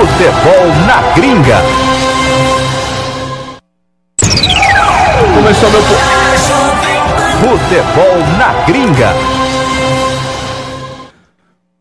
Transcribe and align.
Futebol 0.00 0.66
na 0.86 1.02
gringa. 1.14 1.58
Começou 5.34 5.70
meu. 5.70 5.82
Futebol 7.42 8.16
na 8.38 8.64
gringa. 8.64 9.39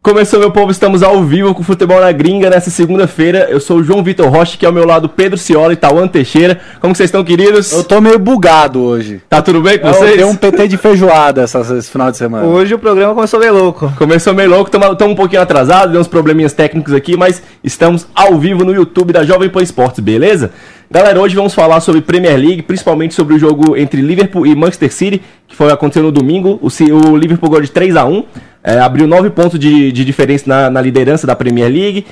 Começou 0.09 0.39
meu 0.39 0.49
povo, 0.49 0.71
estamos 0.71 1.03
ao 1.03 1.23
vivo 1.23 1.53
com 1.53 1.61
o 1.61 1.63
Futebol 1.63 2.01
na 2.01 2.11
Gringa 2.11 2.49
nessa 2.49 2.71
segunda-feira. 2.71 3.45
Eu 3.47 3.59
sou 3.59 3.77
o 3.77 3.83
João 3.83 4.03
Vitor 4.03 4.27
Rocha, 4.27 4.57
que 4.57 4.65
é 4.65 4.67
ao 4.67 4.73
meu 4.73 4.83
lado 4.83 5.07
Pedro 5.07 5.37
Ciola 5.37 5.71
e 5.71 5.75
Tauan 5.75 6.07
Teixeira. 6.07 6.59
Como 6.81 6.95
vocês 6.95 7.09
estão, 7.09 7.23
queridos? 7.23 7.71
Eu 7.71 7.83
tô 7.83 8.01
meio 8.01 8.17
bugado 8.17 8.81
hoje. 8.81 9.21
Tá 9.29 9.39
tudo 9.39 9.61
bem 9.61 9.77
com 9.77 9.85
Eu 9.87 9.93
vocês? 9.93 10.15
dei 10.15 10.25
um 10.25 10.35
PT 10.35 10.67
de 10.67 10.77
feijoada 10.77 11.43
essa- 11.43 11.59
esse 11.77 11.91
final 11.91 12.09
de 12.09 12.17
semana. 12.17 12.43
Hoje 12.47 12.73
o 12.73 12.79
programa 12.79 13.13
começou 13.13 13.39
bem 13.39 13.51
louco. 13.51 13.93
Começou 13.99 14.33
meio 14.33 14.49
louco, 14.49 14.75
estamos 14.75 14.99
um 14.99 15.15
pouquinho 15.15 15.43
atrasados, 15.43 15.91
deu 15.91 16.01
uns 16.01 16.07
probleminhas 16.07 16.53
técnicos 16.53 16.91
aqui, 16.95 17.15
mas 17.15 17.43
estamos 17.63 18.07
ao 18.15 18.35
vivo 18.39 18.65
no 18.65 18.73
YouTube 18.73 19.13
da 19.13 19.23
Jovem 19.23 19.47
Pan 19.47 19.61
Esportes, 19.61 19.99
beleza? 19.99 20.49
Galera, 20.89 21.21
hoje 21.21 21.35
vamos 21.35 21.53
falar 21.53 21.81
sobre 21.81 22.01
Premier 22.01 22.35
League, 22.35 22.63
principalmente 22.63 23.13
sobre 23.13 23.35
o 23.35 23.39
jogo 23.39 23.77
entre 23.77 24.01
Liverpool 24.01 24.47
e 24.47 24.55
Manchester 24.55 24.91
City, 24.91 25.21
que 25.47 25.55
foi 25.55 25.71
acontecendo 25.71 26.05
no 26.05 26.11
domingo. 26.11 26.59
O, 26.63 26.67
o 27.11 27.15
Liverpool 27.15 27.47
ganhou 27.51 27.61
de 27.63 27.69
3 27.69 27.95
a 27.95 28.05
1 28.05 28.23
é, 28.63 28.79
abriu 28.79 29.07
9 29.07 29.29
pontos 29.31 29.59
de, 29.59 29.91
de 29.91 30.05
diferença 30.05 30.45
na, 30.47 30.69
na 30.69 30.81
liderança 30.81 31.25
da 31.25 31.35
Premier 31.35 31.71
League. 31.71 32.05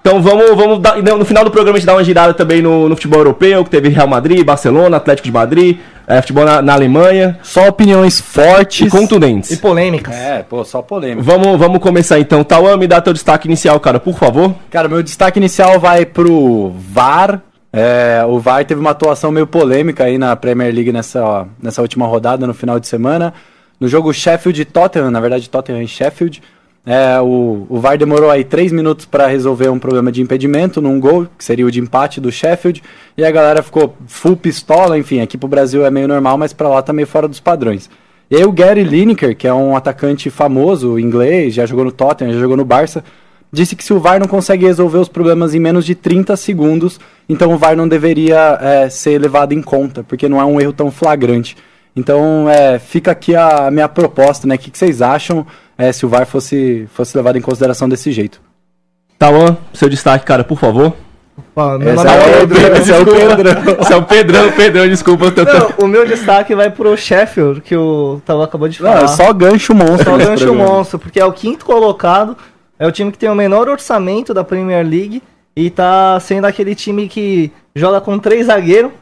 Então 0.00 0.22
vamos, 0.22 0.56
vamos 0.56 0.78
dar, 0.78 0.98
e 0.98 1.02
no 1.02 1.24
final 1.26 1.44
do 1.44 1.50
programa 1.50 1.76
a 1.76 1.78
gente 1.78 1.86
dá 1.86 1.92
uma 1.92 2.02
girada 2.02 2.32
também 2.32 2.62
no, 2.62 2.88
no 2.88 2.96
futebol 2.96 3.20
europeu, 3.20 3.62
que 3.62 3.70
teve 3.70 3.90
Real 3.90 4.08
Madrid, 4.08 4.42
Barcelona, 4.42 4.96
Atlético 4.96 5.26
de 5.26 5.32
Madrid, 5.32 5.78
é, 6.06 6.22
futebol 6.22 6.46
na, 6.46 6.62
na 6.62 6.72
Alemanha, 6.72 7.38
Só 7.42 7.68
opiniões 7.68 8.18
fortes. 8.18 8.88
e 8.88 8.90
contundentes. 8.90 9.50
E 9.50 9.58
polêmicas. 9.58 10.14
É, 10.14 10.42
pô, 10.42 10.64
só 10.64 10.80
polêmica. 10.80 11.22
Vamos, 11.22 11.58
vamos 11.58 11.80
começar 11.80 12.18
então. 12.18 12.42
Tauan, 12.42 12.78
me 12.78 12.86
dá 12.86 12.98
teu 13.02 13.12
destaque 13.12 13.46
inicial, 13.46 13.78
cara, 13.78 14.00
por 14.00 14.16
favor. 14.16 14.54
Cara, 14.70 14.88
meu 14.88 15.02
destaque 15.02 15.38
inicial 15.38 15.78
vai 15.78 16.06
pro 16.06 16.72
VAR. 16.90 17.42
É, 17.70 18.24
o 18.26 18.40
VAR 18.40 18.64
teve 18.64 18.80
uma 18.80 18.90
atuação 18.90 19.30
meio 19.30 19.46
polêmica 19.46 20.04
aí 20.04 20.16
na 20.16 20.34
Premier 20.34 20.74
League 20.74 20.92
nessa, 20.92 21.22
ó, 21.22 21.44
nessa 21.62 21.82
última 21.82 22.06
rodada, 22.06 22.46
no 22.46 22.54
final 22.54 22.80
de 22.80 22.88
semana. 22.88 23.34
No 23.80 23.88
jogo 23.88 24.12
Sheffield 24.12 24.60
e 24.60 24.64
Tottenham, 24.66 25.10
na 25.10 25.20
verdade 25.20 25.48
Tottenham 25.48 25.82
e 25.82 25.88
Sheffield, 25.88 26.42
é, 26.84 27.18
o, 27.18 27.66
o 27.66 27.80
VAR 27.80 27.96
demorou 27.96 28.30
aí 28.30 28.44
três 28.44 28.70
minutos 28.70 29.06
para 29.06 29.26
resolver 29.26 29.70
um 29.70 29.78
problema 29.78 30.12
de 30.12 30.20
impedimento 30.20 30.82
num 30.82 31.00
gol, 31.00 31.26
que 31.38 31.42
seria 31.42 31.64
o 31.64 31.70
de 31.70 31.80
empate 31.80 32.20
do 32.20 32.30
Sheffield, 32.30 32.82
e 33.16 33.24
a 33.24 33.30
galera 33.30 33.62
ficou 33.62 33.96
full 34.06 34.36
pistola, 34.36 34.98
enfim, 34.98 35.20
aqui 35.20 35.38
pro 35.38 35.48
Brasil 35.48 35.84
é 35.84 35.90
meio 35.90 36.06
normal, 36.06 36.36
mas 36.36 36.52
pra 36.52 36.68
lá 36.68 36.82
tá 36.82 36.92
meio 36.92 37.06
fora 37.06 37.26
dos 37.26 37.40
padrões. 37.40 37.88
E 38.30 38.36
aí 38.36 38.44
o 38.44 38.52
Gary 38.52 38.84
Lineker, 38.84 39.34
que 39.34 39.48
é 39.48 39.54
um 39.54 39.74
atacante 39.74 40.28
famoso, 40.28 40.98
inglês, 40.98 41.54
já 41.54 41.64
jogou 41.64 41.84
no 41.84 41.92
Tottenham, 41.92 42.34
já 42.34 42.40
jogou 42.40 42.58
no 42.58 42.66
Barça, 42.66 43.02
disse 43.50 43.74
que 43.74 43.82
se 43.82 43.94
o 43.94 43.98
VAR 43.98 44.20
não 44.20 44.28
consegue 44.28 44.66
resolver 44.66 44.98
os 44.98 45.08
problemas 45.08 45.54
em 45.54 45.58
menos 45.58 45.86
de 45.86 45.94
30 45.94 46.36
segundos, 46.36 47.00
então 47.28 47.52
o 47.52 47.56
VAR 47.56 47.74
não 47.74 47.88
deveria 47.88 48.58
é, 48.60 48.90
ser 48.90 49.18
levado 49.18 49.52
em 49.52 49.62
conta, 49.62 50.04
porque 50.04 50.28
não 50.28 50.38
é 50.38 50.44
um 50.44 50.60
erro 50.60 50.72
tão 50.72 50.90
flagrante. 50.90 51.56
Então 51.94 52.48
é, 52.48 52.78
fica 52.78 53.10
aqui 53.10 53.34
a 53.34 53.70
minha 53.70 53.88
proposta, 53.88 54.46
né? 54.46 54.54
O 54.54 54.58
que, 54.58 54.70
que 54.70 54.78
vocês 54.78 55.02
acham 55.02 55.46
é, 55.76 55.92
se 55.92 56.06
o 56.06 56.08
VAR 56.08 56.26
fosse, 56.26 56.88
fosse 56.94 57.16
levado 57.16 57.36
em 57.36 57.40
consideração 57.40 57.88
desse 57.88 58.12
jeito? 58.12 58.40
Tauan, 59.18 59.56
seu 59.74 59.88
destaque, 59.88 60.24
cara, 60.24 60.44
por 60.44 60.58
favor. 60.58 60.94
Ó, 61.56 61.78
meu 61.78 61.94
Esse 61.94 62.04
nome 62.04 62.10
é 62.10 62.12
o 62.12 62.22
é 62.22 62.46
Pedro, 62.46 62.76
esse 62.76 62.92
é 62.92 62.98
o. 62.98 63.04
Pedro. 63.04 63.48
Esse 63.80 63.92
é 63.92 63.96
o 63.96 64.02
Pedrão, 64.02 64.52
Pedrão, 64.52 64.88
desculpa. 64.88 65.24
Eu 65.26 65.34
tô, 65.34 65.46
tô- 65.46 65.52
Não, 65.52 65.72
o 65.84 65.88
meu 65.88 66.06
destaque 66.06 66.54
vai 66.54 66.70
pro 66.70 66.96
Sheffield, 66.96 67.60
que 67.62 67.74
o 67.74 68.20
Tava 68.26 68.44
acabou 68.44 68.68
de 68.68 68.82
Não, 68.82 68.90
falar. 68.92 69.04
é 69.04 69.08
só 69.08 69.32
gancho 69.32 69.74
monstro. 69.74 70.04
Só 70.10 70.16
gancho 70.18 70.44
programa. 70.46 70.72
monstro, 70.72 70.98
porque 70.98 71.18
é 71.18 71.24
o 71.24 71.32
quinto 71.32 71.64
colocado, 71.64 72.36
é 72.78 72.86
o 72.86 72.92
time 72.92 73.10
que 73.10 73.18
tem 73.18 73.28
o 73.30 73.34
menor 73.34 73.68
orçamento 73.68 74.32
da 74.34 74.44
Premier 74.44 74.86
League 74.86 75.22
e 75.56 75.70
tá 75.70 76.18
sendo 76.20 76.44
aquele 76.46 76.74
time 76.74 77.08
que 77.08 77.50
joga 77.74 78.00
com 78.00 78.18
três 78.18 78.46
zagueiros 78.46 78.92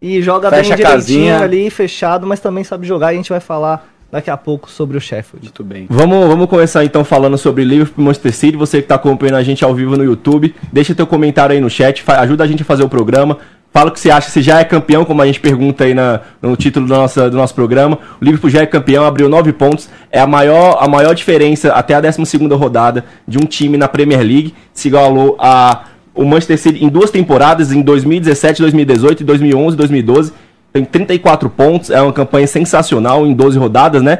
e 0.00 0.22
joga 0.22 0.48
Fecha 0.50 0.74
a 0.74 0.76
bem 0.76 0.84
direitinho 0.86 1.26
casinha. 1.28 1.38
ali, 1.40 1.70
fechado, 1.70 2.26
mas 2.26 2.40
também 2.40 2.64
sabe 2.64 2.86
jogar 2.86 3.12
e 3.12 3.14
a 3.14 3.16
gente 3.16 3.30
vai 3.30 3.40
falar 3.40 3.88
daqui 4.10 4.30
a 4.30 4.36
pouco 4.36 4.70
sobre 4.70 4.96
o 4.96 5.00
Sheffield. 5.00 5.46
Muito 5.46 5.64
bem. 5.64 5.86
Vamos, 5.90 6.26
vamos 6.28 6.46
começar 6.48 6.84
então 6.84 7.04
falando 7.04 7.36
sobre 7.36 7.62
Liverpool 7.64 8.02
e 8.02 8.06
Manchester 8.06 8.32
City. 8.34 8.56
Você 8.56 8.80
que 8.80 8.88
tá 8.88 8.94
acompanhando 8.94 9.36
a 9.36 9.42
gente 9.42 9.64
ao 9.64 9.74
vivo 9.74 9.96
no 9.96 10.04
YouTube, 10.04 10.54
deixa 10.72 10.94
teu 10.94 11.06
comentário 11.06 11.54
aí 11.54 11.60
no 11.60 11.68
chat, 11.68 12.02
ajuda 12.06 12.44
a 12.44 12.46
gente 12.46 12.62
a 12.62 12.64
fazer 12.64 12.84
o 12.84 12.88
programa. 12.88 13.36
Fala 13.70 13.90
o 13.90 13.92
que 13.92 14.00
você 14.00 14.10
acha, 14.10 14.30
se 14.30 14.40
já 14.40 14.60
é 14.60 14.64
campeão, 14.64 15.04
como 15.04 15.20
a 15.20 15.26
gente 15.26 15.38
pergunta 15.40 15.84
aí 15.84 15.92
na- 15.92 16.20
no 16.40 16.56
título 16.56 16.86
do 16.86 16.94
nosso, 16.94 17.28
do 17.30 17.36
nosso 17.36 17.54
programa. 17.54 17.98
O 18.18 18.24
Liverpool 18.24 18.48
já 18.48 18.62
é 18.62 18.66
campeão, 18.66 19.04
abriu 19.04 19.28
nove 19.28 19.52
pontos. 19.52 19.90
É 20.10 20.18
a 20.20 20.26
maior, 20.26 20.78
a 20.80 20.88
maior 20.88 21.14
diferença 21.14 21.70
até 21.74 21.92
a 21.92 22.00
12 22.00 22.54
rodada 22.54 23.04
de 23.26 23.36
um 23.36 23.42
time 23.44 23.76
na 23.76 23.86
Premier 23.86 24.20
League. 24.20 24.54
Se 24.72 24.88
igualou 24.88 25.36
a 25.38 25.82
o 26.18 26.24
Manchester 26.26 26.58
City 26.58 26.84
em 26.84 26.88
duas 26.88 27.10
temporadas, 27.10 27.72
em 27.72 27.80
2017, 27.82 28.60
2018, 28.62 29.24
2011, 29.24 29.76
2012. 29.76 30.32
Tem 30.72 30.84
34 30.84 31.48
pontos, 31.48 31.90
é 31.90 32.00
uma 32.02 32.12
campanha 32.12 32.46
sensacional 32.46 33.26
em 33.26 33.32
12 33.32 33.58
rodadas, 33.58 34.02
né? 34.02 34.18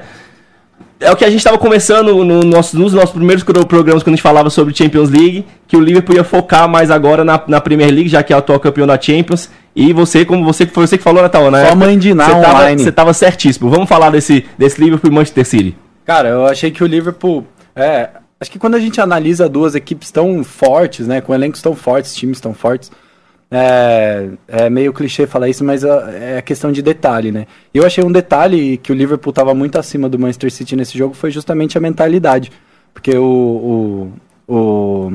É 1.01 1.13
o 1.13 1.17
que 1.17 1.25
a 1.25 1.29
gente 1.31 1.39
estava 1.39 1.57
conversando 1.59 2.25
no 2.25 2.43
nosso, 2.43 2.77
nos 2.77 2.93
nossos 2.93 3.13
primeiros 3.13 3.45
pro- 3.45 3.65
programas 3.67 4.03
quando 4.03 4.15
a 4.15 4.17
gente 4.17 4.23
falava 4.23 4.51
sobre 4.51 4.75
Champions 4.75 5.11
League, 5.11 5.45
que 5.69 5.77
o 5.77 5.81
Liverpool 5.81 6.17
ia 6.17 6.25
focar 6.25 6.69
mais 6.69 6.91
agora 6.91 7.25
na, 7.25 7.41
na 7.47 7.61
Premier 7.61 7.91
League, 7.93 8.09
já 8.09 8.21
que 8.23 8.33
é 8.33 8.37
o 8.37 8.41
atual 8.41 8.59
campeão 8.59 8.85
da 8.87 9.01
Champions. 9.01 9.49
E 9.77 9.93
você, 9.93 10.25
como 10.25 10.45
você 10.45 10.67
foi 10.67 10.87
você 10.89 10.99
que 10.99 11.05
falou, 11.05 11.23
Natal, 11.23 11.51
né? 11.53 11.67
Só 11.69 11.77
mãe 11.77 11.97
de 11.97 12.13
Ná 12.15 12.25
você 12.25 12.31
tava, 12.41 12.59
online. 12.59 12.83
você 12.83 12.91
tava 12.93 13.13
certíssimo. 13.15 13.71
Vamos 13.71 13.89
falar 13.89 14.11
desse, 14.11 14.45
desse 14.59 14.81
Liverpool 14.83 15.11
e 15.11 15.15
Manchester 15.15 15.45
City. 15.45 15.77
Cara, 16.05 16.31
eu 16.31 16.47
achei 16.47 16.71
que 16.73 16.83
o 16.83 16.87
Liverpool. 16.87 17.47
É, 17.77 18.09
acho 18.41 18.51
que 18.51 18.59
quando 18.59 18.75
a 18.75 18.81
gente 18.81 19.01
analisa 19.01 19.49
duas 19.49 19.75
equipes 19.75 20.11
tão 20.11 20.43
fortes, 20.45 21.07
né? 21.07 21.21
Com 21.21 21.35
elencos 21.35 21.63
tão 21.63 21.75
fortes, 21.75 22.15
times 22.15 22.41
tão 22.41 22.55
fortes. 22.55 22.91
É, 23.51 24.29
é 24.47 24.69
meio 24.69 24.93
clichê 24.93 25.27
falar 25.27 25.49
isso, 25.49 25.65
mas 25.65 25.83
ah, 25.83 26.11
é 26.13 26.43
questão 26.43 26.71
de 26.71 26.83
detalhe, 26.83 27.33
né? 27.33 27.47
Eu 27.73 27.87
achei 27.87 28.05
um 28.05 28.13
detalhe 28.13 28.77
que 28.77 28.93
o 28.93 28.95
Liverpool 28.95 29.31
estava 29.31 29.55
muito 29.55 29.79
acima 29.79 30.09
do 30.09 30.19
Manchester 30.19 30.53
City 30.53 30.77
nesse 30.77 30.99
jogo 30.99 31.15
foi 31.15 31.31
justamente 31.31 31.79
a 31.79 31.81
mentalidade. 31.81 32.53
Porque 32.93 33.17
o, 33.17 34.13
o, 34.47 34.55
o, 34.55 35.13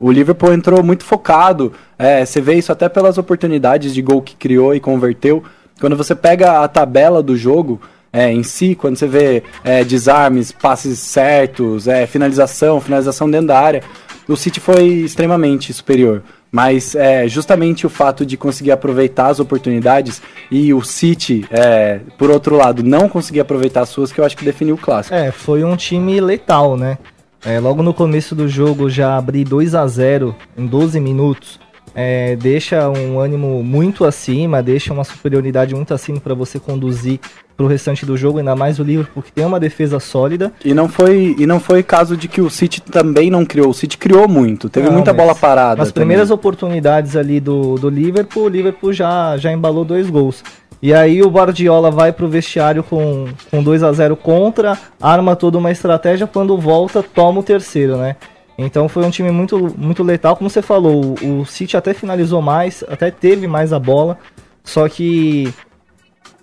o 0.00 0.10
Liverpool 0.10 0.52
entrou 0.52 0.82
muito 0.82 1.04
focado. 1.04 1.72
É, 1.98 2.24
você 2.24 2.40
vê 2.40 2.54
isso 2.54 2.72
até 2.72 2.88
pelas 2.88 3.18
oportunidades 3.18 3.92
de 3.92 4.00
gol 4.00 4.22
que 4.22 4.36
criou 4.36 4.74
e 4.74 4.80
converteu. 4.80 5.44
Quando 5.80 5.96
você 5.96 6.14
pega 6.14 6.62
a 6.62 6.68
tabela 6.68 7.22
do 7.22 7.36
jogo, 7.36 7.80
é, 8.16 8.32
em 8.32 8.42
si, 8.42 8.74
quando 8.74 8.96
você 8.96 9.06
vê 9.06 9.42
é, 9.62 9.84
desarmes, 9.84 10.50
passes 10.50 10.98
certos, 10.98 11.86
é, 11.86 12.06
finalização, 12.06 12.80
finalização 12.80 13.30
dentro 13.30 13.48
da 13.48 13.60
área, 13.60 13.82
o 14.26 14.34
City 14.34 14.58
foi 14.58 14.84
extremamente 14.84 15.70
superior. 15.74 16.22
Mas 16.50 16.94
é, 16.94 17.28
justamente 17.28 17.86
o 17.86 17.90
fato 17.90 18.24
de 18.24 18.38
conseguir 18.38 18.70
aproveitar 18.70 19.26
as 19.26 19.38
oportunidades 19.38 20.22
e 20.50 20.72
o 20.72 20.82
City, 20.82 21.44
é, 21.50 22.00
por 22.16 22.30
outro 22.30 22.56
lado, 22.56 22.82
não 22.82 23.06
conseguir 23.06 23.40
aproveitar 23.40 23.82
as 23.82 23.90
suas, 23.90 24.10
que 24.10 24.18
eu 24.18 24.24
acho 24.24 24.34
que 24.34 24.46
definiu 24.46 24.76
o 24.76 24.78
clássico. 24.78 25.14
É, 25.14 25.30
foi 25.30 25.62
um 25.62 25.76
time 25.76 26.18
letal, 26.18 26.74
né? 26.74 26.96
É, 27.44 27.60
logo 27.60 27.82
no 27.82 27.92
começo 27.92 28.34
do 28.34 28.48
jogo 28.48 28.88
já 28.88 29.18
abrir 29.18 29.44
2 29.44 29.74
a 29.74 29.86
0 29.86 30.34
em 30.56 30.66
12 30.66 30.98
minutos. 31.00 31.60
é, 31.94 32.36
deixa 32.36 32.88
um 32.90 33.18
ânimo 33.20 33.62
muito 33.62 34.04
acima, 34.04 34.62
deixa 34.62 34.92
uma 34.92 35.04
superioridade 35.04 35.74
muito 35.74 35.92
acima 35.94 36.20
para 36.20 36.34
você 36.34 36.58
conduzir 36.58 37.20
pro 37.56 37.66
restante 37.66 38.04
do 38.04 38.16
jogo, 38.16 38.38
ainda 38.38 38.54
mais 38.54 38.78
o 38.78 38.82
Liverpool 38.82 39.22
que 39.22 39.32
tem 39.32 39.44
uma 39.44 39.58
defesa 39.58 39.98
sólida. 39.98 40.52
E 40.64 40.74
não 40.74 40.88
foi 40.88 41.34
e 41.38 41.46
não 41.46 41.58
foi 41.58 41.82
caso 41.82 42.16
de 42.16 42.28
que 42.28 42.40
o 42.40 42.50
City 42.50 42.82
também 42.82 43.30
não 43.30 43.44
criou. 43.46 43.70
O 43.70 43.74
City 43.74 43.96
criou 43.96 44.28
muito, 44.28 44.68
teve 44.68 44.86
Não, 44.86 44.94
muita 44.94 45.12
bola 45.12 45.34
parada. 45.34 45.76
Nas 45.76 45.88
também. 45.88 46.06
primeiras 46.06 46.30
oportunidades 46.30 47.16
ali 47.16 47.40
do, 47.40 47.76
do 47.76 47.88
Liverpool, 47.88 48.44
o 48.44 48.48
Liverpool 48.48 48.92
já, 48.92 49.36
já 49.38 49.50
embalou 49.50 49.84
dois 49.84 50.10
gols. 50.10 50.44
E 50.82 50.92
aí 50.92 51.22
o 51.22 51.30
Guardiola 51.30 51.90
vai 51.90 52.12
pro 52.12 52.28
vestiário 52.28 52.82
com, 52.82 53.26
com 53.50 53.62
2 53.62 53.82
a 53.82 53.92
0 53.92 54.14
contra, 54.14 54.78
arma 55.00 55.34
toda 55.34 55.56
uma 55.56 55.70
estratégia, 55.70 56.26
quando 56.26 56.56
volta, 56.58 57.02
toma 57.02 57.40
o 57.40 57.42
terceiro, 57.42 57.96
né? 57.96 58.16
Então 58.58 58.88
foi 58.88 59.04
um 59.04 59.10
time 59.10 59.30
muito, 59.30 59.74
muito 59.76 60.02
letal, 60.02 60.36
como 60.36 60.48
você 60.48 60.62
falou, 60.62 61.14
o 61.22 61.44
City 61.46 61.76
até 61.76 61.94
finalizou 61.94 62.40
mais, 62.40 62.84
até 62.88 63.10
teve 63.10 63.46
mais 63.46 63.72
a 63.72 63.78
bola, 63.78 64.18
só 64.64 64.88
que 64.88 65.52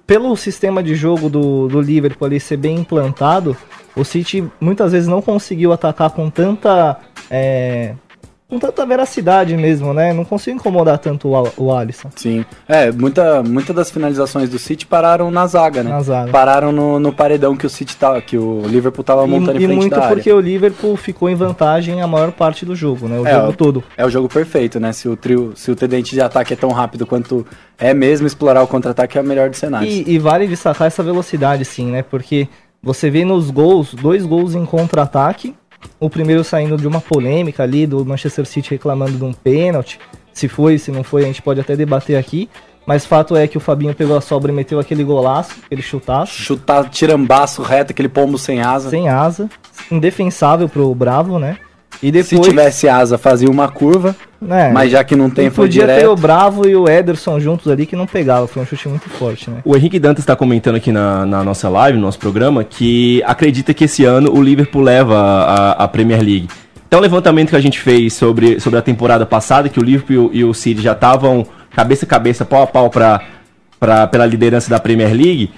pelo 0.05 0.35
sistema 0.35 0.83
de 0.83 0.95
jogo 0.95 1.29
do, 1.29 1.67
do 1.67 1.81
Liverpool 1.81 2.25
ali 2.25 2.39
ser 2.39 2.57
bem 2.57 2.77
implantado, 2.77 3.55
o 3.95 4.03
City 4.03 4.43
muitas 4.59 4.91
vezes 4.91 5.07
não 5.07 5.21
conseguiu 5.21 5.71
atacar 5.71 6.09
com 6.09 6.29
tanta 6.29 6.99
é, 7.29 7.95
com 8.53 8.59
tanta 8.59 8.85
veracidade 8.85 9.55
mesmo, 9.57 9.93
né? 9.93 10.13
Não 10.13 10.23
consigo 10.23 10.57
incomodar 10.57 10.97
tanto 10.99 11.29
o, 11.29 11.51
o 11.57 11.73
Alisson. 11.73 12.09
Sim. 12.15 12.45
É, 12.67 12.91
muita, 12.91 13.41
muita 13.41 13.73
das 13.73 13.89
finalizações 13.89 14.49
do 14.49 14.59
City 14.59 14.85
pararam 14.85 15.31
na 15.31 15.47
zaga, 15.47 15.81
né? 15.83 15.89
Na 15.89 16.01
zaga. 16.01 16.31
Pararam 16.31 16.71
no, 16.71 16.99
no 16.99 17.11
paredão 17.11 17.55
que 17.57 17.65
o 17.65 17.69
City 17.69 17.95
tava, 17.97 18.21
que 18.21 18.37
o 18.37 18.61
Liverpool 18.67 19.03
tava 19.03 19.25
montando 19.25 19.53
E, 19.59 19.61
em 19.61 19.63
e 19.63 19.65
frente 19.67 19.79
muito 19.79 19.95
da 19.95 20.03
área. 20.03 20.15
porque 20.15 20.31
o 20.31 20.39
Liverpool 20.39 20.95
ficou 20.95 21.29
em 21.29 21.35
vantagem 21.35 22.01
a 22.01 22.07
maior 22.07 22.31
parte 22.31 22.65
do 22.65 22.75
jogo, 22.75 23.07
né? 23.07 23.19
O 23.19 23.25
É, 23.27 23.33
jogo 23.33 23.49
o- 23.49 23.53
todo. 23.55 23.83
É 23.97 24.05
o 24.05 24.09
jogo 24.09 24.29
perfeito, 24.29 24.79
né? 24.79 24.93
Se 24.93 25.09
o 25.09 25.15
trio, 25.15 25.53
se 25.55 25.71
o 25.71 25.75
tendente 25.75 26.11
de 26.13 26.21
ataque 26.21 26.53
é 26.53 26.55
tão 26.55 26.69
rápido 26.69 27.05
quanto 27.07 27.45
é 27.79 27.93
mesmo, 27.93 28.27
explorar 28.27 28.61
o 28.61 28.67
contra-ataque 28.67 29.17
é 29.17 29.21
o 29.21 29.23
melhor 29.23 29.49
dos 29.49 29.57
cenários. 29.59 29.91
E, 29.93 30.11
e 30.11 30.19
vale 30.19 30.45
destacar 30.47 30.87
essa 30.87 31.01
velocidade, 31.01 31.65
sim, 31.65 31.87
né? 31.87 32.03
Porque 32.03 32.47
você 32.81 33.09
vê 33.09 33.23
nos 33.25 33.49
gols, 33.49 33.93
dois 33.93 34.25
gols 34.25 34.53
em 34.55 34.65
contra-ataque. 34.65 35.55
O 35.99 36.09
primeiro 36.09 36.43
saindo 36.43 36.77
de 36.77 36.87
uma 36.87 36.99
polêmica 37.01 37.63
ali 37.63 37.85
do 37.87 38.05
Manchester 38.05 38.45
City 38.45 38.71
reclamando 38.71 39.17
de 39.17 39.23
um 39.23 39.33
pênalti. 39.33 39.99
Se 40.33 40.47
foi, 40.47 40.77
se 40.77 40.91
não 40.91 41.03
foi, 41.03 41.23
a 41.23 41.27
gente 41.27 41.41
pode 41.41 41.59
até 41.59 41.75
debater 41.75 42.17
aqui. 42.17 42.49
Mas 42.85 43.05
fato 43.05 43.35
é 43.35 43.47
que 43.47 43.57
o 43.57 43.61
Fabinho 43.61 43.95
pegou 43.95 44.17
a 44.17 44.21
sobra 44.21 44.51
e 44.51 44.55
meteu 44.55 44.77
aquele 44.79 45.03
golaço, 45.05 45.55
aquele 45.65 45.81
chutaço, 45.81 46.33
Chutar 46.33 46.89
tirambaço 46.89 47.61
reto, 47.61 47.91
aquele 47.91 48.09
pombo 48.09 48.37
sem 48.37 48.61
asa. 48.61 48.89
sem 48.89 49.07
asa, 49.07 49.49
indefensável 49.89 50.67
pro 50.67 50.93
Bravo, 50.93 51.39
né? 51.39 51.57
E 52.01 52.07
Se 52.07 52.11
depois. 52.11 52.47
tivesse 52.49 52.89
asa, 52.89 53.17
fazia 53.17 53.49
uma 53.49 53.69
curva, 53.69 54.13
né, 54.43 54.71
mas 54.73 54.91
já 54.91 55.03
que 55.03 55.15
não 55.15 55.29
tem, 55.29 55.49
foi 55.49 55.65
podia 55.65 55.87
ter 55.87 55.93
o 55.93 56.15
direto. 56.15 56.15
Bravo 56.17 56.67
e 56.67 56.75
o 56.75 56.87
Ederson 56.87 57.39
juntos 57.39 57.71
ali 57.71 57.85
que 57.85 57.95
não 57.95 58.05
pegava. 58.05 58.47
Foi 58.47 58.61
um 58.61 58.65
chute 58.65 58.87
muito 58.87 59.09
forte, 59.09 59.49
né? 59.49 59.57
O 59.63 59.75
Henrique 59.75 59.99
Dantas 59.99 60.23
está 60.23 60.35
comentando 60.35 60.75
aqui 60.75 60.91
na, 60.91 61.25
na 61.25 61.43
nossa 61.43 61.69
live, 61.69 61.97
no 61.97 62.05
nosso 62.05 62.19
programa, 62.19 62.63
que 62.63 63.23
acredita 63.25 63.73
que 63.73 63.85
esse 63.85 64.03
ano 64.03 64.31
o 64.31 64.41
Liverpool 64.41 64.81
leva 64.81 65.17
a, 65.17 65.71
a 65.83 65.87
Premier 65.87 66.21
League. 66.21 66.47
Então, 66.87 66.99
o 66.99 67.01
levantamento 67.01 67.49
que 67.49 67.55
a 67.55 67.61
gente 67.61 67.79
fez 67.79 68.13
sobre, 68.13 68.59
sobre 68.59 68.77
a 68.77 68.81
temporada 68.81 69.25
passada, 69.25 69.67
que 69.67 69.79
o 69.79 69.83
Liverpool 69.83 70.29
e 70.31 70.43
o 70.43 70.53
City 70.53 70.79
já 70.81 70.91
estavam 70.91 71.43
cabeça 71.71 72.05
a 72.05 72.07
cabeça, 72.07 72.45
pau 72.45 72.61
a 72.61 72.67
pau 72.67 72.89
pra, 72.89 73.19
pra, 73.79 74.05
pela 74.05 74.25
liderança 74.25 74.69
da 74.69 74.79
Premier 74.79 75.11
League, 75.11 75.49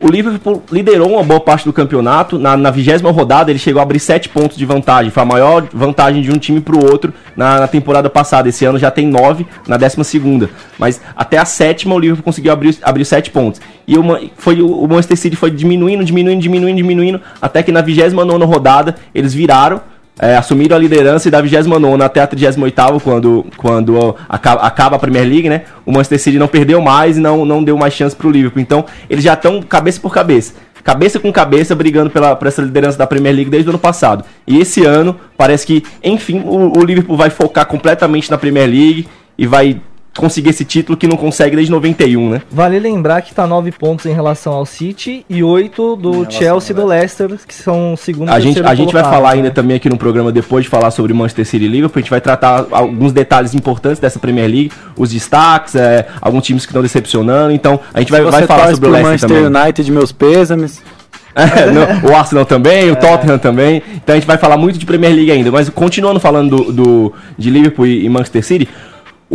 o 0.00 0.08
Liverpool 0.08 0.62
liderou 0.70 1.12
uma 1.12 1.22
boa 1.22 1.40
parte 1.40 1.64
do 1.64 1.72
campeonato. 1.72 2.38
Na, 2.38 2.70
vigésima 2.70 3.10
rodada, 3.10 3.50
ele 3.50 3.58
chegou 3.58 3.80
a 3.80 3.82
abrir 3.82 4.00
7 4.00 4.28
pontos 4.28 4.56
de 4.56 4.66
vantagem. 4.66 5.10
Foi 5.10 5.22
a 5.22 5.26
maior 5.26 5.66
vantagem 5.72 6.20
de 6.20 6.30
um 6.30 6.38
time 6.38 6.60
para 6.60 6.76
o 6.76 6.84
outro 6.84 7.12
na, 7.36 7.60
na 7.60 7.68
temporada 7.68 8.10
passada. 8.10 8.48
Esse 8.48 8.64
ano 8.64 8.78
já 8.78 8.90
tem 8.90 9.06
9 9.06 9.46
na 9.66 9.76
décima 9.76 10.04
segunda. 10.04 10.50
Mas 10.78 11.00
até 11.16 11.38
a 11.38 11.44
sétima, 11.44 11.94
o 11.94 11.98
Liverpool 11.98 12.24
conseguiu 12.24 12.52
abrir, 12.52 12.76
abrir 12.82 13.04
7 13.04 13.30
pontos. 13.30 13.60
E 13.86 13.96
uma, 13.96 14.20
foi, 14.36 14.60
o, 14.60 14.80
o 14.80 14.88
Manchester 14.88 15.16
City 15.16 15.36
foi 15.36 15.50
diminuindo, 15.50 16.04
diminuindo, 16.04 16.40
diminuindo, 16.40 16.76
diminuindo. 16.76 17.20
Até 17.40 17.62
que 17.62 17.72
na 17.72 17.80
vigésima 17.80 18.24
nona 18.24 18.44
rodada, 18.44 18.96
eles 19.14 19.32
viraram. 19.32 19.80
É, 20.18 20.36
assumiram 20.36 20.76
a 20.76 20.78
liderança 20.78 21.28
e 21.28 21.30
da 21.30 21.40
29 21.40 22.02
até 22.02 22.20
a 22.20 22.26
38 22.26 23.00
quando, 23.02 23.46
quando 23.56 24.16
acaba, 24.28 24.62
acaba 24.62 24.96
a 24.96 24.98
Premier 24.98 25.26
League, 25.26 25.48
né? 25.48 25.62
O 25.84 25.90
Manchester 25.90 26.20
City 26.20 26.38
não 26.38 26.46
perdeu 26.46 26.80
mais 26.80 27.16
e 27.16 27.20
não, 27.20 27.44
não 27.44 27.64
deu 27.64 27.76
mais 27.76 27.94
chance 27.94 28.14
pro 28.14 28.30
Liverpool. 28.30 28.62
Então, 28.62 28.84
eles 29.10 29.24
já 29.24 29.34
estão 29.34 29.60
cabeça 29.60 30.00
por 30.00 30.12
cabeça. 30.12 30.54
Cabeça 30.84 31.18
com 31.18 31.32
cabeça 31.32 31.74
brigando 31.74 32.10
pela, 32.10 32.36
por 32.36 32.46
essa 32.46 32.60
liderança 32.60 32.98
da 32.98 33.06
Premier 33.06 33.34
League 33.34 33.50
desde 33.50 33.68
o 33.68 33.72
ano 33.72 33.78
passado. 33.78 34.24
E 34.46 34.60
esse 34.60 34.84
ano, 34.84 35.16
parece 35.36 35.66
que, 35.66 35.82
enfim, 36.02 36.42
o, 36.44 36.78
o 36.78 36.84
Liverpool 36.84 37.16
vai 37.16 37.30
focar 37.30 37.66
completamente 37.66 38.30
na 38.30 38.36
Premier 38.36 38.68
League 38.68 39.08
e 39.36 39.46
vai 39.46 39.80
conseguir 40.16 40.50
esse 40.50 40.64
título 40.64 40.96
que 40.96 41.06
não 41.08 41.16
consegue 41.16 41.56
desde 41.56 41.72
91, 41.72 42.30
né? 42.30 42.42
Vale 42.50 42.78
lembrar 42.78 43.20
que 43.22 43.34
tá 43.34 43.46
9 43.46 43.72
pontos 43.72 44.06
em 44.06 44.12
relação 44.14 44.52
ao 44.52 44.64
City 44.64 45.24
e 45.28 45.42
8 45.42 45.96
do 45.96 46.30
Chelsea 46.30 46.72
e 46.72 46.74
do 46.74 46.86
Leicester, 46.86 47.28
que 47.46 47.54
são 47.54 47.94
o 47.94 47.96
segundo 47.96 48.28
A 48.30 48.38
gente, 48.38 48.60
a 48.62 48.74
gente 48.74 48.92
vai 48.92 49.02
falar 49.02 49.30
né? 49.30 49.36
ainda 49.38 49.50
também 49.50 49.76
aqui 49.76 49.88
no 49.88 49.96
programa, 49.96 50.30
depois 50.30 50.64
de 50.64 50.70
falar 50.70 50.90
sobre 50.92 51.12
Manchester 51.12 51.44
City 51.46 51.64
e 51.64 51.68
Liverpool, 51.68 51.98
a 51.98 52.02
gente 52.02 52.10
vai 52.10 52.20
tratar 52.20 52.66
alguns 52.70 53.12
detalhes 53.12 53.54
importantes 53.54 53.98
dessa 53.98 54.18
Premier 54.18 54.46
League, 54.48 54.70
os 54.96 55.10
destaques, 55.10 55.74
é, 55.74 56.06
alguns 56.20 56.44
times 56.44 56.64
que 56.64 56.70
estão 56.70 56.82
decepcionando, 56.82 57.52
então 57.52 57.80
a 57.92 58.00
gente 58.00 58.12
vai, 58.12 58.22
vai 58.22 58.46
falar 58.46 58.70
sobre 58.72 58.88
o 58.88 58.92
Leicester 58.92 59.10
Manchester 59.28 59.42
também. 59.44 59.62
United, 59.62 59.92
meus 59.92 60.12
pêsames. 60.12 60.82
É, 61.36 61.68
não, 61.68 62.12
o 62.12 62.14
Arsenal 62.14 62.44
também, 62.46 62.92
o 62.92 62.94
Tottenham 62.94 63.38
também. 63.38 63.82
Então 63.96 64.12
a 64.14 64.16
gente 64.16 64.24
vai 64.24 64.38
falar 64.38 64.56
muito 64.56 64.78
de 64.78 64.86
Premier 64.86 65.12
League 65.12 65.32
ainda. 65.32 65.50
Mas 65.50 65.68
continuando 65.68 66.20
falando 66.20 66.56
do, 66.56 66.72
do- 66.72 67.12
de 67.36 67.50
Liverpool 67.50 67.88
e, 67.88 68.04
e 68.04 68.08
Manchester 68.08 68.44
City, 68.44 68.68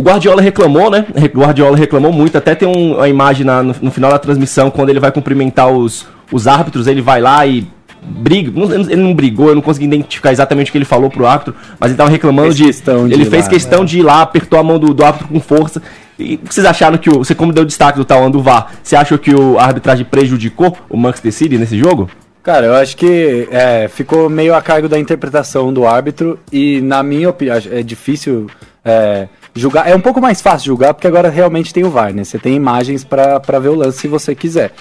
o 0.00 0.02
Guardiola 0.02 0.40
reclamou, 0.40 0.90
né? 0.90 1.04
O 1.34 1.38
Guardiola 1.38 1.76
reclamou 1.76 2.12
muito. 2.12 2.36
Até 2.38 2.54
tem 2.54 2.66
um- 2.66 2.94
uma 2.96 3.08
imagem 3.08 3.44
na- 3.44 3.62
no, 3.62 3.74
no 3.82 3.90
final 3.90 4.10
da 4.10 4.18
transmissão, 4.18 4.70
quando 4.70 4.88
ele 4.90 5.00
vai 5.00 5.12
cumprimentar 5.12 5.68
os, 5.70 6.06
os 6.32 6.46
árbitros, 6.46 6.86
ele 6.86 7.02
vai 7.02 7.20
lá 7.20 7.46
e 7.46 7.66
briga. 8.02 8.50
não- 8.54 8.72
Ele 8.72 8.96
não 8.96 9.14
brigou, 9.14 9.48
eu 9.50 9.54
não 9.54 9.62
consegui 9.62 9.84
identificar 9.86 10.32
exatamente 10.32 10.70
o 10.70 10.72
que 10.72 10.78
ele 10.78 10.84
falou 10.86 11.10
pro 11.10 11.26
árbitro, 11.26 11.54
mas 11.78 11.90
ele 11.90 11.98
tava 11.98 12.08
reclamando 12.10 12.54
Fez 12.54 12.76
de. 12.82 12.82
de 13.08 13.14
ele 13.14 13.24
fez 13.26 13.44
lá, 13.44 13.50
questão 13.50 13.84
de 13.84 13.98
ir 13.98 14.02
lá, 14.02 14.22
apertou 14.22 14.58
a 14.58 14.62
mão 14.62 14.78
do, 14.78 14.94
do 14.94 15.04
árbitro 15.04 15.28
com 15.28 15.38
força. 15.40 15.82
E 16.18 16.38
vocês 16.44 16.66
acharam 16.66 16.96
que 16.98 17.10
o. 17.10 17.18
Você, 17.18 17.34
como 17.34 17.52
deu 17.52 17.64
destaque 17.64 17.98
do 17.98 18.04
tal 18.04 18.28
do 18.30 18.40
VAR, 18.42 18.72
você 18.82 18.96
achou 18.96 19.18
que 19.18 19.34
o 19.34 19.58
a 19.58 19.64
arbitragem 19.64 20.04
prejudicou 20.04 20.76
o 20.88 20.96
Manchester 20.96 21.32
City 21.32 21.58
nesse 21.58 21.78
jogo? 21.78 22.08
Cara, 22.42 22.66
eu 22.66 22.74
acho 22.74 22.96
que 22.96 23.46
é, 23.50 23.86
ficou 23.88 24.30
meio 24.30 24.54
a 24.54 24.62
cargo 24.62 24.88
da 24.88 24.98
interpretação 24.98 25.70
do 25.72 25.86
árbitro 25.86 26.38
e, 26.50 26.80
na 26.80 27.02
minha 27.02 27.28
opinião, 27.28 27.58
é 27.70 27.82
difícil 27.82 28.46
é, 28.82 29.28
julgar. 29.60 29.88
É 29.88 29.94
um 29.94 30.00
pouco 30.00 30.20
mais 30.20 30.40
fácil 30.40 30.66
julgar 30.66 30.94
porque 30.94 31.06
agora 31.06 31.28
realmente 31.28 31.72
tem 31.72 31.84
o 31.84 31.90
VAR, 31.90 32.12
né? 32.12 32.24
Você 32.24 32.38
tem 32.38 32.54
imagens 32.54 33.04
pra 33.04 33.58
ver 33.60 33.68
o 33.68 33.74
lance 33.74 33.98
se 33.98 34.08
você 34.08 34.34
quiser. 34.34 34.72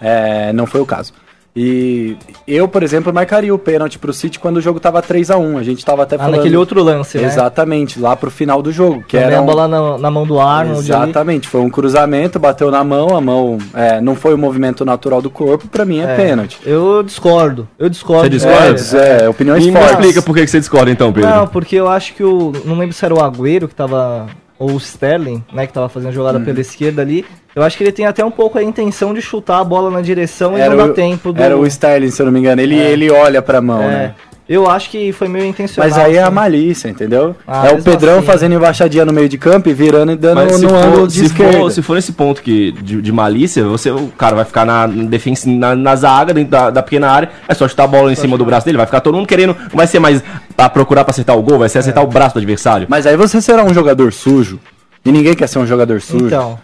É, 0.00 0.52
não 0.52 0.66
foi 0.66 0.80
o 0.80 0.86
caso. 0.86 1.12
E 1.54 2.16
eu, 2.48 2.66
por 2.66 2.82
exemplo, 2.82 3.12
marcaria 3.12 3.54
o 3.54 3.58
pênalti 3.58 3.98
pro 3.98 4.10
City 4.12 4.38
quando 4.38 4.56
o 4.56 4.60
jogo 4.60 4.80
tava 4.80 5.02
3 5.02 5.30
a 5.30 5.36
1 5.36 5.58
A 5.58 5.62
gente 5.62 5.84
tava 5.84 6.02
até 6.04 6.16
Ah, 6.16 6.20
falando. 6.20 6.36
naquele 6.36 6.56
outro 6.56 6.82
lance, 6.82 7.18
né? 7.18 7.24
Exatamente, 7.24 8.00
lá 8.00 8.16
pro 8.16 8.30
final 8.30 8.62
do 8.62 8.72
jogo. 8.72 9.02
Que 9.02 9.18
Também 9.18 9.26
era 9.26 9.38
a 9.38 9.42
um- 9.42 9.46
bola 9.46 9.68
na, 9.68 9.98
na 9.98 10.10
mão 10.10 10.26
do 10.26 10.40
Arnold 10.40 10.90
ali. 10.90 11.02
Exatamente, 11.04 11.48
foi 11.48 11.60
um 11.60 11.68
cruzamento, 11.68 12.38
bateu 12.38 12.70
na 12.70 12.82
mão, 12.82 13.14
a 13.14 13.20
mão 13.20 13.58
é, 13.74 14.00
não 14.00 14.14
foi 14.14 14.32
o 14.32 14.38
movimento 14.38 14.82
natural 14.82 15.20
do 15.20 15.28
corpo, 15.28 15.68
pra 15.68 15.84
mim 15.84 16.00
é, 16.00 16.04
É, 16.04 16.16
pênalti. 16.16 16.58
Eu 16.64 17.02
discordo. 17.02 17.68
Eu 17.78 17.90
discordo. 17.90 18.22
Você 18.24 18.30
discorda? 18.30 18.80
É, 18.98 19.24
é, 19.24 19.28
opiniões 19.28 19.66
E 19.66 19.70
fortes. 19.72 19.90
explica 19.90 20.22
por 20.22 20.34
que 20.34 20.40
que 20.44 20.50
você 20.50 20.58
discorda 20.58 20.90
então, 20.90 21.12
Pedro. 21.12 21.28
Não, 21.28 21.46
porque 21.46 21.76
eu 21.76 21.86
acho 21.86 22.14
que 22.14 22.24
o. 22.24 22.52
Não 22.64 22.78
lembro 22.78 22.94
se 22.94 23.04
era 23.04 23.12
o 23.14 23.18
Agüero 23.18 23.68
que 23.68 23.74
tava. 23.74 24.26
Ou 24.62 24.72
o 24.72 24.76
Sterling, 24.76 25.42
né? 25.52 25.66
Que 25.66 25.72
tava 25.72 25.88
fazendo 25.88 26.12
jogada 26.12 26.38
Uhum. 26.38 26.44
pela 26.44 26.60
esquerda 26.60 27.02
ali. 27.02 27.24
Eu 27.54 27.62
acho 27.62 27.76
que 27.76 27.82
ele 27.84 27.92
tem 27.92 28.06
até 28.06 28.24
um 28.24 28.30
pouco 28.30 28.56
a 28.58 28.62
intenção 28.62 29.12
de 29.12 29.20
chutar 29.20 29.58
a 29.58 29.64
bola 29.64 29.90
na 29.90 30.00
direção 30.00 30.56
e 30.56 30.60
Era 30.60 30.70
não 30.74 30.86
dá 30.86 30.92
o, 30.92 30.94
tempo 30.94 31.32
do. 31.32 31.42
era 31.42 31.56
o 31.58 31.66
Sterling, 31.66 32.10
se 32.10 32.22
eu 32.22 32.26
não 32.26 32.32
me 32.32 32.38
engano. 32.38 32.60
Ele, 32.62 32.76
ele 32.78 33.10
olha 33.10 33.42
pra 33.42 33.60
mão, 33.60 33.82
É, 33.82 33.88
né? 33.88 34.14
Eu 34.48 34.68
acho 34.68 34.90
que 34.90 35.12
foi 35.12 35.28
meio 35.28 35.46
intencional. 35.46 35.88
Mas 35.88 35.98
aí 35.98 36.16
é 36.16 36.20
a 36.20 36.24
assim. 36.24 36.34
malícia, 36.34 36.88
entendeu? 36.88 37.34
Ah, 37.46 37.68
é 37.68 37.74
o 37.74 37.82
Pedrão 37.82 38.18
assim. 38.18 38.26
fazendo 38.26 38.54
embaixadinha 38.54 39.04
no 39.04 39.12
meio 39.12 39.28
de 39.28 39.38
campo 39.38 39.68
e 39.68 39.72
virando 39.72 40.12
e 40.12 40.16
dando 40.16 40.58
no 40.58 40.74
ângulo 40.74 40.96
for, 40.96 41.06
de 41.06 41.14
se, 41.14 41.24
esquerda. 41.26 41.58
for, 41.58 41.70
se 41.70 41.82
for 41.82 41.94
nesse 41.94 42.12
ponto 42.12 42.42
que, 42.42 42.72
de, 42.72 43.00
de 43.00 43.12
malícia, 43.12 43.64
você, 43.64 43.90
o 43.90 44.08
cara 44.08 44.34
vai 44.34 44.44
ficar 44.44 44.64
na 44.64 44.86
defesa, 44.86 45.48
na, 45.48 45.74
na 45.74 45.96
zaga, 45.96 46.34
dentro 46.34 46.50
da, 46.50 46.70
da 46.70 46.82
pequena 46.82 47.08
área, 47.08 47.30
é 47.46 47.54
só 47.54 47.68
chutar 47.68 47.84
a 47.84 47.86
bola 47.86 48.12
em 48.12 48.16
cima 48.16 48.36
do 48.36 48.44
braço 48.44 48.66
dele, 48.66 48.76
vai 48.76 48.86
ficar 48.86 49.00
todo 49.00 49.14
mundo 49.14 49.26
querendo, 49.26 49.54
não 49.54 49.76
vai 49.76 49.86
ser 49.86 50.00
mais 50.00 50.22
pra 50.56 50.68
procurar 50.68 51.04
pra 51.04 51.12
acertar 51.12 51.36
o 51.36 51.42
gol, 51.42 51.58
vai 51.58 51.68
ser 51.68 51.78
acertar 51.78 52.02
o 52.02 52.06
braço 52.08 52.34
do 52.34 52.38
adversário. 52.38 52.86
Mas 52.90 53.06
aí 53.06 53.16
você 53.16 53.40
será 53.40 53.64
um 53.64 53.72
jogador 53.72 54.12
sujo. 54.12 54.58
E 55.04 55.10
ninguém 55.10 55.34
quer 55.34 55.48
ser 55.48 55.58
um 55.58 55.66
jogador 55.66 56.00
sujo. 56.00 56.26
Então, 56.26 56.58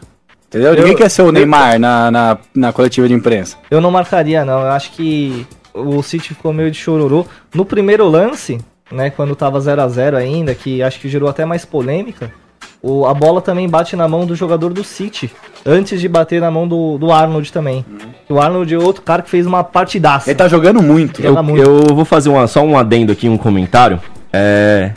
entendeu? 0.48 0.74
Ninguém 0.74 0.94
quer 0.94 1.08
ser 1.08 1.22
o 1.22 1.32
Neymar 1.32 1.78
na, 1.78 2.10
na, 2.10 2.38
na 2.54 2.72
coletiva 2.72 3.08
de 3.08 3.14
imprensa. 3.14 3.56
eu 3.70 3.80
não 3.80 3.90
marcaria, 3.90 4.44
não. 4.44 4.60
Eu 4.60 4.70
acho 4.70 4.92
que 4.92 5.46
o 5.74 6.02
City 6.02 6.30
ficou 6.34 6.52
meio 6.52 6.70
de 6.70 6.78
chororô. 6.78 7.26
No 7.54 7.64
primeiro 7.64 8.08
lance, 8.08 8.58
né? 8.90 9.10
Quando 9.10 9.34
tava 9.36 9.60
0 9.60 9.82
a 9.82 9.88
0 9.88 10.16
ainda, 10.16 10.54
que 10.54 10.82
acho 10.82 11.00
que 11.00 11.08
gerou 11.08 11.28
até 11.28 11.44
mais 11.44 11.64
polêmica. 11.64 12.32
O, 12.80 13.06
a 13.06 13.12
bola 13.12 13.40
também 13.40 13.68
bate 13.68 13.96
na 13.96 14.06
mão 14.06 14.24
do 14.24 14.36
jogador 14.36 14.72
do 14.72 14.84
City, 14.84 15.28
antes 15.66 16.00
de 16.00 16.08
bater 16.08 16.40
na 16.40 16.48
mão 16.50 16.66
do, 16.68 16.96
do 16.96 17.10
Arnold 17.10 17.52
também. 17.52 17.84
O 18.28 18.38
Arnold 18.38 18.72
é 18.72 18.78
outro 18.78 19.02
cara 19.02 19.20
que 19.22 19.28
fez 19.30 19.46
uma 19.46 19.64
partidaça. 19.64 20.30
Ele 20.30 20.36
tá 20.38 20.46
jogando 20.46 20.80
muito. 20.80 21.20
Eu- 21.20 21.42
muito. 21.42 21.60
eu 21.60 21.94
vou 21.94 22.04
fazer 22.04 22.28
uma, 22.28 22.46
só 22.46 22.62
um 22.62 22.78
adendo 22.78 23.10
aqui, 23.12 23.28
um 23.28 23.36
comentário. 23.36 24.00
É. 24.32 24.92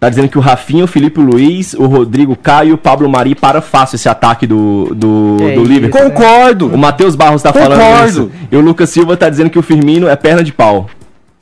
Tá 0.00 0.08
dizendo 0.08 0.28
que 0.28 0.38
o 0.38 0.40
Rafinha, 0.40 0.84
o 0.84 0.86
Felipe 0.86 1.18
Luiz, 1.20 1.74
o 1.74 1.86
Rodrigo 1.86 2.36
Caio 2.36 2.70
e 2.70 2.72
o 2.72 2.78
Pablo 2.78 3.08
Mari 3.08 3.34
para 3.34 3.60
fácil 3.60 3.96
esse 3.96 4.08
ataque 4.08 4.46
do, 4.46 4.92
do, 4.94 5.36
É 5.40 5.54
do. 5.56 5.64
Liverpool. 5.64 6.00
Concordo. 6.00 6.66
O 6.68 6.78
Matheus 6.78 7.16
Barros 7.16 7.42
tá 7.42 7.52
Concordo. 7.52 7.74
falando 7.74 8.08
isso. 8.08 8.30
E 8.52 8.56
o 8.56 8.60
Lucas 8.60 8.90
Silva 8.90 9.16
tá 9.16 9.28
dizendo 9.28 9.50
que 9.50 9.58
o 9.58 9.62
Firmino 9.62 10.06
é 10.08 10.14
perna 10.14 10.44
de 10.44 10.52
pau. 10.52 10.88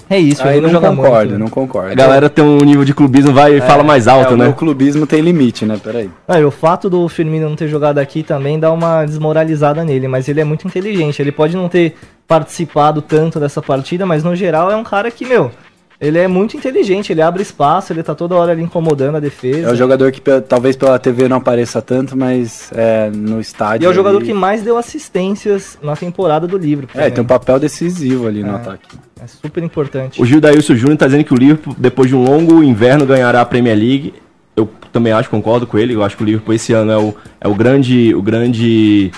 É 0.08 0.18
isso, 0.20 0.42
Aí 0.46 0.58
ele 0.58 0.70
não, 0.70 0.80
concordo, 0.80 1.30
muito. 1.30 1.38
não 1.38 1.48
concordo. 1.48 1.90
A 1.90 1.94
galera 1.96 2.30
tem 2.30 2.44
um 2.44 2.58
nível 2.58 2.84
de 2.84 2.94
clubismo, 2.94 3.32
vai 3.32 3.56
e 3.56 3.60
fala 3.60 3.82
mais 3.82 4.06
É, 4.06 4.10
alto, 4.10 4.34
o 4.34 4.36
né? 4.36 4.44
meu 4.44 4.54
clubismo 4.54 5.04
tem 5.04 5.20
limite, 5.20 5.66
né? 5.66 5.78
Peraí. 5.82 6.08
Ah, 6.28 6.38
o 6.38 6.50
fato 6.52 6.88
do 6.88 7.08
Firmino 7.08 7.48
não 7.48 7.56
ter 7.56 7.66
jogado 7.66 7.98
aqui 7.98 8.22
também 8.22 8.56
dá 8.58 8.70
uma 8.70 9.04
desmoralizada 9.04 9.84
nele, 9.84 10.06
mas 10.06 10.28
ele 10.28 10.40
é 10.40 10.44
muito 10.44 10.64
inteligente. 10.66 11.20
Ele 11.20 11.32
pode 11.32 11.56
não 11.56 11.68
ter 11.68 11.96
participado 12.26 13.02
tanto 13.02 13.40
dessa 13.40 13.60
partida, 13.60 14.06
mas 14.06 14.22
no 14.22 14.36
geral 14.36 14.70
é 14.70 14.76
um 14.76 14.84
cara 14.84 15.10
que, 15.10 15.26
meu, 15.26 15.50
ele 16.00 16.18
é 16.18 16.28
muito 16.28 16.56
inteligente, 16.56 17.12
ele 17.12 17.22
abre 17.22 17.42
espaço, 17.42 17.92
ele 17.92 18.02
tá 18.02 18.14
toda 18.14 18.34
hora 18.34 18.52
ali 18.52 18.62
incomodando 18.62 19.16
a 19.16 19.20
defesa. 19.20 19.68
É 19.68 19.72
o 19.72 19.76
jogador 19.76 20.12
que 20.12 20.20
talvez 20.48 20.76
pela 20.76 20.98
TV 20.98 21.28
não 21.28 21.38
apareça 21.38 21.80
tanto, 21.80 22.16
mas 22.16 22.70
é, 22.74 23.10
no 23.10 23.40
estádio. 23.40 23.84
E 23.84 23.86
é 23.86 23.88
o 23.88 23.92
jogador 23.94 24.18
ali- 24.18 24.26
que 24.26 24.34
mais 24.34 24.62
deu 24.62 24.76
assistências 24.76 25.78
na 25.82 25.96
temporada 25.96 26.46
do 26.46 26.58
livro. 26.58 26.88
É, 26.94 27.08
tem 27.10 27.22
um 27.22 27.26
papel 27.26 27.58
decisivo 27.58 28.26
ali 28.26 28.42
no 28.42 28.56
ataque. 28.56 28.96
É 29.20 29.26
super 29.26 29.62
importante. 29.62 30.20
O 30.20 30.26
Gildailson 30.26 30.74
Júnior 30.74 30.98
tá 30.98 31.06
dizendo 31.06 31.24
que 31.24 31.32
o 31.32 31.36
Liverpool, 31.36 31.74
depois 31.78 32.08
de 32.08 32.14
um 32.14 32.22
longo 32.22 32.62
inverno, 32.62 33.06
ganhará 33.06 33.40
a 33.40 33.44
Premier 33.46 33.76
League. 33.78 34.12
Eu 34.54 34.68
também 34.92 35.12
acho, 35.12 35.30
concordo 35.30 35.66
com 35.66 35.78
ele. 35.78 35.94
Eu 35.94 36.02
acho 36.02 36.16
que 36.16 36.22
o 36.22 36.26
Liverpool 36.26 36.54
esse 36.54 36.72
ano 36.72 36.92
é 36.92 36.98
o, 36.98 37.14
é 37.40 37.48
o 37.48 37.54
grande, 37.54 38.14
o 38.14 38.20
grande 38.22 39.10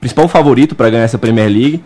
principal 0.00 0.26
favorito 0.28 0.74
para 0.74 0.88
ganhar 0.90 1.04
essa 1.04 1.18
Premier 1.18 1.48
League. 1.50 1.82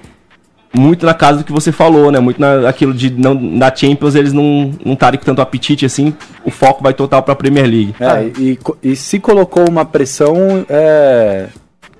Muito 0.78 1.06
na 1.06 1.14
casa 1.14 1.38
do 1.38 1.44
que 1.44 1.52
você 1.52 1.72
falou, 1.72 2.10
né? 2.12 2.18
Muito 2.20 2.40
naquilo 2.40 2.92
de 2.92 3.10
não, 3.10 3.34
na 3.34 3.74
Champions 3.74 4.14
eles 4.14 4.32
não 4.32 4.72
não 4.84 4.92
estarem 4.94 5.18
com 5.18 5.24
tanto 5.24 5.40
apetite 5.40 5.86
assim. 5.86 6.14
O 6.44 6.50
foco 6.50 6.82
vai 6.82 6.92
total 6.92 7.22
para 7.22 7.32
a 7.32 7.36
Premier 7.36 7.66
League. 7.66 7.94
É, 7.98 8.30
e, 8.38 8.56
co- 8.56 8.76
e 8.82 8.94
se 8.94 9.18
colocou 9.18 9.68
uma 9.68 9.84
pressão 9.84 10.64
é, 10.68 11.46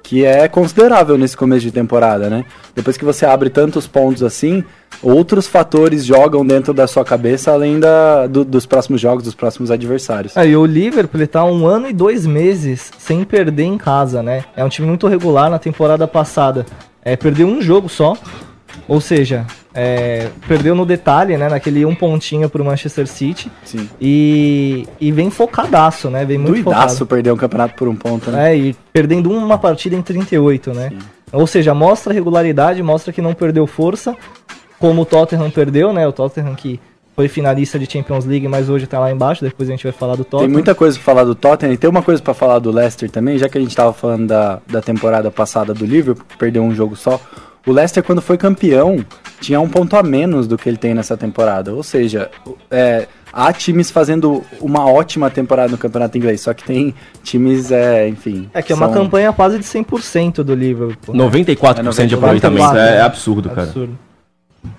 que 0.02 0.24
é 0.24 0.46
considerável 0.46 1.16
nesse 1.18 1.36
começo 1.36 1.62
de 1.62 1.72
temporada, 1.72 2.28
né? 2.30 2.44
Depois 2.74 2.96
que 2.96 3.04
você 3.04 3.24
abre 3.26 3.50
tantos 3.50 3.86
pontos 3.86 4.22
assim, 4.22 4.62
outros 5.02 5.46
fatores 5.46 6.04
jogam 6.04 6.44
dentro 6.46 6.72
da 6.74 6.86
sua 6.86 7.04
cabeça 7.04 7.50
além 7.52 7.80
da, 7.80 8.26
do- 8.26 8.44
dos 8.44 8.66
próximos 8.66 9.00
jogos, 9.00 9.24
dos 9.24 9.34
próximos 9.34 9.70
adversários. 9.70 10.36
Aí 10.36 10.54
o 10.56 10.64
Liverpool 10.66 11.18
ele 11.20 11.26
tá 11.26 11.44
um 11.44 11.66
ano 11.66 11.88
e 11.88 11.92
dois 11.92 12.26
meses 12.26 12.90
sem 12.98 13.24
perder 13.24 13.64
em 13.64 13.78
casa, 13.78 14.22
né? 14.22 14.44
É 14.54 14.62
um 14.64 14.68
time 14.68 14.86
muito 14.86 15.08
regular 15.08 15.48
na 15.50 15.58
temporada 15.58 16.06
passada. 16.06 16.66
É, 17.02 17.16
perdeu 17.16 17.46
um 17.46 17.62
jogo 17.62 17.88
só. 17.88 18.16
Ou 18.88 19.00
seja, 19.00 19.46
é, 19.74 20.28
perdeu 20.48 20.74
no 20.74 20.86
detalhe, 20.86 21.36
né? 21.36 21.48
Naquele 21.48 21.84
um 21.84 21.94
pontinho 21.94 22.48
pro 22.48 22.64
Manchester 22.64 23.06
City. 23.06 23.50
Sim. 23.64 23.88
E, 24.00 24.86
e 25.00 25.12
vem 25.12 25.30
focadaço, 25.30 26.08
né? 26.08 26.24
Vem 26.24 26.38
muito 26.38 26.54
Duidaço 26.54 26.94
focado. 26.94 27.06
perder 27.06 27.32
um 27.32 27.36
campeonato 27.36 27.74
por 27.74 27.88
um 27.88 27.96
ponto, 27.96 28.30
né? 28.30 28.52
É, 28.52 28.56
e 28.56 28.76
perdendo 28.92 29.30
uma 29.30 29.58
partida 29.58 29.94
em 29.94 30.02
38, 30.02 30.72
né? 30.72 30.92
Ou 31.32 31.46
seja, 31.46 31.74
mostra 31.74 32.12
regularidade, 32.12 32.82
mostra 32.82 33.12
que 33.12 33.20
não 33.20 33.34
perdeu 33.34 33.66
força, 33.66 34.16
como 34.78 35.02
o 35.02 35.04
Tottenham 35.04 35.50
perdeu, 35.50 35.92
né? 35.92 36.06
O 36.06 36.12
Tottenham 36.12 36.54
que 36.54 36.80
foi 37.16 37.28
finalista 37.28 37.78
de 37.78 37.90
Champions 37.90 38.26
League, 38.26 38.46
mas 38.46 38.68
hoje 38.68 38.86
tá 38.86 38.98
lá 39.00 39.10
embaixo, 39.10 39.42
depois 39.42 39.66
a 39.68 39.72
gente 39.72 39.84
vai 39.84 39.92
falar 39.92 40.16
do 40.16 40.24
Tottenham. 40.24 40.48
Tem 40.48 40.52
muita 40.52 40.74
coisa 40.74 40.96
pra 40.96 41.04
falar 41.04 41.24
do 41.24 41.34
Tottenham 41.34 41.72
e 41.72 41.76
tem 41.78 41.88
uma 41.88 42.02
coisa 42.02 42.22
pra 42.22 42.34
falar 42.34 42.58
do 42.58 42.70
Leicester 42.70 43.10
também, 43.10 43.38
já 43.38 43.48
que 43.48 43.56
a 43.56 43.60
gente 43.60 43.74
tava 43.74 43.94
falando 43.94 44.26
da, 44.26 44.60
da 44.66 44.82
temporada 44.82 45.30
passada 45.30 45.72
do 45.72 45.86
Liverpool, 45.86 46.26
que 46.28 46.36
perdeu 46.36 46.62
um 46.62 46.74
jogo 46.74 46.94
só. 46.94 47.18
O 47.66 47.72
Leicester, 47.72 48.02
quando 48.02 48.22
foi 48.22 48.36
campeão, 48.38 49.04
tinha 49.40 49.60
um 49.60 49.68
ponto 49.68 49.96
a 49.96 50.02
menos 50.02 50.46
do 50.46 50.56
que 50.56 50.68
ele 50.68 50.76
tem 50.76 50.94
nessa 50.94 51.16
temporada. 51.16 51.74
Ou 51.74 51.82
seja, 51.82 52.30
é, 52.70 53.08
há 53.32 53.52
times 53.52 53.90
fazendo 53.90 54.44
uma 54.60 54.88
ótima 54.88 55.28
temporada 55.30 55.68
no 55.72 55.76
campeonato 55.76 56.16
inglês, 56.16 56.40
só 56.40 56.54
que 56.54 56.62
tem 56.62 56.94
times, 57.24 57.72
é, 57.72 58.08
enfim. 58.08 58.48
É 58.54 58.62
que 58.62 58.72
é 58.72 58.76
uma 58.76 58.86
são- 58.86 58.94
campanha 59.02 59.32
quase 59.32 59.58
de 59.58 59.64
100% 59.64 60.44
do 60.44 60.54
Liverpool. 60.54 61.14
né? 61.14 61.24
94% 61.24 62.06
de 62.06 62.14
94%, 62.14 62.14
aproveitamento. 62.14 62.72
né? 62.74 62.96
É, 62.98 63.00
absurdo, 63.00 63.48
cara. 63.50 63.62
Absurdo. 63.64 63.98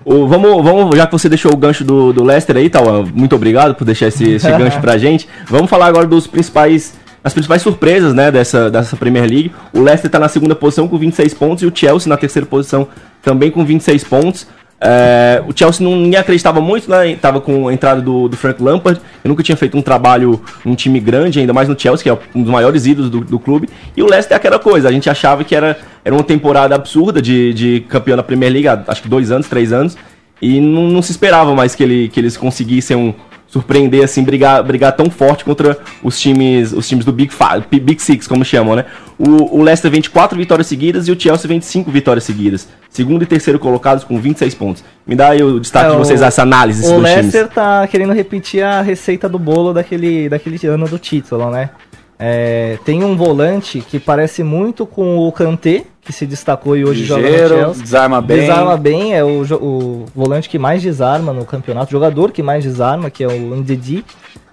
Ô, 0.04 0.26
vamos, 0.26 0.62
vamos, 0.62 0.96
já 0.96 1.06
que 1.06 1.12
você 1.12 1.28
deixou 1.30 1.52
o 1.52 1.56
gancho 1.56 1.82
do, 1.84 2.12
do 2.12 2.22
Leicester 2.22 2.56
aí, 2.56 2.68
Tauan, 2.68 3.04
muito 3.14 3.34
obrigado 3.34 3.74
por 3.74 3.84
deixar 3.84 4.08
esse, 4.08 4.32
esse 4.32 4.46
gancho 4.52 4.80
pra 4.80 4.98
gente. 4.98 5.26
Vamos 5.46 5.70
falar 5.70 5.86
agora 5.86 6.06
dos 6.06 6.26
principais, 6.26 6.94
as 7.28 7.34
principais 7.34 7.62
surpresas, 7.62 8.14
né, 8.14 8.30
dessa, 8.30 8.70
dessa 8.70 8.96
Premier 8.96 9.24
League. 9.24 9.52
O 9.72 9.80
Leicester 9.80 10.10
tá 10.10 10.18
na 10.18 10.28
segunda 10.28 10.54
posição 10.54 10.88
com 10.88 10.98
26 10.98 11.34
pontos 11.34 11.62
e 11.62 11.66
o 11.66 11.72
Chelsea 11.74 12.08
na 12.08 12.16
terceira 12.16 12.46
posição 12.46 12.88
também 13.22 13.50
com 13.50 13.64
26 13.64 14.04
pontos. 14.04 14.46
É, 14.80 15.42
o 15.46 15.52
Chelsea 15.54 15.86
não, 15.86 15.94
ninguém 15.96 16.18
acreditava 16.18 16.60
muito, 16.60 16.88
né? 16.88 17.16
Tava 17.16 17.40
com 17.40 17.68
a 17.68 17.72
entrada 17.72 18.00
do, 18.00 18.28
do 18.28 18.36
Frank 18.36 18.62
Lampard. 18.62 19.00
Eu 19.22 19.28
nunca 19.28 19.42
tinha 19.42 19.56
feito 19.56 19.76
um 19.76 19.82
trabalho 19.82 20.40
num 20.64 20.74
time 20.74 20.98
grande, 21.00 21.40
ainda 21.40 21.52
mais 21.52 21.68
no 21.68 21.78
Chelsea, 21.78 22.02
que 22.02 22.08
é 22.08 22.18
um 22.34 22.42
dos 22.42 22.50
maiores 22.50 22.86
ídolos 22.86 23.10
do, 23.10 23.20
do 23.20 23.38
clube. 23.38 23.68
E 23.96 24.02
o 24.02 24.06
Leicester 24.06 24.34
é 24.34 24.36
aquela 24.36 24.58
coisa, 24.58 24.88
a 24.88 24.92
gente 24.92 25.10
achava 25.10 25.44
que 25.44 25.54
era, 25.54 25.76
era 26.04 26.14
uma 26.14 26.24
temporada 26.24 26.74
absurda 26.74 27.20
de, 27.20 27.52
de 27.52 27.80
campeão 27.88 28.16
da 28.16 28.22
Premier 28.22 28.52
League, 28.52 28.68
acho 28.86 29.02
que 29.02 29.08
dois 29.08 29.30
anos, 29.30 29.48
três 29.48 29.72
anos. 29.72 29.96
E 30.40 30.60
não, 30.60 30.84
não 30.84 31.02
se 31.02 31.10
esperava 31.10 31.54
mais 31.54 31.74
que, 31.74 31.82
ele, 31.82 32.08
que 32.08 32.18
eles 32.20 32.36
conseguissem 32.36 32.96
um, 32.96 33.12
surpreender, 33.48 34.04
assim, 34.04 34.22
brigar, 34.22 34.62
brigar 34.62 34.92
tão 34.94 35.08
forte 35.10 35.42
contra 35.44 35.78
os 36.02 36.20
times, 36.20 36.72
os 36.72 36.86
times 36.86 37.04
do 37.04 37.12
Big, 37.12 37.32
Five, 37.32 37.80
Big 37.80 38.00
Six, 38.00 38.26
como 38.26 38.44
chamam, 38.44 38.76
né? 38.76 38.84
O, 39.18 39.58
o 39.58 39.62
Leicester 39.62 39.90
vem 39.90 40.00
de 40.02 40.10
quatro 40.10 40.36
vitórias 40.38 40.66
seguidas 40.66 41.08
e 41.08 41.12
o 41.12 41.18
Chelsea 41.18 41.48
vem 41.48 41.58
de 41.58 41.64
cinco 41.64 41.90
vitórias 41.90 42.24
seguidas. 42.24 42.68
Segundo 42.90 43.22
e 43.22 43.26
terceiro 43.26 43.58
colocados 43.58 44.04
com 44.04 44.20
26 44.20 44.54
pontos. 44.54 44.84
Me 45.06 45.16
dá 45.16 45.30
aí 45.30 45.42
o 45.42 45.58
destaque 45.58 45.88
É, 45.88 45.90
de 45.92 45.96
vocês, 45.96 46.20
o- 46.20 46.24
essa 46.24 46.42
análise 46.42 46.82
desses 46.82 46.94
O 46.96 47.00
Leicester 47.00 47.40
times. 47.42 47.54
tá 47.54 47.86
querendo 47.86 48.12
repetir 48.12 48.62
a 48.62 48.82
receita 48.82 49.28
do 49.28 49.38
bolo 49.38 49.72
daquele, 49.72 50.28
daquele 50.28 50.64
ano 50.66 50.86
do 50.86 50.98
título, 50.98 51.50
né? 51.50 51.70
É, 52.18 52.78
tem 52.84 53.04
um 53.04 53.16
volante 53.16 53.80
que 53.80 53.98
parece 54.00 54.42
muito 54.42 54.84
com 54.84 55.18
o 55.18 55.30
Kanté, 55.30 55.84
que 56.02 56.12
se 56.12 56.26
destacou 56.26 56.76
e 56.76 56.84
hoje 56.84 57.04
joga 57.04 57.22
no 57.22 57.28
Ligeiro, 57.28 57.54
Chelsea. 57.56 57.82
desarma 57.82 58.20
bem. 58.20 58.40
Desarma 58.40 58.76
bem, 58.76 59.14
é 59.14 59.22
o, 59.22 59.42
o 59.60 60.04
volante 60.14 60.48
que 60.48 60.58
mais 60.58 60.82
desarma 60.82 61.32
no 61.32 61.44
campeonato, 61.44 61.92
jogador 61.92 62.32
que 62.32 62.42
mais 62.42 62.64
desarma, 62.64 63.08
que 63.10 63.22
é 63.22 63.28
o 63.28 63.54
Ndidi. 63.56 64.04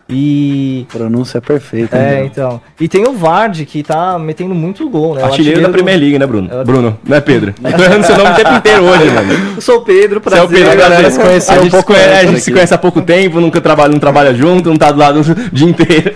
E. 0.08 0.86
Pronúncia 0.92 1.42
perfeita. 1.42 1.98
É, 1.98 2.00
né? 2.22 2.26
então. 2.26 2.62
E 2.80 2.88
tem 2.88 3.08
o 3.08 3.14
Vard, 3.14 3.66
que 3.66 3.82
tá 3.82 4.20
metendo 4.20 4.54
muito 4.54 4.88
gol, 4.88 5.16
né? 5.16 5.24
O 5.24 5.26
Artilheiro 5.26 5.62
da 5.62 5.68
do- 5.68 5.72
Premier 5.74 5.98
League, 6.00 6.20
né, 6.20 6.28
Bruno? 6.28 6.48
É 6.52 6.62
o- 6.62 6.64
Bruno, 6.64 7.00
não 7.04 7.18
é 7.18 7.22
Pedro? 7.22 7.56
Eu 7.64 7.74
tô 7.76 7.84
errando 7.84 8.06
seu 8.06 8.16
nome 8.16 8.30
o 8.30 8.36
tempo 8.36 8.54
inteiro 8.54 8.84
hoje, 8.84 9.10
mano. 9.10 9.34
Eu 9.56 9.62
sou 9.62 9.78
o 9.78 9.82
Pedro, 9.82 10.22
Você 10.24 10.38
é 10.38 10.44
o 10.44 10.48
prazer. 10.48 10.58
Pedro, 10.60 10.72
a 10.72 10.76
galera 10.76 10.90
galera 11.02 11.10
se 11.12 11.20
conheceu 11.20 11.56
a 11.56 11.58
um 11.58 11.64
gente, 11.64 11.72
pouco 11.72 11.92
se 11.94 12.00
conhece, 12.00 12.14
a 12.20 12.26
gente 12.28 12.40
se 12.40 12.50
aqui. 12.50 12.52
conhece 12.54 12.74
há 12.76 12.78
pouco 12.78 13.02
tempo, 13.02 13.42
nunca 13.42 13.60
trabalha, 13.60 13.92
não 13.92 14.00
trabalha 14.00 14.32
junto, 14.36 14.70
não 14.70 14.78
tá 14.78 14.92
do 14.92 15.00
lado 15.00 15.22
o 15.26 15.36
dia 15.52 15.68
inteiro. 15.68 16.14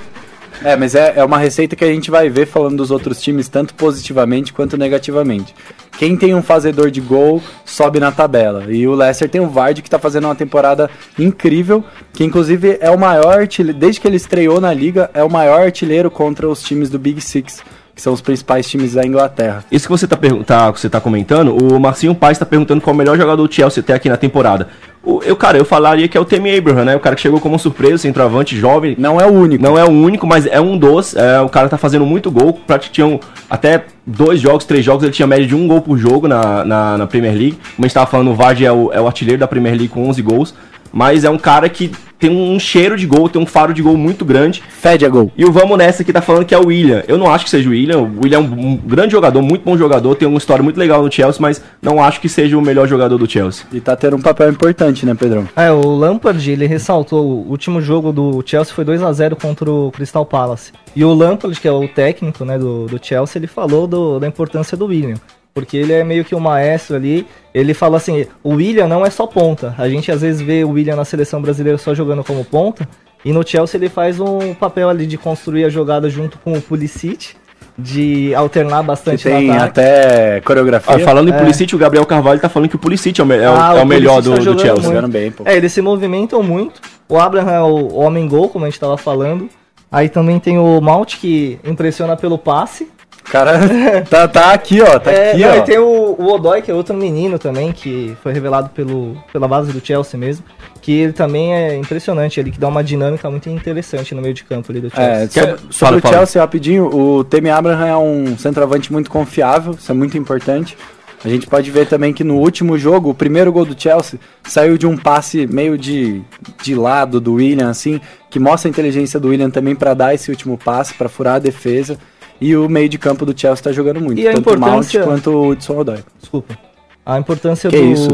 É, 0.64 0.76
mas 0.76 0.94
é, 0.94 1.14
é 1.16 1.24
uma 1.24 1.38
receita 1.38 1.76
que 1.76 1.86
a 1.86 1.92
gente 1.92 2.12
vai 2.12 2.30
ver 2.30 2.46
falando 2.46 2.78
dos 2.78 2.92
outros 2.92 3.22
times, 3.22 3.48
tanto 3.48 3.74
positivamente 3.74 4.52
quanto 4.52 4.78
negativamente. 4.78 5.56
Quem 5.98 6.18
tem 6.18 6.36
um 6.36 6.42
fazedor 6.42 6.92
de 6.92 7.00
gol 7.00 7.42
sobe 7.66 8.00
na 8.00 8.12
tabela. 8.12 8.66
E 8.70 8.88
o 8.88 8.94
Leicester 8.94 9.30
tem 9.30 9.42
o 9.42 9.50
Vardy 9.50 9.82
que 9.82 9.90
tá 9.90 9.98
fazendo 9.98 10.26
uma 10.26 10.36
temporada 10.36 10.90
incrível, 11.18 11.84
que 12.14 12.24
inclusive 12.24 12.78
é 12.82 12.90
o 12.90 13.00
maior 13.00 13.40
artilheiro, 13.40 13.78
desde 13.78 14.02
que 14.02 14.08
ele 14.08 14.18
estreou 14.18 14.60
na 14.60 14.74
liga, 14.74 15.10
é 15.14 15.24
o 15.24 15.30
maior 15.30 15.62
artilheiro 15.62 16.12
contra 16.12 16.48
os 16.48 16.62
times 16.62 16.90
do 16.90 17.00
Big 17.00 17.22
Six, 17.22 17.64
que 18.00 18.04
são 18.04 18.14
os 18.14 18.22
principais 18.22 18.66
times 18.68 18.94
da 18.94 19.06
Inglaterra. 19.06 19.62
Isso 19.70 19.86
que 19.86 19.92
você 19.92 20.08
tá, 20.08 20.16
pergun- 20.16 20.42
tá- 20.42 20.72
você 20.72 20.90
tá 20.90 21.02
comentando, 21.02 21.54
o 21.54 21.78
Marcinho 21.78 22.16
Paz 22.16 22.38
tá 22.40 22.46
perguntando 22.46 22.80
qual 22.80 22.94
é 22.94 22.96
o 22.96 22.98
melhor 22.98 23.18
jogador 23.18 23.46
do 23.46 23.54
Chelsea 23.54 23.82
até 23.84 23.94
aqui 23.94 24.08
na 24.08 24.16
temporada. 24.16 24.70
O, 25.04 25.22
eu, 25.24 25.36
cara, 25.36 25.58
eu 25.58 25.66
falaria 25.66 26.08
que 26.08 26.18
é 26.18 26.22
o 26.22 26.24
Tammy 26.24 26.58
Abraham, 26.58 26.86
né? 26.86 26.96
O 26.96 27.00
cara 27.02 27.14
que 27.16 27.22
chegou 27.22 27.42
como 27.42 27.60
surpresa, 27.60 27.98
centroavante, 27.98 28.58
jovem. 28.58 28.96
Não 28.98 29.20
é 29.20 29.26
o 29.26 29.32
único. 29.34 29.62
Não 29.62 29.78
é 29.78 29.84
o 29.84 29.90
único, 29.90 30.26
mas 30.26 30.46
é 30.46 30.62
um 30.62 30.78
dos. 30.78 31.14
É, 31.16 31.42
o 31.42 31.50
cara 31.50 31.68
tá 31.68 31.78
fazendo 31.78 32.06
muito 32.06 32.32
gol. 32.32 32.54
Praticamente 32.54 32.92
tinham 32.94 33.20
até 33.50 33.84
dois 34.06 34.40
jogos, 34.40 34.64
três 34.66 34.84
jogos, 34.86 35.04
ele 35.04 35.12
tinha 35.12 35.28
média 35.28 35.46
de 35.48 35.56
um 35.56 35.68
gol 35.68 35.82
por 35.82 35.98
jogo 35.98 36.28
na, 36.28 36.64
na, 36.64 36.98
na 37.00 37.08
Premier 37.08 37.34
League. 37.34 37.58
Como 37.76 37.80
a 37.80 37.88
gente 37.88 37.94
tava 37.94 38.06
falando, 38.10 38.32
o 38.32 38.36
Vardy 38.36 38.66
é 38.66 38.72
o, 38.72 38.92
é 38.94 39.00
o 39.02 39.08
artilheiro 39.08 39.40
da 39.40 39.48
Premier 39.48 39.74
League 39.74 39.90
com 39.90 40.08
11 40.08 40.22
gols. 40.22 40.54
Mas 40.92 41.24
é 41.24 41.30
um 41.30 41.38
cara 41.38 41.68
que 41.70 41.92
tem 42.20 42.30
um 42.30 42.60
cheiro 42.60 42.98
de 42.98 43.08
gol, 43.08 43.30
tem 43.30 43.42
um 43.42 43.46
faro 43.46 43.74
de 43.74 43.82
gol 43.82 43.96
muito 43.98 44.26
grande. 44.26 44.62
Fede 44.70 45.06
a 45.06 45.10
gol. 45.10 45.32
E 45.38 45.46
o 45.46 45.52
Vamos 45.52 45.78
Nessa 45.78 46.04
que 46.04 46.12
tá 46.14 46.22
falando 46.22 46.46
que 46.46 46.54
é 46.54 46.58
o 46.60 46.68
William. 46.68 47.04
Eu 47.08 47.18
não 47.18 47.32
acho 47.34 47.46
que 47.46 47.50
seja 47.50 47.68
o 47.70 47.72
William. 47.72 48.00
O 48.00 48.20
William 48.24 48.38
é 48.38 48.42
um, 48.42 48.72
um 48.72 48.76
grande 48.78 49.12
jogador, 49.14 49.42
muito 49.42 49.64
bom 49.64 49.78
jogador, 49.78 50.14
tem 50.16 50.28
uma 50.28 50.38
história 50.38 50.62
muito 50.62 50.78
legal 50.78 51.02
no 51.02 51.12
Chelsea, 51.12 51.42
mas 51.42 51.62
não 51.82 52.04
acho 52.04 52.20
que 52.20 52.28
seja 52.30 52.58
o 52.58 52.62
melhor 52.62 52.88
jogador 52.88 53.18
do 53.18 53.30
Chelsea. 53.30 53.66
E 53.72 53.80
tá 53.80 53.96
tendo 53.96 54.18
um 54.18 54.22
papel 54.22 54.50
importante, 54.50 55.06
né, 55.06 55.16
Pedrão? 55.16 55.48
É, 55.56 55.72
o 55.72 55.82
Lampard, 55.96 56.52
ele 56.52 56.66
ressaltou, 56.68 57.26
o 57.26 57.50
último 57.50 57.82
jogo 57.82 58.12
do 58.12 58.44
Chelsea 58.46 58.74
foi 58.74 58.84
2 58.84 59.02
a 59.02 59.12
0 59.14 59.36
contra 59.36 59.70
o 59.72 59.92
Crystal 59.92 60.26
Palace. 60.26 60.72
E 60.96 61.06
o 61.06 61.14
Lampard, 61.14 61.60
que 61.60 61.68
é 61.68 61.72
o 61.72 61.88
técnico 61.88 62.44
né, 62.44 62.58
do, 62.58 62.86
do 62.88 63.00
Chelsea, 63.02 63.40
ele 63.40 63.48
falou 63.48 63.88
do- 63.88 64.20
da 64.20 64.28
importância 64.28 64.76
do 64.76 64.86
William. 64.88 65.16
Porque 65.54 65.76
ele 65.78 65.92
é 65.94 66.04
meio 66.04 66.24
que 66.24 66.36
um 66.36 66.40
maestro 66.40 66.96
ali. 66.96 67.26
Ele 67.54 67.74
fala 67.74 67.98
assim: 67.98 68.26
o 68.44 68.56
William 68.56 68.88
não 68.88 69.06
é 69.06 69.10
só 69.10 69.26
ponta. 69.28 69.74
A 69.78 69.90
gente 69.90 70.12
às 70.12 70.22
vezes 70.22 70.42
vê 70.42 70.64
o 70.64 70.70
William 70.72 70.96
na 70.96 71.04
seleção 71.06 71.42
brasileira 71.42 71.78
só 71.78 71.94
jogando 71.94 72.24
como 72.24 72.46
ponta. 72.46 72.88
E 73.26 73.34
no 73.34 73.46
Chelsea 73.46 73.78
ele 73.78 73.90
faz 73.90 74.20
um 74.20 74.54
papel 74.54 74.88
ali 74.90 75.06
de 75.06 75.18
construir 75.18 75.66
a 75.66 75.70
jogada 75.70 76.10
junto 76.10 76.38
com 76.40 76.54
o 76.54 76.62
Pulisic, 76.62 77.32
de 77.78 78.34
alternar 78.34 78.80
Que 78.82 78.88
bastante 78.88 79.24
tem 79.24 79.48
no 79.48 79.54
ataque. 79.54 79.70
até 79.82 80.42
coreografia. 80.42 80.96
Ah, 80.96 81.00
falando 81.00 81.30
em 81.30 81.34
É. 81.34 81.38
Pulisic, 81.38 81.76
o 81.76 81.78
Gabriel 81.78 82.06
Carvalho 82.06 82.40
tá 82.40 82.48
falando 82.48 82.70
que 82.70 82.76
o 82.78 82.80
Pulisic 82.80 83.20
é 83.20 83.24
o, 83.24 83.28
me- 83.28 83.36
é 83.36 83.50
o- 83.50 83.54
Ah, 83.56 83.74
é 83.76 83.80
o 83.80 83.84
o 83.84 83.86
melhor 83.86 84.22
do, 84.22 84.32
tá 84.34 84.38
do 84.40 84.60
Chelsea. 84.60 84.92
muito. 84.92 85.08
Bem, 85.10 85.32
pô. 85.32 85.44
É, 85.46 85.58
eles 85.58 85.74
se 85.74 85.82
movimentam 85.82 86.42
muito. 86.42 86.80
O 87.10 87.18
Abraham 87.18 87.52
é 87.52 87.62
o 87.62 87.96
homem 87.96 88.26
gol, 88.28 88.48
como 88.48 88.64
a 88.66 88.70
gente 88.70 88.80
tava 88.80 88.98
falando. 88.98 89.50
Aí 89.92 90.08
também 90.08 90.40
tem 90.40 90.58
o 90.58 90.80
Mount, 90.80 91.16
que 91.18 91.60
impressiona 91.66 92.16
pelo 92.16 92.38
passe. 92.38 92.88
O 93.28 93.32
cara 93.32 93.60
tá, 94.10 94.28
tá 94.28 94.54
aqui, 94.54 94.82
ó. 94.82 94.98
Tá 95.00 95.12
É, 95.12 95.32
aqui, 95.32 95.42
não, 95.42 95.50
ó. 95.52 95.56
e 95.56 95.62
tem 95.62 95.78
o, 95.78 96.16
o 96.18 96.34
Odoi, 96.34 96.62
que 96.62 96.72
é 96.72 96.74
outro 96.74 96.96
menino 96.96 97.38
também, 97.38 97.72
que 97.72 98.16
foi 98.24 98.34
revelado 98.34 98.70
pelo, 98.70 99.16
pela 99.32 99.48
base 99.48 99.72
do 99.72 99.86
Chelsea 99.86 100.20
mesmo, 100.20 100.44
que 100.82 100.92
ele 100.94 101.14
também 101.14 101.54
é 101.54 101.76
impressionante, 101.76 102.40
ele 102.40 102.52
que 102.52 102.60
dá 102.60 102.68
uma 102.68 102.84
dinâmica 102.84 103.30
muito 103.30 103.50
interessante 103.50 104.16
no 104.16 104.22
meio 104.22 104.34
de 104.34 104.44
campo 104.44 104.72
ali 104.72 104.82
do 104.82 104.90
Chelsea. 104.90 105.14
É, 105.24 105.28
Quer- 105.28 105.42
sobre, 105.44 105.58
fala, 105.58 105.72
sobre 105.72 105.98
o 105.98 106.02
fala. 106.02 106.14
Chelsea, 106.16 106.42
rapidinho, 106.42 106.86
o 106.86 107.24
Temi 107.24 107.50
Abraham 107.50 107.86
é 107.88 107.98
um 107.98 108.38
centroavante 108.38 108.92
muito 108.92 109.12
confiável, 109.12 109.74
isso 109.74 109.92
é 109.92 109.96
muito 109.96 110.18
importante. 110.18 110.76
A 111.24 111.28
gente 111.28 111.46
pode 111.48 111.70
ver 111.70 111.86
também 111.86 112.14
que 112.14 112.24
no 112.24 112.38
último 112.38 112.78
jogo, 112.78 113.10
o 113.10 113.14
primeiro 113.14 113.52
gol 113.52 113.66
do 113.66 113.80
Chelsea 113.80 114.18
saiu 114.44 114.78
de 114.78 114.88
um 114.88 114.96
passe 114.96 115.46
meio 115.46 115.78
de, 115.78 116.22
de 116.64 116.74
lado 116.74 117.20
do 117.20 117.34
William, 117.34 117.70
assim, 117.70 118.00
que 118.30 118.40
mostra 118.40 118.70
a 118.70 118.72
inteligência 118.72 119.20
do 119.20 119.28
William 119.28 119.50
também 119.50 119.76
para 119.76 119.94
dar 119.94 120.14
esse 120.16 120.32
último 120.32 120.58
passe, 120.58 120.94
para 120.94 121.10
furar 121.10 121.36
a 121.36 121.40
defesa. 121.40 121.98
E 122.42 122.56
o 122.56 122.70
meio 122.70 122.88
de 122.88 122.98
campo 122.98 123.26
do 123.26 123.38
Chelsea 123.40 123.64
tá 123.64 123.72
jogando 123.72 124.00
muito, 124.00 124.20
E 124.20 124.24
tanto 124.32 124.50
o 124.50 124.60
Mount 124.60 124.64
importância- 124.94 125.04
quanto 125.04 125.30
o 125.32 125.48
Hudson 125.50 125.78
Odoi. 125.78 126.00
Desculpa. 126.20 126.58
A 127.06 127.18
importância 127.18 127.70
Que 127.70 127.78
do. 127.78 127.86
isso? 127.86 128.10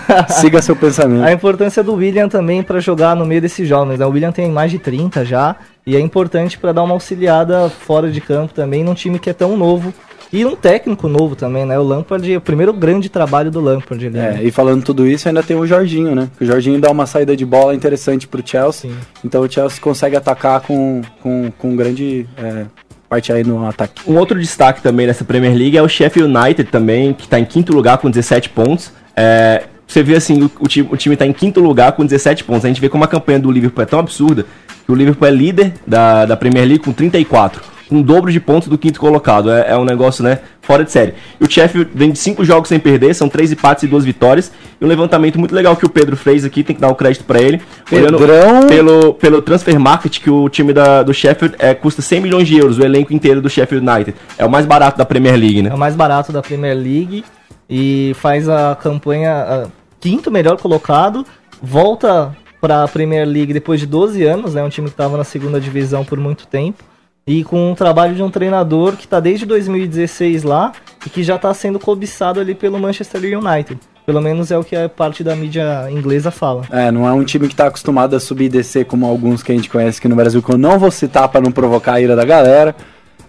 Siga 0.40 0.62
seu 0.62 0.74
pensamento. 0.74 1.22
A 1.22 1.32
importância 1.32 1.82
do 1.82 1.94
William 1.94 2.28
também 2.28 2.62
pra 2.62 2.80
jogar 2.80 3.14
no 3.14 3.26
meio 3.26 3.40
desses 3.42 3.68
jovens. 3.68 3.98
Né? 3.98 4.06
O 4.06 4.10
William 4.10 4.32
tem 4.32 4.50
mais 4.50 4.70
de 4.70 4.78
30 4.78 5.24
já 5.24 5.54
e 5.86 5.94
é 5.94 6.00
importante 6.00 6.58
pra 6.58 6.72
dar 6.72 6.82
uma 6.82 6.94
auxiliada 6.94 7.68
fora 7.68 8.10
de 8.10 8.20
campo 8.22 8.54
também 8.54 8.82
num 8.82 8.94
time 8.94 9.18
que 9.18 9.28
é 9.28 9.34
tão 9.34 9.54
novo 9.56 9.92
e 10.32 10.44
um 10.46 10.56
técnico 10.56 11.08
novo 11.08 11.34
também, 11.36 11.64
né? 11.66 11.78
O 11.78 11.82
Lampard, 11.82 12.36
o 12.36 12.40
primeiro 12.40 12.72
grande 12.72 13.08
trabalho 13.08 13.50
do 13.50 13.60
Lampard 13.60 14.06
ali. 14.06 14.18
É, 14.18 14.32
né? 14.32 14.40
e 14.42 14.50
falando 14.50 14.82
tudo 14.82 15.06
isso, 15.06 15.26
ainda 15.28 15.42
tem 15.42 15.56
o 15.56 15.66
Jorginho, 15.66 16.14
né? 16.14 16.28
O 16.40 16.44
Jorginho 16.44 16.78
dá 16.80 16.90
uma 16.90 17.06
saída 17.06 17.34
de 17.36 17.44
bola 17.46 17.74
interessante 17.74 18.26
pro 18.28 18.42
Chelsea. 18.46 18.90
Sim. 18.90 18.96
Então 19.24 19.42
o 19.42 19.50
Chelsea 19.50 19.80
consegue 19.80 20.16
atacar 20.16 20.60
com, 20.60 21.02
com, 21.22 21.50
com 21.58 21.74
grande 21.76 22.26
é, 22.36 22.64
parte 23.08 23.32
aí 23.32 23.42
no 23.42 23.66
ataque. 23.66 24.02
Um 24.06 24.16
outro 24.16 24.38
destaque 24.38 24.82
também 24.82 25.06
nessa 25.06 25.24
Premier 25.24 25.54
League 25.54 25.76
é 25.76 25.82
o 25.82 25.88
Sheffield 25.88 26.36
United 26.36 26.70
também, 26.70 27.12
que 27.12 27.24
está 27.24 27.40
em 27.40 27.44
quinto 27.44 27.72
lugar 27.72 27.98
com 27.98 28.10
17 28.10 28.50
pontos. 28.50 28.92
É, 29.16 29.64
você 29.86 30.02
vê 30.02 30.16
assim, 30.16 30.42
o, 30.42 30.50
o 30.60 30.68
time, 30.68 30.88
o 30.92 30.96
time 30.96 31.16
tá 31.16 31.26
em 31.26 31.32
quinto 31.32 31.60
lugar 31.60 31.92
com 31.92 32.04
17 32.04 32.44
pontos. 32.44 32.64
A 32.64 32.68
gente 32.68 32.80
vê 32.80 32.88
como 32.88 33.04
a 33.04 33.08
campanha 33.08 33.38
do 33.38 33.50
Liverpool 33.50 33.82
é 33.82 33.86
tão 33.86 33.98
absurda 33.98 34.44
que 34.84 34.92
o 34.92 34.94
Liverpool 34.94 35.26
é 35.26 35.30
líder 35.30 35.72
da, 35.86 36.26
da 36.26 36.36
Premier 36.36 36.66
League 36.66 36.84
com 36.84 36.92
34. 36.92 37.77
Um 37.90 38.02
dobro 38.02 38.30
de 38.30 38.38
pontos 38.38 38.68
do 38.68 38.76
quinto 38.76 39.00
colocado. 39.00 39.50
É, 39.50 39.70
é 39.70 39.76
um 39.76 39.84
negócio, 39.84 40.22
né, 40.22 40.40
fora 40.60 40.84
de 40.84 40.92
série. 40.92 41.14
E 41.40 41.44
o 41.44 41.50
Sheffield 41.50 41.90
vem 41.94 42.10
de 42.10 42.18
cinco 42.18 42.44
jogos 42.44 42.68
sem 42.68 42.78
perder, 42.78 43.14
são 43.14 43.28
três 43.28 43.50
empates 43.50 43.84
e 43.84 43.86
duas 43.86 44.04
vitórias. 44.04 44.52
E 44.80 44.84
um 44.84 44.88
levantamento 44.88 45.38
muito 45.38 45.54
legal 45.54 45.76
que 45.76 45.86
o 45.86 45.88
Pedro 45.88 46.16
fez 46.16 46.44
aqui, 46.44 46.62
tem 46.62 46.76
que 46.76 46.82
dar 46.82 46.88
o 46.88 46.94
crédito 46.94 47.24
para 47.24 47.40
ele. 47.40 47.60
Olhando 47.90 48.18
Pedrão! 48.18 48.66
pelo, 48.68 49.14
pelo 49.14 49.42
transfer 49.42 49.78
market 49.78 50.20
que 50.20 50.30
o 50.30 50.48
time 50.48 50.72
da, 50.72 51.02
do 51.02 51.14
Sheffield 51.14 51.56
é, 51.58 51.74
custa 51.74 52.02
100 52.02 52.20
milhões 52.20 52.46
de 52.46 52.56
euros, 52.58 52.78
o 52.78 52.82
elenco 52.84 53.12
inteiro 53.12 53.40
do 53.40 53.48
Sheffield 53.48 53.88
United. 53.88 54.14
É 54.36 54.44
o 54.44 54.50
mais 54.50 54.66
barato 54.66 54.98
da 54.98 55.04
Premier 55.04 55.36
League, 55.36 55.62
né? 55.62 55.70
É 55.70 55.74
o 55.74 55.78
mais 55.78 55.96
barato 55.96 56.32
da 56.32 56.42
Premier 56.42 56.76
League 56.76 57.24
e 57.68 58.12
faz 58.16 58.48
a 58.48 58.74
campanha 58.74 59.32
a, 59.32 59.66
quinto 60.00 60.30
melhor 60.30 60.56
colocado, 60.56 61.26
volta 61.62 62.34
para 62.60 62.84
a 62.84 62.88
Premier 62.88 63.26
League 63.26 63.52
depois 63.52 63.80
de 63.80 63.86
12 63.86 64.24
anos, 64.24 64.54
né, 64.54 64.62
um 64.62 64.68
time 64.68 64.88
que 64.88 64.94
estava 64.94 65.16
na 65.16 65.24
segunda 65.24 65.60
divisão 65.60 66.04
por 66.04 66.18
muito 66.18 66.46
tempo, 66.46 66.82
e 67.28 67.44
com 67.44 67.70
um 67.70 67.74
trabalho 67.74 68.14
de 68.14 68.22
um 68.22 68.30
treinador 68.30 68.96
que 68.96 69.04
está 69.04 69.20
desde 69.20 69.44
2016 69.44 70.44
lá 70.44 70.72
e 71.04 71.10
que 71.10 71.22
já 71.22 71.36
está 71.36 71.52
sendo 71.52 71.78
cobiçado 71.78 72.40
ali 72.40 72.54
pelo 72.54 72.78
Manchester 72.78 73.20
United. 73.20 73.78
Pelo 74.06 74.22
menos 74.22 74.50
é 74.50 74.56
o 74.56 74.64
que 74.64 74.74
a 74.74 74.88
parte 74.88 75.22
da 75.22 75.36
mídia 75.36 75.90
inglesa 75.90 76.30
fala. 76.30 76.62
É, 76.70 76.90
não 76.90 77.06
é 77.06 77.12
um 77.12 77.22
time 77.22 77.46
que 77.46 77.54
tá 77.54 77.66
acostumado 77.66 78.16
a 78.16 78.20
subir 78.20 78.46
e 78.46 78.48
descer 78.48 78.86
como 78.86 79.04
alguns 79.04 79.42
que 79.42 79.52
a 79.52 79.54
gente 79.54 79.68
conhece 79.68 79.98
aqui 79.98 80.08
no 80.08 80.16
Brasil, 80.16 80.42
que 80.42 80.50
eu 80.50 80.56
não 80.56 80.78
vou 80.78 80.90
citar 80.90 81.28
para 81.28 81.42
não 81.42 81.52
provocar 81.52 81.94
a 81.94 82.00
ira 82.00 82.16
da 82.16 82.24
galera. 82.24 82.74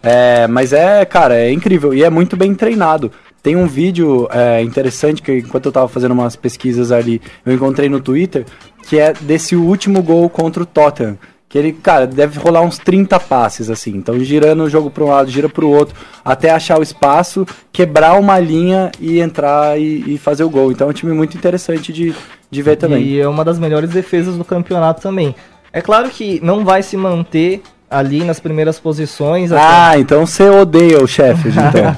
É, 0.02 0.48
mas 0.48 0.72
é, 0.72 1.04
cara, 1.04 1.36
é 1.36 1.52
incrível 1.52 1.94
e 1.94 2.02
é 2.02 2.10
muito 2.10 2.38
bem 2.38 2.56
treinado. 2.56 3.12
Tem 3.44 3.58
um 3.58 3.68
vídeo 3.68 4.30
é, 4.32 4.62
interessante 4.62 5.22
que 5.22 5.40
enquanto 5.40 5.66
eu 5.66 5.74
tava 5.74 5.90
fazendo 5.90 6.12
umas 6.14 6.38
pesquisas 6.38 6.94
ali, 6.94 7.22
eu 7.46 7.54
encontrei 7.54 7.90
no 7.90 8.00
Twitter, 8.00 8.46
que 8.88 8.98
é 8.98 9.12
desse 9.12 9.58
último 9.58 10.02
gol 10.02 10.30
contra 10.30 10.64
o 10.64 10.66
Tottenham. 10.66 11.18
Que 11.50 11.58
ele, 11.58 11.72
cara, 11.74 12.06
deve 12.06 12.40
rolar 12.40 12.62
uns 12.62 12.78
30 12.78 13.20
passes, 13.20 13.72
assim. 13.72 13.90
Então, 13.96 14.20
girando 14.20 14.64
o 14.64 14.70
jogo 14.70 14.92
para 14.92 15.04
um 15.04 15.08
lado, 15.08 15.32
gira 15.32 15.50
para 15.50 15.66
o 15.66 15.70
outro, 15.72 15.96
até 16.24 16.52
achar 16.52 16.80
o 16.80 16.84
espaço, 16.84 17.44
quebrar 17.72 18.20
uma 18.20 18.38
linha 18.38 18.92
e 19.00 19.20
entrar 19.20 19.80
e, 19.80 20.14
e 20.14 20.18
fazer 20.20 20.44
o 20.44 20.50
gol. 20.50 20.72
Então, 20.72 20.86
é 20.88 20.92
um 20.92 20.94
time 20.94 21.12
muito 21.12 21.36
interessante 21.36 21.92
de, 21.92 22.14
de 22.52 22.62
ver 22.62 22.76
também. 22.76 23.04
E 23.04 23.20
é 23.20 23.28
uma 23.28 23.44
das 23.44 23.58
melhores 23.58 23.90
defesas 23.90 24.38
do 24.38 24.46
campeonato 24.46 25.02
também. 25.02 25.34
É 25.74 25.82
claro 25.82 26.08
que 26.10 26.40
não 26.44 26.64
vai 26.64 26.84
se 26.84 26.96
manter 26.96 27.64
ali 27.90 28.24
nas 28.24 28.40
primeiras 28.40 28.80
posições. 28.80 29.52
até- 29.52 29.64
Ah, 29.66 29.98
então 29.98 30.28
você 30.28 30.48
odeia 30.48 31.04
o 31.04 31.08
Sheffield, 31.08 31.58
então. 31.70 31.96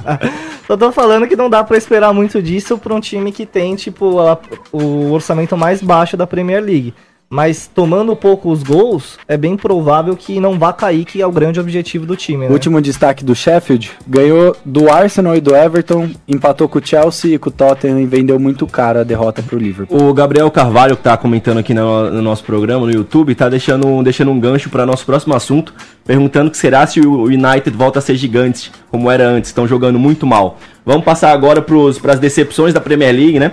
Só 0.66 0.78
tô 0.78 0.90
falando 0.90 1.26
que 1.28 1.36
não 1.36 1.50
dá 1.50 1.62
pra 1.62 1.76
esperar 1.76 2.14
muito 2.14 2.40
disso 2.40 2.78
pra 2.78 2.94
um 2.94 3.00
time 3.00 3.30
que 3.30 3.44
tem, 3.44 3.74
tipo, 3.76 4.18
a- 4.18 4.38
o 4.72 5.10
orçamento 5.10 5.58
mais 5.58 5.82
baixo 5.82 6.16
da 6.16 6.26
Premier 6.26 6.62
League. 6.64 6.94
Mas 7.32 7.66
tomando 7.66 8.14
pouco 8.14 8.50
os 8.50 8.62
gols, 8.62 9.18
é 9.26 9.38
bem 9.38 9.56
provável 9.56 10.14
que 10.14 10.38
não 10.38 10.58
vá 10.58 10.70
cair, 10.70 11.06
que 11.06 11.22
é 11.22 11.26
o 11.26 11.32
grande 11.32 11.58
objetivo 11.58 12.04
do 12.04 12.14
time, 12.14 12.44
né? 12.46 12.52
Último 12.52 12.78
destaque 12.78 13.24
do 13.24 13.34
Sheffield, 13.34 13.90
ganhou 14.06 14.54
do 14.66 14.92
Arsenal 14.92 15.34
e 15.34 15.40
do 15.40 15.56
Everton, 15.56 16.10
empatou 16.28 16.68
com 16.68 16.78
o 16.78 16.86
Chelsea 16.86 17.34
e 17.34 17.38
com 17.38 17.48
o 17.48 17.52
Tottenham 17.52 17.98
e 18.02 18.04
vendeu 18.04 18.38
muito 18.38 18.66
caro 18.66 19.00
a 19.00 19.02
derrota 19.02 19.42
pro 19.42 19.58
Liverpool. 19.58 20.10
O 20.10 20.12
Gabriel 20.12 20.50
Carvalho, 20.50 20.94
que 20.94 21.02
tá 21.02 21.16
comentando 21.16 21.56
aqui 21.56 21.72
no, 21.72 22.10
no 22.10 22.20
nosso 22.20 22.44
programa, 22.44 22.84
no 22.84 22.92
YouTube, 22.92 23.34
tá 23.34 23.48
deixando, 23.48 23.86
um- 23.86 24.02
deixando 24.02 24.30
um 24.30 24.38
gancho 24.38 24.68
para 24.68 24.84
nosso 24.84 25.06
próximo 25.06 25.34
assunto, 25.34 25.72
perguntando 26.04 26.50
que 26.50 26.58
será 26.58 26.86
se 26.86 27.00
o 27.00 27.22
United 27.24 27.70
volta 27.74 27.98
a 27.98 28.02
ser 28.02 28.14
gigante, 28.16 28.70
como 28.90 29.10
era 29.10 29.26
antes, 29.26 29.48
estão 29.48 29.66
jogando 29.66 29.98
muito 29.98 30.26
mal. 30.26 30.58
Vamos 30.84 31.02
passar 31.02 31.32
agora 31.32 31.62
para 31.62 32.12
as 32.12 32.18
decepções 32.20 32.74
da 32.74 32.80
Premier 32.80 33.14
League, 33.14 33.38
né? 33.40 33.52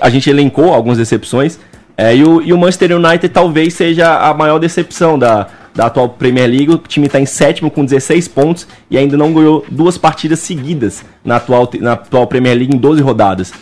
A 0.00 0.08
gente 0.08 0.30
elencou 0.30 0.72
algumas 0.72 0.96
decepções. 0.96 1.58
É, 2.00 2.14
e, 2.14 2.22
o, 2.22 2.40
e 2.40 2.52
o 2.52 2.58
Manchester 2.58 2.96
United 2.96 3.28
talvez 3.30 3.74
seja 3.74 4.20
a 4.20 4.32
maior 4.32 4.60
decepção 4.60 5.18
da, 5.18 5.48
da 5.74 5.86
atual 5.86 6.10
Premier 6.10 6.48
League. 6.48 6.70
O 6.70 6.78
time 6.78 7.06
está 7.06 7.18
em 7.18 7.26
sétimo 7.26 7.72
com 7.72 7.84
16 7.84 8.28
pontos 8.28 8.68
e 8.88 8.96
ainda 8.96 9.16
não 9.16 9.32
ganhou 9.32 9.66
duas 9.68 9.98
partidas 9.98 10.38
seguidas 10.38 11.04
na 11.24 11.36
atual, 11.36 11.68
na 11.80 11.94
atual 11.94 12.28
Premier 12.28 12.56
League 12.56 12.72
em 12.72 12.78
12 12.78 13.02
rodadas. 13.02 13.52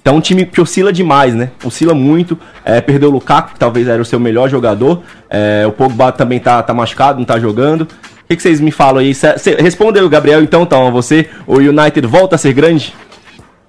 Então, 0.00 0.16
um 0.16 0.20
time 0.20 0.46
que 0.46 0.60
oscila 0.60 0.90
demais, 0.90 1.34
né? 1.34 1.50
Oscila 1.62 1.92
muito. 1.92 2.36
É, 2.64 2.80
perdeu 2.80 3.10
o 3.10 3.12
Lukaku, 3.12 3.52
que 3.52 3.58
talvez 3.58 3.86
era 3.86 4.00
o 4.00 4.04
seu 4.06 4.18
melhor 4.18 4.48
jogador. 4.48 5.02
É, 5.28 5.64
o 5.66 5.70
Pogba 5.70 6.10
também 6.10 6.40
tá, 6.40 6.62
tá 6.62 6.72
machucado, 6.72 7.18
não 7.18 7.26
tá 7.26 7.38
jogando. 7.38 7.82
O 7.82 7.88
que, 8.26 8.36
que 8.36 8.42
vocês 8.42 8.58
me 8.58 8.72
falam 8.72 8.98
aí? 9.00 9.14
Cê, 9.14 9.38
cê, 9.38 9.54
respondeu, 9.54 10.08
Gabriel, 10.08 10.42
então, 10.42 10.62
então, 10.62 10.90
você. 10.90 11.28
O 11.46 11.58
United 11.58 12.06
volta 12.06 12.36
a 12.36 12.38
ser 12.38 12.54
grande? 12.54 12.94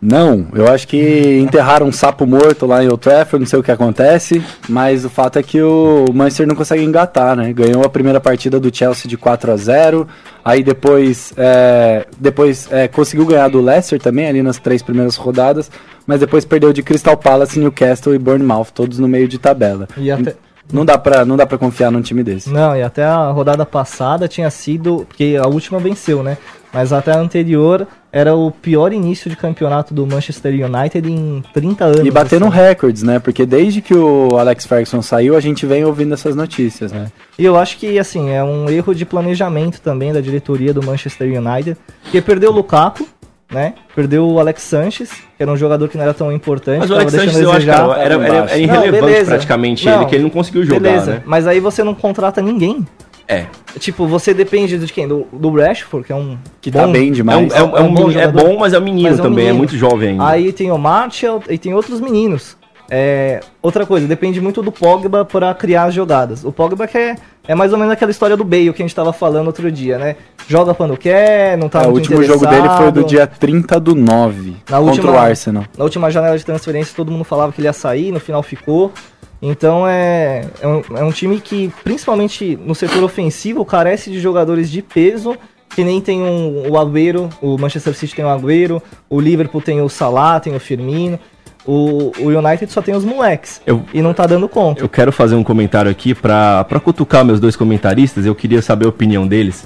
Não, 0.06 0.48
eu 0.54 0.68
acho 0.68 0.86
que 0.86 1.40
enterraram 1.40 1.88
um 1.88 1.92
sapo 1.92 2.26
morto 2.26 2.66
lá 2.66 2.84
em 2.84 2.88
Old 2.90 3.00
Trafford, 3.02 3.40
não 3.44 3.48
sei 3.50 3.58
o 3.60 3.64
que 3.64 3.72
acontece, 3.72 4.44
mas 4.68 5.06
o 5.06 5.10
fato 5.10 5.40
é 5.40 5.44
que 5.44 5.62
o 5.62 6.06
Manchester 6.14 6.46
não 6.46 6.56
consegue 6.56 6.84
engatar, 6.84 7.38
né? 7.38 7.54
Ganhou 7.54 7.84
a 7.86 7.90
primeira 7.90 8.20
partida 8.20 8.60
do 8.60 8.76
Chelsea 8.76 9.08
de 9.10 9.16
4 9.18 9.52
a 9.54 9.56
0 9.56 10.06
aí 10.44 10.62
depois, 10.62 11.32
é, 11.38 12.06
depois 12.20 12.68
é, 12.70 12.88
conseguiu 12.90 13.26
ganhar 13.26 13.48
do 13.48 13.62
Leicester 13.62 13.98
também, 14.02 14.28
ali 14.28 14.44
nas 14.44 14.58
três 14.58 14.82
primeiras 14.82 15.16
rodadas, 15.16 15.72
mas 16.06 16.20
depois 16.20 16.44
perdeu 16.44 16.74
de 16.74 16.84
Crystal 16.84 17.16
Palace, 17.16 17.58
Newcastle 17.58 18.14
e 18.14 18.20
Bournemouth, 18.20 18.68
todos 18.74 19.00
no 19.00 19.08
meio 19.08 19.28
de 19.30 19.40
tabela. 19.40 19.88
E 19.98 20.12
até- 20.12 20.36
Não 20.72 20.86
dá 20.86 20.98
pra, 20.98 21.24
não 21.26 21.36
dá 21.38 21.46
pra 21.46 21.58
confiar 21.58 21.92
num 21.92 22.02
time 22.02 22.24
desse. 22.24 22.50
Não, 22.50 22.76
e 22.76 22.82
até 22.82 23.04
a 23.04 23.30
rodada 23.32 23.66
passada 23.66 24.28
tinha 24.30 24.50
sido. 24.50 25.06
Porque 25.08 25.38
a 25.40 25.46
última 25.46 25.78
venceu, 25.78 26.24
né? 26.24 26.38
Mas 26.74 26.92
até 26.92 27.12
a 27.12 27.20
anterior 27.20 27.88
era 28.12 28.36
o 28.36 28.50
pior 28.50 28.92
início 28.92 29.30
de 29.30 29.36
campeonato 29.36 29.94
do 29.94 30.08
Manchester 30.08 30.54
United 30.54 31.10
em 31.10 31.44
30 31.54 31.86
anos. 31.86 32.06
E 32.06 32.12
batendo 32.12 32.46
assim. 32.48 32.56
recordes, 32.56 33.04
né? 33.04 33.20
Porque 33.20 33.46
desde 33.46 33.82
que 33.82 33.94
o 33.94 34.38
Alex 34.38 34.66
Ferguson 34.66 35.02
saiu, 35.02 35.36
a 35.36 35.40
gente 35.40 35.66
vem 35.66 35.86
ouvindo 35.86 36.14
essas 36.14 36.36
notícias, 36.36 36.92
né? 36.92 37.12
E 37.38 37.46
eu 37.46 37.56
acho 37.56 37.78
que, 37.78 38.00
assim, 38.00 38.32
é 38.32 38.44
um 38.44 38.70
erro 38.70 38.94
de 38.96 39.06
planejamento 39.06 39.80
também 39.82 40.12
da 40.12 40.20
diretoria 40.20 40.74
do 40.74 40.84
Manchester 40.84 41.28
United, 41.28 41.78
porque 42.02 42.22
perdeu 42.22 42.50
o 42.50 42.54
Lukaku, 42.54 43.08
né? 43.52 43.76
Perdeu 43.96 44.28
o 44.28 44.40
Alex 44.40 44.64
Sanches, 44.64 45.12
que 45.12 45.44
era 45.44 45.52
um 45.52 45.58
jogador 45.58 45.88
que 45.88 45.96
não 45.96 46.04
era 46.04 46.14
tão 46.14 46.32
importante. 46.32 46.80
Mas 46.80 46.90
o 46.90 46.94
tava 46.94 47.02
Alex 47.02 47.14
Sanches, 47.14 47.36
deixando 47.36 47.52
eu 47.52 47.58
acho, 47.58 47.66
cara, 47.68 48.02
era, 48.02 48.14
era, 48.16 48.24
era 48.26 48.46
Não, 48.46 48.58
irrelevante 48.58 49.06
beleza. 49.06 49.32
praticamente 49.32 49.86
Não, 49.86 50.02
ele, 50.02 50.06
que 50.06 50.16
ele 50.16 50.24
não 50.24 50.30
conseguiu 50.32 50.64
jogar, 50.66 50.80
Beleza, 50.80 51.12
né? 51.12 51.24
mas 51.26 51.46
aí 51.46 51.60
você 51.60 51.84
não 51.84 51.94
contrata 51.94 52.42
ninguém. 52.42 52.86
É. 53.28 53.46
Tipo, 53.80 54.06
você 54.06 54.34
depende 54.34 54.78
de 54.78 54.92
quem? 54.94 55.08
Do, 55.08 55.26
do 55.32 55.50
Rashford, 55.56 56.06
que 56.06 56.12
é 56.12 56.16
um. 56.16 56.38
Que 56.62 56.70
tá 56.72 56.86
bem 56.88 57.08
É, 57.08 57.10
um, 57.10 57.14
demais. 57.14 57.54
é, 57.54 57.64
um- 57.64 57.78
é 57.78 57.82
um 57.82 57.94
bom 57.94 58.08
meni- 58.08 58.20
é 58.20 58.26
jogador. 58.26 58.44
bom, 58.50 58.58
mas 58.60 58.74
é 58.74 58.80
um 58.80 58.84
menino 58.84 59.10
Mas 59.10 59.20
é 59.20 59.22
um 59.22 59.26
também, 59.26 59.44
é 59.46 59.48
menino. 59.48 59.58
muito 59.60 59.78
jovem 59.78 60.10
ainda. 60.10 60.28
Aí 60.28 60.52
tem 60.52 60.72
o 60.72 60.78
Martial 60.78 61.42
e 61.50 61.58
tem 61.58 61.74
outros 61.74 62.00
meninos. 62.02 62.58
É, 62.92 63.40
outra 63.62 63.86
coisa, 63.86 64.06
depende 64.06 64.40
muito 64.42 64.62
do 64.62 64.72
Pogba 64.72 65.24
para 65.26 65.54
criar 65.54 65.86
as 65.86 65.94
jogadas. 65.94 66.44
O 66.44 66.52
Pogba 66.52 66.86
que 66.86 66.98
é, 66.98 67.16
é 67.48 67.56
mais 67.56 67.72
ou 67.72 67.80
menos 67.80 67.94
aquela 67.94 68.12
história 68.12 68.36
do 68.38 68.44
Bale 68.44 68.72
que 68.74 68.82
a 68.84 68.86
gente 68.86 68.94
tava 68.94 69.14
falando 69.14 69.48
outro 69.48 69.72
dia, 69.72 69.98
né? 69.98 70.18
Joga 70.48 70.74
quando 70.76 70.96
quer, 70.98 71.58
não 71.58 71.70
tá 71.70 71.84
É, 71.84 71.88
o 71.88 71.92
último 71.92 72.22
jogo 72.24 72.46
dele 72.46 72.68
foi 72.78 72.92
do 72.92 73.04
dia 73.06 73.26
30 73.26 73.80
do 73.80 73.96
9 73.96 74.58
Na 74.70 74.78
contra 74.78 74.92
última- 74.92 75.12
o 75.14 75.18
Arsenal. 75.18 75.64
Na 75.78 75.84
última 75.86 76.12
janela 76.12 76.38
de 76.38 76.46
transferência 76.46 76.94
todo 76.96 77.10
mundo 77.12 77.24
falava 77.24 77.52
que 77.54 77.62
ele 77.62 77.68
ia 77.68 77.74
sair, 77.74 78.12
no 78.12 78.20
final 78.20 78.44
ficou. 78.44 78.92
Então 79.46 79.86
é, 79.86 80.46
é, 80.62 80.68
um, 80.68 80.82
é 80.96 81.04
um 81.04 81.12
time 81.12 81.40
que, 81.42 81.70
principalmente 81.84 82.58
no 82.66 82.74
setor 82.74 83.04
ofensivo, 83.04 83.66
carece 83.66 84.10
de 84.10 84.20
jogadores 84.22 84.72
de 84.72 84.82
peso 84.82 85.36
Que 85.76 85.84
nem 85.84 86.00
tem 86.00 86.22
um, 86.22 86.70
o 86.72 86.78
Agüero, 86.78 87.30
o 87.42 87.58
Manchester 87.58 87.94
City 87.94 88.16
tem 88.16 88.24
o 88.24 88.30
Agüero, 88.30 88.82
o 89.10 89.20
Liverpool 89.20 89.60
tem 89.62 89.82
o 89.82 89.90
Salah, 89.90 90.40
tem 90.40 90.56
o 90.56 90.60
Firmino. 90.60 91.20
O, 91.66 92.12
o 92.20 92.28
United 92.28 92.72
só 92.72 92.82
tem 92.82 92.94
os 92.96 93.04
moleques. 93.06 93.62
Eu- 93.66 93.84
E 93.94 94.02
não 94.02 94.14
tá 94.14 94.26
dando 94.28 94.48
conta. 94.48 94.82
Eu 94.84 94.90
quero 94.90 95.12
fazer 95.12 95.36
um 95.36 95.44
comentário 95.44 95.90
aqui 95.90 96.14
pra, 96.14 96.64
pra 96.66 96.80
cutucar 96.80 97.24
meus 97.26 97.40
dois 97.40 97.56
comentaristas. 97.56 98.26
Eu 98.26 98.36
queria 98.36 98.62
saber 98.62 98.86
a 98.86 98.90
opinião 98.90 99.26
deles. 99.28 99.66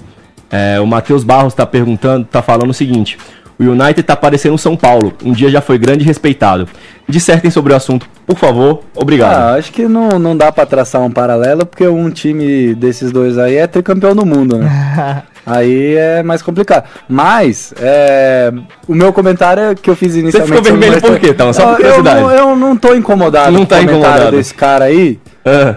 É, 0.50 0.80
o 0.80 0.88
Matheus 0.88 1.24
Barros 1.26 1.54
tá 1.54 1.66
perguntando, 1.66 2.26
tá 2.26 2.42
falando 2.42 2.70
o 2.70 2.74
seguinte: 2.74 3.18
o 3.60 3.64
United 3.64 4.04
tá 4.04 4.16
parecendo 4.16 4.56
o 4.56 4.58
São 4.58 4.76
Paulo. 4.76 5.14
Um 5.24 5.32
dia 5.32 5.50
já 5.50 5.62
foi 5.62 5.78
grande 5.78 6.04
e 6.04 6.08
respeitado. 6.08 6.68
Dissertem 7.08 7.50
sobre 7.50 7.74
o 7.74 7.76
assunto, 7.76 8.08
por 8.26 8.38
favor. 8.38 8.82
Obrigado. 8.96 9.34
Ah, 9.34 9.54
acho 9.56 9.72
que 9.72 9.88
não, 9.88 10.20
não 10.20 10.36
dá 10.36 10.52
pra 10.52 10.66
traçar 10.66 11.02
um 11.02 11.10
paralelo, 11.10 11.66
porque 11.66 11.88
um 11.88 12.10
time 12.10 12.76
desses 12.76 13.12
dois 13.12 13.38
aí 13.38 13.56
é 13.56 13.66
tricampeão 13.66 14.16
do 14.16 14.26
mundo, 14.26 14.58
né? 14.58 15.24
aí 15.46 15.96
é 15.96 16.22
mais 16.22 16.42
complicado. 16.42 16.84
Mas, 17.08 17.74
é, 17.80 18.52
o 18.88 18.94
meu 18.94 19.14
comentário 19.14 19.64
é 19.64 19.76
que 19.76 19.90
eu 19.90 19.96
fiz 19.96 20.16
inicialmente... 20.16 20.52
ficou 20.52 20.64
sobre 20.64 20.78
o 20.78 20.80
vermelho 20.80 21.02
por 21.02 21.20
quê, 21.20 21.30
então? 21.30 21.52
Só 21.54 21.64
por 21.64 21.72
eu, 21.72 21.78
curiosidade. 21.78 22.22
não, 22.22 22.32
eu 22.32 22.56
não 22.56 22.76
tô 22.76 22.94
incomodado 22.94 23.52
Não 23.52 23.62
com 23.62 23.66
tá 23.66 23.78
o 23.78 23.80
comentário 23.80 24.06
incomodado. 24.06 24.38
desse 24.38 24.54
cara 24.54 24.86
aí, 24.86 25.18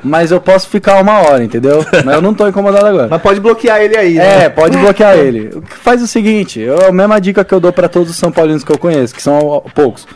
mas 0.02 0.30
eu 0.30 0.40
posso 0.40 0.68
ficar 0.68 1.00
uma 1.00 1.20
hora, 1.20 1.42
entendeu? 1.44 1.84
mas 2.04 2.14
eu 2.14 2.22
não 2.22 2.34
tô 2.34 2.46
incomodado 2.48 2.86
agora. 2.86 3.08
Mas 3.10 3.22
pode 3.22 3.40
bloquear 3.40 3.80
ele 3.80 3.96
aí, 3.96 4.18
É, 4.18 4.38
né? 4.38 4.48
pode 4.48 4.76
bloquear 4.76 5.16
ele. 5.16 5.50
O 5.54 5.62
que 5.62 5.76
Faz 5.76 6.02
o 6.02 6.06
seguinte, 6.06 6.62
é 6.64 6.88
a 6.88 6.92
mesma 6.92 7.20
dica 7.20 7.44
que 7.44 7.52
eu 7.54 7.60
dou 7.60 7.72
pra 7.72 7.88
todos 7.88 8.10
os 8.10 8.16
São 8.16 8.30
Paulinos 8.32 8.64
que 8.64 8.72
eu 8.72 8.78
conheço, 8.78 9.14
que 9.14 9.22
são 9.22 9.62
poucos. 9.74 10.06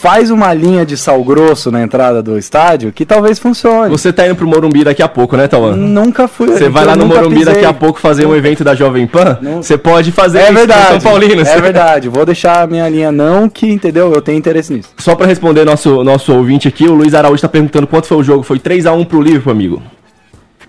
Faz 0.00 0.30
uma 0.30 0.52
linha 0.52 0.84
de 0.84 0.96
sal 0.98 1.22
grosso 1.24 1.70
na 1.70 1.80
entrada 1.82 2.22
do 2.22 2.36
estádio 2.36 2.92
que 2.92 3.06
talvez 3.06 3.38
funcione. 3.38 3.88
você 3.90 4.12
tá 4.12 4.26
indo 4.26 4.36
pro 4.36 4.46
Morumbi 4.46 4.84
daqui 4.84 5.02
a 5.02 5.08
pouco, 5.08 5.34
né, 5.36 5.48
Tauan? 5.48 5.76
Nunca 5.76 6.28
fui. 6.28 6.48
Você 6.48 6.68
vai 6.68 6.84
lá 6.84 6.94
no 6.94 7.06
Morumbi 7.06 7.36
pisei. 7.38 7.54
daqui 7.54 7.64
a 7.64 7.72
pouco 7.72 7.98
fazer 7.98 8.26
um 8.26 8.34
evento 8.36 8.62
da 8.62 8.74
Jovem 8.74 9.06
Pan? 9.06 9.38
Você 9.56 9.78
pode 9.78 10.12
fazer 10.12 10.38
É 10.40 10.44
isso 10.44 10.52
verdade. 10.54 10.88
São 10.88 11.00
Paulinos. 11.00 11.48
É 11.48 11.58
verdade. 11.60 12.08
Vou 12.10 12.26
deixar 12.26 12.62
a 12.62 12.66
minha 12.66 12.86
linha 12.88 13.10
não, 13.10 13.48
que 13.48 13.66
entendeu? 13.70 14.12
Eu 14.12 14.20
tenho 14.20 14.36
interesse 14.38 14.72
nisso. 14.74 14.90
Só 14.98 15.14
pra 15.14 15.26
responder 15.26 15.64
nosso, 15.64 16.04
nosso 16.04 16.34
ouvinte 16.34 16.68
aqui, 16.68 16.86
o 16.86 16.92
Luiz 16.94 17.14
Araújo 17.14 17.40
tá 17.40 17.48
perguntando 17.48 17.86
quanto 17.86 18.06
foi 18.06 18.18
o 18.18 18.22
jogo. 18.22 18.42
Foi 18.42 18.58
3x1 18.58 19.06
pro 19.06 19.22
Liverpool, 19.22 19.52
amigo. 19.52 19.82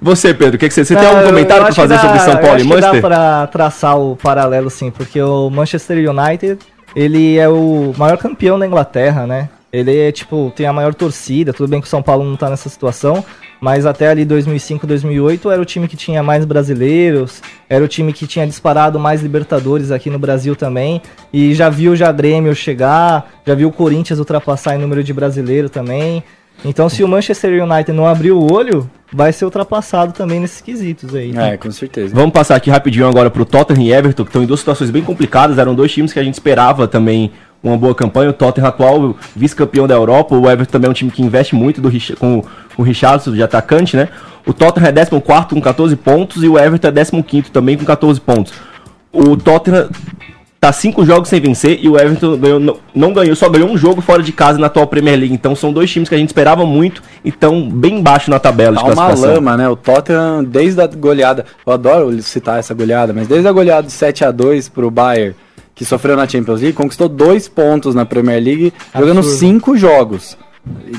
Você, 0.02 0.34
Pedro, 0.34 0.56
o 0.56 0.60
que, 0.60 0.68
que 0.68 0.74
você, 0.74 0.84
você 0.86 0.94
tem 0.94 1.04
Não, 1.04 1.10
algum 1.12 1.22
eu- 1.24 1.28
comentário 1.30 1.66
que 1.68 1.74
fazer 1.74 1.96
dá- 1.96 2.02
sobre 2.02 2.20
São 2.20 2.34
Paulo 2.38 2.48
eu 2.48 2.52
e 2.52 2.56
acho 2.56 2.64
que 2.64 2.70
Manchester? 2.70 3.02
dá 3.02 3.08
pra 3.08 3.48
traçar 3.48 3.98
o 3.98 4.16
paralelo, 4.16 4.70
sim, 4.70 4.92
porque 4.92 5.22
o 5.22 5.50
Manchester 5.50 5.98
United, 6.10 6.60
ele 6.96 7.38
é 7.38 7.50
o 7.50 7.94
maior 7.98 8.18
campeão 8.18 8.58
da 8.58 8.66
Inglaterra, 8.66 9.28
né? 9.28 9.50
Ele 9.72 9.98
é, 9.98 10.12
tipo, 10.12 10.54
tem 10.56 10.66
a 10.66 10.72
maior 10.72 10.94
torcida, 10.94 11.52
tudo 11.52 11.70
bem 11.70 11.82
que 11.82 11.88
o 11.88 11.90
São 11.90 12.02
Paulo 12.02 12.24
não 12.24 12.38
tá 12.38 12.50
nessa 12.50 12.70
situação, 12.70 13.26
mas 13.60 13.86
até 13.86 14.08
ali 14.08 14.24
2005, 14.24 14.88
2008 14.88 15.52
era 15.52 15.62
o 15.62 15.66
time 15.66 15.86
que 15.86 15.98
tinha 15.98 16.24
mais 16.24 16.46
brasileiros, 16.46 17.42
era 17.68 17.84
o 17.84 17.88
time 17.88 18.14
que 18.14 18.26
tinha 18.26 18.48
disparado 18.48 18.98
mais 18.98 19.22
Libertadores 19.22 19.92
aqui 19.92 20.10
no 20.10 20.18
Brasil 20.18 20.56
também, 20.56 21.02
e 21.34 21.54
já 21.54 21.70
viu 21.70 21.94
já 21.94 22.10
Grêmio 22.10 22.56
chegar, 22.56 23.30
já 23.46 23.54
viu 23.54 23.68
o 23.68 23.72
Corinthians 23.72 24.18
ultrapassar 24.18 24.76
em 24.76 24.80
número 24.80 25.04
de 25.04 25.14
brasileiro 25.14 25.70
também. 25.70 26.24
Então, 26.64 26.90
se 26.90 27.04
o 27.04 27.08
Manchester 27.08 27.64
United 27.64 27.92
não 27.92 28.08
abrir 28.08 28.32
o 28.32 28.52
olho, 28.52 28.90
vai 29.14 29.32
ser 29.32 29.46
ultrapassado 29.46 30.14
também 30.14 30.40
nesses 30.40 30.62
quesitos 30.62 31.14
aí. 31.14 31.36
É, 31.38 31.58
com 31.58 31.72
certeza. 31.72 32.14
Vamos 32.16 32.32
passar 32.32 32.56
aqui 32.56 32.70
rapidinho 32.70 33.08
agora 33.08 33.30
pro 33.30 33.46
Tottenham 33.46 33.84
e 33.84 33.92
Everton, 33.94 34.24
que 34.24 34.30
estão 34.30 34.42
em 34.44 34.46
duas 34.48 34.60
situações 34.62 34.90
bem 34.90 35.04
complicadas. 35.04 35.58
Eram 35.58 35.76
dois 35.76 35.92
times 35.92 36.12
que 36.14 36.20
a 36.20 36.24
gente 36.24 36.34
esperava 36.34 36.88
também 36.88 37.32
uma 37.62 37.78
boa 37.78 37.94
campanha. 37.94 38.30
O 38.30 38.34
Tottenham 38.34 38.68
atual 38.68 39.16
vice-campeão 39.36 39.86
da 39.88 39.94
Europa. 39.94 40.36
O 40.36 40.50
Everton 40.50 40.72
também 40.72 40.88
é 40.88 40.92
um 40.92 40.94
time 40.94 41.12
que 41.12 41.22
investe 41.22 41.54
muito 41.56 41.82
do, 41.82 41.90
Rich- 41.90 42.16
com, 42.16 42.42
com 42.76 42.82
o 42.82 42.86
Richardson 42.86 43.34
de 43.34 43.44
atacante, 43.44 43.96
né? 43.96 44.10
O 44.46 44.54
Tottenham 44.54 44.88
é 44.90 44.92
14 44.94 45.48
com 45.50 45.62
14 45.62 45.96
pontos 45.96 46.44
e 46.44 46.48
o 46.48 46.58
Everton 46.58 46.88
é 46.88 47.22
15 47.22 47.52
também 47.52 47.78
com 47.78 47.86
14 47.86 48.20
pontos. 48.22 48.54
O 49.12 49.36
Tottenham 49.38 49.90
tá 50.60 50.72
cinco 50.72 51.06
jogos 51.06 51.30
sem 51.30 51.40
vencer 51.40 51.80
e 51.82 51.88
o 51.88 51.98
Everton 51.98 52.38
ganhou, 52.38 52.60
não, 52.60 52.78
não 52.94 53.14
ganhou, 53.14 53.36
só 53.36 53.48
ganhou 53.50 53.70
um 53.70 53.78
jogo 53.78 54.02
fora 54.02 54.24
de 54.24 54.32
casa 54.32 54.58
na 54.58 54.68
atual 54.68 54.88
Premier 54.88 55.18
League. 55.18 55.34
Então 55.34 55.56
são 55.56 55.72
dois 55.72 55.92
times 55.92 56.10
que 56.10 56.16
a 56.16 56.18
gente 56.18 56.30
esperava 56.30 56.66
muito 56.66 57.04
e 57.24 57.30
estão 57.30 57.70
bem 57.70 58.02
baixo 58.02 58.30
na 58.32 58.40
tabela 58.40 58.76
Tá 58.78 58.88
de 58.88 58.94
uma 58.94 59.14
lama, 59.14 59.58
né? 59.58 59.70
O 59.70 59.76
Tottenham, 59.76 60.44
desde 60.44 60.82
a 60.82 60.88
goleada, 60.88 61.46
eu 61.66 61.74
adoro 61.74 62.22
citar 62.22 62.60
essa 62.60 62.74
goleada, 62.74 63.14
mas 63.14 63.28
desde 63.28 63.48
a 63.48 63.52
goleada 63.52 63.86
de 63.86 63.94
7 63.94 64.26
a 64.26 64.32
2 64.32 64.70
pro 64.70 64.90
Bayern, 64.90 65.36
que 65.76 65.86
sofreu 65.86 66.16
na 66.16 66.28
Champions 66.28 66.62
League, 66.62 66.76
conquistou 66.76 67.10
dois 67.10 67.48
pontos 67.48 67.94
na 67.94 68.06
Premier 68.06 68.42
League, 68.42 68.74
jogando 68.96 69.20
Absurdo. 69.20 69.38
cinco 69.40 69.78
jogos. 69.78 70.38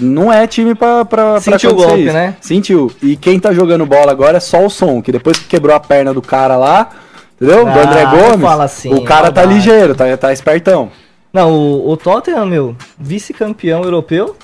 Não 0.00 0.32
é 0.32 0.46
time 0.46 0.76
pra, 0.76 1.04
pra, 1.04 1.32
pra 1.32 1.40
Sentiu 1.40 1.70
o 1.70 1.74
golpe, 1.74 2.02
isso. 2.04 2.12
né? 2.12 2.36
Sentiu. 2.40 2.92
E 3.02 3.16
quem 3.16 3.40
tá 3.40 3.52
jogando 3.52 3.84
bola 3.84 4.12
agora 4.12 4.36
é 4.36 4.40
só 4.40 4.64
o 4.64 4.70
som, 4.70 5.02
que 5.02 5.10
depois 5.10 5.38
que 5.38 5.46
quebrou 5.46 5.74
a 5.74 5.80
perna 5.80 6.14
do 6.14 6.22
cara 6.22 6.56
lá, 6.56 6.90
entendeu? 7.36 7.64
do 7.64 7.70
Ah, 7.70 7.82
André 7.82 8.04
não 8.04 8.10
Gomes, 8.10 8.40
fala 8.40 8.64
assim, 8.64 8.92
o 8.92 9.04
cara 9.04 9.30
tá 9.30 9.44
ligeiro, 9.44 9.94
tá, 9.94 10.16
tá 10.16 10.32
espertão. 10.32 10.90
Não, 11.32 11.52
o, 11.52 11.90
o 11.90 11.96
Tottenham, 11.96 12.46
meu, 12.46 12.76
vice-campeão 12.98 13.82
europeu. 13.82 14.36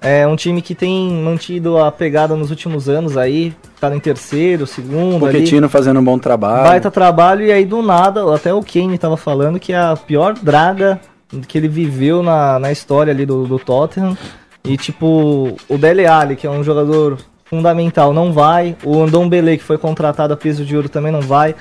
É 0.00 0.26
um 0.26 0.36
time 0.36 0.60
que 0.60 0.74
tem 0.74 1.10
mantido 1.10 1.78
a 1.78 1.90
pegada 1.90 2.36
nos 2.36 2.50
últimos 2.50 2.90
anos 2.90 3.16
aí. 3.16 3.54
Tá 3.80 3.94
em 3.94 3.98
terceiro, 3.98 4.66
segundo 4.66 5.24
ali. 5.24 5.38
Pochettino 5.38 5.66
fazendo 5.66 5.98
um 5.98 6.04
bom 6.04 6.18
trabalho. 6.18 6.68
Baita 6.68 6.90
trabalho 6.90 7.46
e 7.46 7.50
aí 7.50 7.64
do 7.64 7.80
nada, 7.80 8.34
até 8.34 8.52
o 8.52 8.62
Kane 8.62 8.98
tava 8.98 9.16
falando 9.16 9.58
que 9.58 9.72
é 9.72 9.78
a 9.78 9.96
pior 9.96 10.34
draga 10.34 11.00
que 11.48 11.56
ele 11.56 11.68
viveu 11.68 12.22
na, 12.22 12.58
na 12.58 12.70
história 12.70 13.12
ali 13.12 13.24
do, 13.24 13.46
do 13.46 13.58
Tottenham. 13.58 14.16
E 14.62 14.76
tipo, 14.76 15.56
o 15.68 15.78
Dele 15.78 16.06
Alli, 16.06 16.36
que 16.36 16.46
é 16.46 16.50
um 16.50 16.62
jogador 16.62 17.18
fundamental, 17.44 18.12
não 18.12 18.32
vai. 18.32 18.76
O 18.84 19.02
Andon 19.02 19.28
Belé, 19.28 19.56
que 19.56 19.62
foi 19.62 19.78
contratado 19.78 20.32
a 20.32 20.36
peso 20.36 20.64
de 20.64 20.76
ouro, 20.76 20.88
também 20.88 21.12
não 21.12 21.20
vai. 21.20 21.54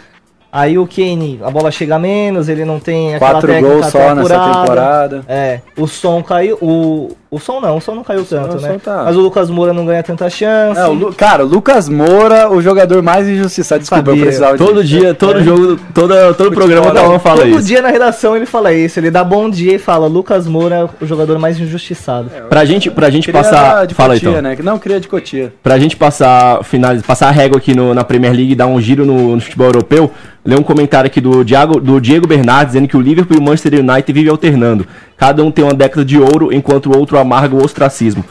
Aí 0.56 0.78
o 0.78 0.86
Kane, 0.86 1.40
a 1.42 1.50
bola 1.50 1.72
chega 1.72 1.98
menos, 1.98 2.48
ele 2.48 2.64
não 2.64 2.80
tem 2.80 3.16
aquela 3.16 3.32
Quatro 3.32 3.48
técnica 3.48 3.74
gols 3.74 3.88
só 3.88 4.14
nessa 4.14 4.54
temporada. 4.54 5.26
É, 5.28 5.62
o 5.76 5.88
som 5.88 6.22
caiu. 6.22 6.60
O, 6.62 7.18
o 7.36 7.40
som 7.40 7.60
não, 7.60 7.78
o 7.78 7.82
som 7.82 7.96
não 7.96 8.04
caiu 8.04 8.24
tanto, 8.26 8.58
o 8.58 8.62
né? 8.62 8.80
tá- 8.84 9.04
Mas 9.06 9.16
o 9.16 9.20
Lucas 9.22 9.50
Moura 9.50 9.74
não 9.74 9.86
ganha 9.86 10.04
tanta 10.04 10.30
chance. 10.30 10.80
É, 10.80 10.86
o 10.86 10.94
Lu- 10.94 11.14
cara, 11.14 11.46
o 11.46 11.48
Lucas 11.48 11.90
Moura, 11.90 12.50
o 12.52 12.62
jogador 12.62 13.02
mais 13.02 13.28
injustiçado. 13.28 13.80
Desculpa, 13.82 14.02
eu 14.04 14.14
Sabia. 14.14 14.24
precisava 14.26 14.58
disso. 14.58 14.66
Todo 14.70 14.84
dia, 14.84 15.14
todo 15.14 15.44
jogo, 15.44 15.80
toda, 15.94 16.34
todo 16.34 16.52
programa 16.52 16.88
Futebol, 16.88 17.04
tá 17.04 17.10
uma 17.10 17.20
fala 17.20 17.38
Todo 17.42 17.50
isso. 17.50 17.68
dia 17.68 17.82
na 17.82 17.90
redação 17.90 18.36
ele 18.36 18.46
fala 18.46 18.74
isso, 18.74 19.00
ele 19.00 19.10
dá 19.12 19.24
bom 19.24 19.50
dia 19.50 19.74
e 19.76 19.80
fala 19.80 20.08
Lucas 20.08 20.48
Moura 20.48 20.76
é 21.02 21.04
o 21.04 21.08
jogador 21.08 21.38
mais 21.40 21.60
injustiçado. 21.60 22.30
Pra 22.50 22.66
gente, 22.66 22.90
pra 22.92 23.10
gente 23.10 23.26
Queria 23.26 23.42
passar. 23.42 23.88
de 23.88 23.94
Fala 23.94 24.14
aí, 24.14 24.20
Cotia, 24.20 24.30
então. 24.40 24.42
né? 24.42 24.58
Não, 24.64 24.78
queria 24.80 25.00
de 25.00 25.08
Cotia. 25.08 25.54
Pra 25.64 25.78
gente 25.80 25.96
passar, 25.96 26.64
final, 26.64 26.96
passar 27.06 27.28
a 27.28 27.32
régua 27.32 27.58
aqui 27.58 27.76
no- 27.76 27.94
na 27.94 28.04
Premier 28.04 28.34
League 28.34 28.52
e 28.52 28.56
dar 28.56 28.68
um 28.68 28.80
giro 28.80 29.06
no, 29.06 29.36
no 29.36 29.42
futebol 29.42 29.68
europeu, 29.68 30.12
ler 30.46 30.60
um 30.60 30.64
comentário 30.64 31.08
aqui 31.08 31.20
do 31.22 31.44
Diego, 31.44 31.80
do 31.80 32.00
Diego 32.02 32.28
Bernardes 32.28 32.74
dizendo 32.74 32.88
que 32.88 32.98
o 32.98 33.02
Liverpool 33.02 33.38
e 33.38 33.40
o 33.40 33.44
Manchester 33.44 33.80
United 33.80 34.12
vivem 34.14 34.30
alternando. 34.32 34.86
Cada 35.24 35.42
um 35.42 35.50
tem 35.50 35.64
uma 35.64 35.74
década 35.74 36.04
de 36.04 36.20
ouro, 36.20 36.52
enquanto 36.52 36.88
o 36.92 36.98
outro 37.00 37.18
amarga 37.18 37.56
o 37.56 37.64
ostracismo. 37.64 38.26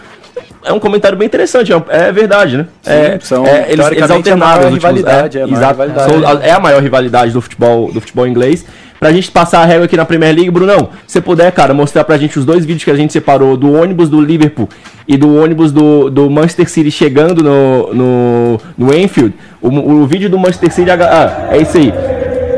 É 0.63 0.71
um 0.75 0.79
comentário 0.79 1.17
bem 1.17 1.25
interessante, 1.25 1.73
é, 1.73 1.83
é 1.89 2.13
verdade, 2.13 2.59
né? 2.59 2.67
é, 2.85 3.19
são, 3.19 3.47
é, 3.47 3.73
eles, 3.73 3.87
eles 3.87 4.11
alternaram. 4.11 4.65
últimos- 4.71 4.75
rivalidade, 4.75 5.39
é 5.39 5.43
a 5.43 5.47
maior 5.47 5.59
exato. 5.59 5.73
rivalidade. 5.73 6.13
São- 6.13 6.43
é 6.43 6.51
a 6.51 6.61
maior 6.61 6.83
rivalidade 6.83 7.33
do 7.33 7.41
futebol, 7.41 7.91
do 7.91 7.99
futebol 7.99 8.27
inglês. 8.27 8.67
Pra 9.01 9.11
gente 9.11 9.31
passar 9.31 9.63
a 9.63 9.65
régua 9.65 9.87
aqui 9.87 9.97
na 9.97 10.05
Premier 10.05 10.35
League, 10.35 10.51
Brunão, 10.51 10.91
se 11.07 11.15
você 11.15 11.21
puder, 11.23 11.51
cara, 11.53 11.73
mostrar 11.73 12.05
pra 12.05 12.19
gente 12.19 12.39
os 12.39 12.45
dois 12.45 12.67
vídeos 12.67 12.85
que 12.85 12.91
a 12.91 12.95
gente 12.95 13.11
separou 13.11 13.57
do 13.57 13.73
ônibus 13.73 14.11
do 14.11 14.21
Liverpool 14.21 14.69
e 15.09 15.17
do 15.17 15.35
ônibus 15.43 15.73
do, 15.73 16.11
do 16.11 16.29
Manchester 16.29 16.69
City 16.69 16.91
chegando 16.91 17.43
no, 17.43 17.95
no, 17.95 18.61
no 18.77 18.95
Enfield. 18.95 19.33
O, 19.63 19.69
o 19.69 20.07
vídeo 20.07 20.29
do 20.29 20.39
Manchester 20.39 20.71
City, 20.71 20.91
ah, 20.91 21.49
é 21.51 21.57
isso 21.57 21.79
aí. 21.79 21.91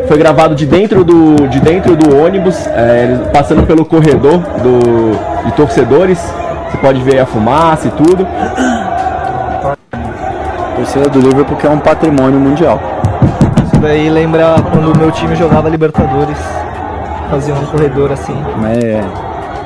Foi 0.06 0.18
gravado 0.18 0.54
de 0.54 0.66
dentro 0.66 1.02
do, 1.02 1.48
de 1.48 1.60
dentro 1.60 1.96
do 1.96 2.16
ônibus, 2.16 2.66
é, 2.66 3.30
passando 3.32 3.66
pelo 3.66 3.84
corredor 3.84 4.38
do, 4.38 5.44
de 5.46 5.52
torcedores. 5.52 6.18
Você 6.70 6.76
pode 6.78 7.00
ver 7.00 7.18
a 7.20 7.26
fumaça 7.26 7.88
e 7.88 7.90
tudo. 7.90 8.26
Torcida 10.76 11.08
do 11.08 11.20
Liverpool 11.20 11.56
que 11.56 11.66
é 11.66 11.70
um 11.70 11.78
patrimônio 11.78 12.38
mundial. 12.38 12.80
Isso 13.64 13.80
daí 13.80 14.10
lembra 14.10 14.56
quando 14.72 14.92
o 14.92 14.98
meu 14.98 15.10
time 15.10 15.34
jogava 15.34 15.68
Libertadores, 15.68 16.38
fazia 17.30 17.54
um 17.54 17.64
corredor 17.66 18.12
assim. 18.12 18.36
Mas 18.60 18.78
é, 18.78 19.00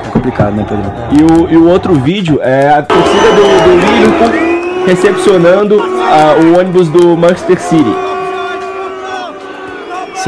é 0.07 0.11
complicado, 0.13 0.55
né, 0.55 0.65
Pedro? 0.69 0.93
E 1.11 1.23
o, 1.23 1.51
e 1.51 1.57
o 1.57 1.69
outro 1.69 1.95
vídeo 1.95 2.41
é 2.43 2.71
a 2.71 2.83
torcida 2.83 3.27
do, 3.33 3.65
do 3.65 3.97
Liverpool 3.97 4.49
recepcionando 4.87 5.79
ah, 5.83 6.35
o 6.41 6.59
ônibus 6.59 6.89
do 6.89 7.17
Manchester 7.17 7.61
City. 7.61 8.08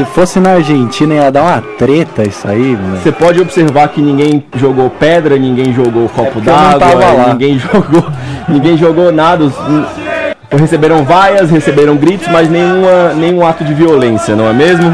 Se 0.01 0.05
fosse 0.15 0.39
na 0.39 0.53
Argentina 0.53 1.13
ia 1.13 1.31
dar 1.31 1.43
uma 1.43 1.61
treta 1.77 2.23
isso 2.27 2.47
aí, 2.47 2.75
moleque. 2.75 3.03
Você 3.03 3.11
pode 3.11 3.39
observar 3.39 3.87
que 3.89 4.01
ninguém 4.01 4.43
jogou 4.55 4.89
pedra, 4.89 5.37
ninguém 5.37 5.71
jogou 5.73 6.09
copo 6.09 6.39
É 6.39 6.41
não 6.41 6.79
tava 6.79 6.79
d'água, 6.79 7.27
ninguém 7.33 7.59
jogou, 7.59 8.05
ninguém 8.47 8.77
jogou 8.77 9.11
nada. 9.11 9.43
Os- 9.45 9.53
Receberam 10.53 11.05
vaias, 11.05 11.49
receberam 11.49 11.95
gritos, 11.95 12.27
mas 12.27 12.49
nenhuma, 12.49 13.13
nenhum 13.15 13.45
ato 13.45 13.63
de 13.63 13.73
violência, 13.73 14.35
não 14.35 14.49
é 14.49 14.53
mesmo? 14.53 14.93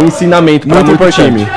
Um 0.00 0.06
ensinamento 0.06 0.68
para 0.68 0.76
Muito 0.84 0.96
muito, 1.00 1.12
time. 1.12 1.48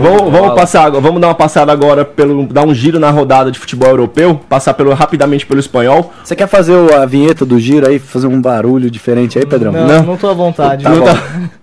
Vamos, 0.00 0.32
vamos 0.32 0.54
passar, 0.54 0.84
agora- 0.84 1.00
vamos 1.02 1.20
dar 1.20 1.28
uma 1.28 1.34
passada 1.34 1.72
agora 1.72 2.04
pelo 2.04 2.46
dar 2.46 2.64
um 2.66 2.72
giro 2.74 2.98
na 2.98 3.10
rodada 3.10 3.50
de 3.50 3.58
futebol 3.58 3.88
europeu, 3.88 4.40
passar 4.48 4.74
pelo 4.74 4.92
rapidamente 4.94 5.44
pelo 5.46 5.60
espanhol. 5.60 6.12
Você 6.24 6.36
quer 6.36 6.46
fazer 6.46 6.74
a 6.94 7.04
vinheta 7.06 7.44
do 7.44 7.58
giro 7.58 7.88
aí, 7.88 7.98
fazer 7.98 8.26
um 8.26 8.40
barulho 8.40 8.90
diferente 8.90 9.38
aí, 9.38 9.44
Pedrão? 9.46 9.72
Não, 9.72 9.86
Não. 9.86 10.02
não, 10.02 10.16
tô 10.16 10.28
à 10.28 10.34
vontade. 10.34 10.84
Tá 10.84 10.90
Não 10.90 11.00
bom. 11.00 11.04
tá- 11.06 11.22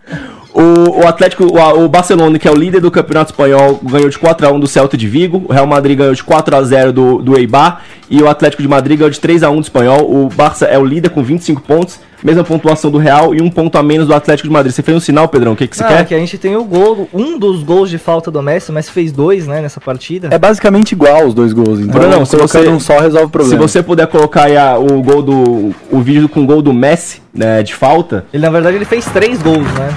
O, 0.55 1.03
o 1.03 1.07
Atlético, 1.07 1.43
o, 1.43 1.83
o 1.83 1.89
Barcelona, 1.89 2.39
que 2.39 2.47
é 2.47 2.51
o 2.51 2.55
líder 2.55 2.79
do 2.79 2.89
Campeonato 2.89 3.31
Espanhol, 3.31 3.77
ganhou 3.83 4.09
de 4.09 4.17
4 4.17 4.47
a 4.47 4.51
1 4.51 4.59
do 4.59 4.67
Celta 4.67 4.95
de 4.95 5.05
Vigo. 5.05 5.43
O 5.49 5.51
Real 5.51 5.67
Madrid 5.67 5.97
ganhou 5.97 6.13
de 6.13 6.23
4 6.23 6.55
a 6.55 6.61
0 6.63 6.93
do, 6.93 7.17
do 7.21 7.37
Eibar. 7.37 7.81
E 8.09 8.21
o 8.21 8.29
Atlético 8.29 8.61
de 8.61 8.67
Madrid 8.67 8.97
ganhou 8.97 9.09
de 9.09 9.19
3 9.19 9.43
a 9.43 9.49
1 9.49 9.55
do 9.55 9.61
Espanhol. 9.63 10.09
O 10.09 10.29
Barça 10.29 10.65
é 10.65 10.77
o 10.79 10.85
líder 10.85 11.09
com 11.09 11.21
25 11.21 11.61
pontos, 11.61 11.99
mesma 12.23 12.41
pontuação 12.43 12.89
do 12.89 12.97
Real 12.97 13.35
e 13.35 13.41
um 13.41 13.49
ponto 13.49 13.77
a 13.77 13.83
menos 13.83 14.07
do 14.07 14.13
Atlético 14.13 14.47
de 14.47 14.53
Madrid. 14.53 14.73
Você 14.73 14.81
fez 14.81 14.95
um 14.95 14.99
sinal, 15.01 15.27
Pedrão? 15.27 15.51
O 15.53 15.55
que, 15.57 15.67
que 15.67 15.75
você 15.75 15.83
Ah, 15.83 15.87
quer? 15.87 16.05
que 16.05 16.15
a 16.15 16.19
gente 16.19 16.37
tem 16.37 16.55
o 16.55 16.63
gol, 16.63 17.09
um 17.13 17.37
dos 17.37 17.61
gols 17.63 17.89
de 17.89 17.97
falta 17.97 18.31
do 18.31 18.41
Messi, 18.41 18.71
mas 18.71 18.87
fez 18.87 19.11
dois, 19.11 19.47
né, 19.47 19.59
nessa 19.61 19.81
partida. 19.81 20.29
É 20.31 20.37
basicamente 20.37 20.93
igual 20.93 21.25
os 21.25 21.33
dois 21.33 21.51
gols, 21.51 21.79
então 21.81 21.99
Brunão, 21.99 22.23
se 22.25 22.37
colocando 22.37 22.63
você- 22.63 22.69
um 22.69 22.79
só 22.79 22.99
resolve 22.99 23.25
o 23.25 23.27
Se 23.27 23.31
problema. 23.31 23.67
você 23.67 23.83
puder 23.83 24.07
colocar 24.07 24.43
aí 24.45 24.55
a- 24.55 24.77
o 24.77 25.01
gol 25.01 25.21
do. 25.21 25.73
o 25.91 25.99
vídeo 25.99 26.29
com 26.29 26.43
o 26.43 26.45
gol 26.45 26.61
do 26.61 26.71
Messi, 26.73 27.21
né, 27.33 27.61
de 27.63 27.73
falta. 27.75 28.25
Ele, 28.31 28.43
na 28.43 28.49
verdade, 28.51 28.77
ele 28.77 28.85
fez 28.85 29.03
três 29.07 29.41
gols, 29.41 29.65
né? 29.73 29.89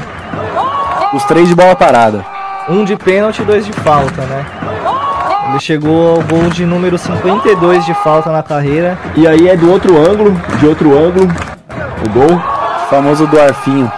Os 1.12 1.24
três 1.24 1.48
de 1.48 1.54
bola 1.54 1.74
parada. 1.74 2.24
Um 2.68 2.84
de 2.84 2.96
pênalti 2.96 3.40
e 3.40 3.44
dois 3.44 3.64
de 3.64 3.72
falta, 3.72 4.22
né? 4.22 4.44
Ele 5.50 5.60
chegou 5.60 6.16
ao 6.16 6.22
gol 6.22 6.50
de 6.50 6.66
número 6.66 6.98
52 6.98 7.86
de 7.86 7.94
falta 7.94 8.30
na 8.30 8.42
carreira. 8.42 8.98
E 9.16 9.26
aí 9.26 9.48
é 9.48 9.56
do 9.56 9.70
outro 9.70 9.96
ângulo, 9.96 10.38
de 10.58 10.66
outro 10.66 10.92
ângulo, 10.96 11.26
o 12.04 12.08
gol. 12.10 12.36
O 12.36 12.90
famoso 12.90 13.26
do 13.26 13.40
Arfinho. 13.40 13.90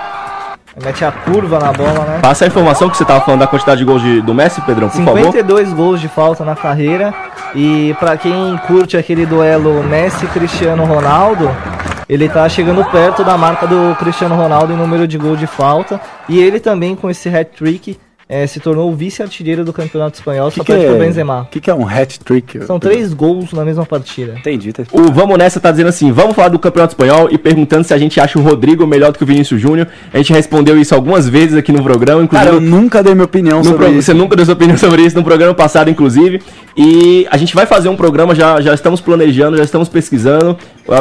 Mete 0.84 1.04
a 1.04 1.10
curva 1.12 1.58
na 1.58 1.72
bola, 1.72 2.04
né? 2.06 2.18
Passa 2.22 2.44
a 2.44 2.48
informação 2.48 2.88
que 2.88 2.96
você 2.96 3.04
tava 3.04 3.20
falando 3.20 3.40
da 3.40 3.46
quantidade 3.46 3.78
de 3.78 3.84
gols 3.84 4.00
de- 4.02 4.20
do 4.22 4.32
Messi, 4.32 4.60
Pedrão, 4.62 4.88
por 4.88 4.96
favor. 5.04 5.18
52 5.18 5.72
gols 5.72 6.00
de 6.00 6.08
falta 6.08 6.44
na 6.44 6.54
carreira. 6.56 7.12
E 7.54 7.94
pra 7.98 8.16
quem 8.16 8.56
curte 8.66 8.96
aquele 8.96 9.26
duelo 9.26 9.82
Messi-Cristiano 9.82 10.84
Ronaldo, 10.84 11.50
ele 12.10 12.28
tá 12.28 12.48
chegando 12.48 12.84
perto 12.86 13.22
da 13.22 13.38
marca 13.38 13.68
do 13.68 13.94
Cristiano 13.94 14.34
Ronaldo 14.34 14.72
em 14.72 14.76
número 14.76 15.06
de 15.06 15.16
gol 15.16 15.36
de 15.36 15.46
falta. 15.46 16.00
E 16.28 16.40
ele 16.40 16.58
também, 16.58 16.96
com 16.96 17.08
esse 17.08 17.28
hat-trick, 17.28 17.96
eh, 18.30 18.46
se 18.46 18.60
tornou 18.60 18.90
o 18.90 18.94
vice-artilheiro 18.94 19.64
do 19.64 19.72
Campeonato 19.72 20.16
Espanhol, 20.18 20.46
O 20.46 20.50
só 20.52 20.62
que, 20.62 20.72
que, 20.72 20.78
pro 20.86 20.94
é, 20.94 20.98
Benzema. 20.98 21.48
que, 21.50 21.60
que 21.60 21.68
é 21.68 21.74
um 21.74 21.86
hat-trick? 21.86 22.64
São 22.64 22.78
três 22.78 23.12
gols 23.12 23.52
na 23.52 23.64
mesma 23.64 23.84
partida. 23.84 24.34
Entendi. 24.38 24.72
Tá... 24.72 24.84
O 24.92 25.10
Vamos 25.12 25.36
Nessa 25.36 25.58
tá 25.58 25.70
dizendo 25.70 25.88
assim: 25.88 26.12
vamos 26.12 26.36
falar 26.36 26.48
do 26.48 26.58
Campeonato 26.58 26.92
Espanhol 26.94 27.28
e 27.30 27.36
perguntando 27.36 27.82
se 27.84 27.92
a 27.92 27.98
gente 27.98 28.20
acha 28.20 28.38
o 28.38 28.42
Rodrigo 28.42 28.86
melhor 28.86 29.10
do 29.10 29.18
que 29.18 29.24
o 29.24 29.26
Vinícius 29.26 29.60
Júnior. 29.60 29.88
A 30.12 30.16
gente 30.18 30.32
respondeu 30.32 30.78
isso 30.80 30.94
algumas 30.94 31.28
vezes 31.28 31.56
aqui 31.56 31.72
no 31.72 31.82
programa, 31.82 32.22
inclusive. 32.22 32.50
Cara, 32.50 32.56
eu 32.56 32.60
nunca 32.60 33.02
dei 33.02 33.14
minha 33.14 33.24
opinião 33.24 33.64
sobre 33.64 33.86
pro- 33.86 33.92
isso. 33.94 34.02
Você 34.02 34.14
nunca 34.14 34.36
deu 34.36 34.44
sua 34.44 34.54
opinião 34.54 34.78
sobre 34.78 35.02
isso 35.02 35.16
no 35.16 35.24
programa 35.24 35.52
passado, 35.54 35.90
inclusive. 35.90 36.40
E 36.76 37.26
a 37.30 37.36
gente 37.36 37.54
vai 37.54 37.66
fazer 37.66 37.88
um 37.88 37.96
programa, 37.96 38.34
já, 38.34 38.60
já 38.60 38.72
estamos 38.72 39.00
planejando, 39.00 39.56
já 39.56 39.64
estamos 39.64 39.88
pesquisando. 39.88 40.56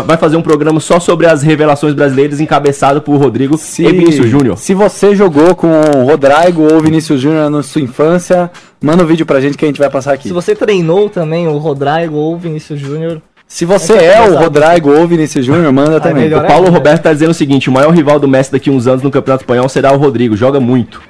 Vai 0.06 0.18
fazer 0.18 0.36
um 0.38 0.42
programa 0.42 0.80
só 0.80 1.00
sobre 1.00 1.26
as 1.28 1.42
revelações 1.42 1.94
brasileiras, 1.94 2.40
encabeçado 2.40 3.02
por 3.02 3.18
Rodrigo 3.18 3.58
Se, 3.58 3.84
e 3.86 3.92
Vinícius 3.92 4.28
Júnior. 4.30 4.58
se 4.58 4.74
você 4.74 5.16
jogou 5.16 5.56
com 5.56 5.68
o 5.68 6.06
Rodrigo 6.06 6.62
ou 6.74 6.80
Vinícius 6.80 7.19
Júnior 7.22 7.50
na 7.50 7.62
sua 7.64 7.82
infância, 7.82 8.50
manda 8.82 9.04
um 9.04 9.06
vídeo 9.08 9.26
pra 9.26 9.40
gente 9.40 9.58
que 9.58 9.66
a 9.66 9.68
gente 9.68 9.80
vai 9.80 9.90
passar 9.90 10.14
aqui. 10.14 10.28
Se 10.28 10.34
você 10.34 10.56
treinou 10.56 11.10
também 11.10 11.48
o 11.48 11.58
Rodrigo 11.58 12.16
ou 12.16 12.34
o 12.36 12.38
Vinícius 12.38 12.80
Júnior, 12.80 13.22
Se 13.48 13.66
você 13.66 13.94
é 13.94 14.14
é 14.16 14.22
o. 14.30 14.38
Rodrigo 14.38 14.92
ou 14.92 15.08
Vinícius 15.08 15.46
Júnior, 15.46 15.72
manda 15.74 16.00
também. 16.00 16.28
O 16.34 16.42
Paulo 16.46 16.66
ainda. 16.66 16.70
Roberto 16.78 17.02
tá 17.04 17.12
dizendo 17.14 17.32
o 17.32 17.34
seguinte: 17.34 17.70
o 17.70 17.74
maior 17.74 17.92
rival 17.92 18.20
do 18.20 18.28
Messi 18.28 18.52
daqui 18.52 18.70
a 18.70 18.74
uns 18.74 18.86
anos 18.88 19.02
no 19.02 19.10
Campeonato 19.12 19.44
Espanhol 19.44 19.68
será 19.70 19.92
o 19.92 19.98
Rodrigo. 19.98 20.36
Joga 20.38 20.60
muito. 20.60 21.02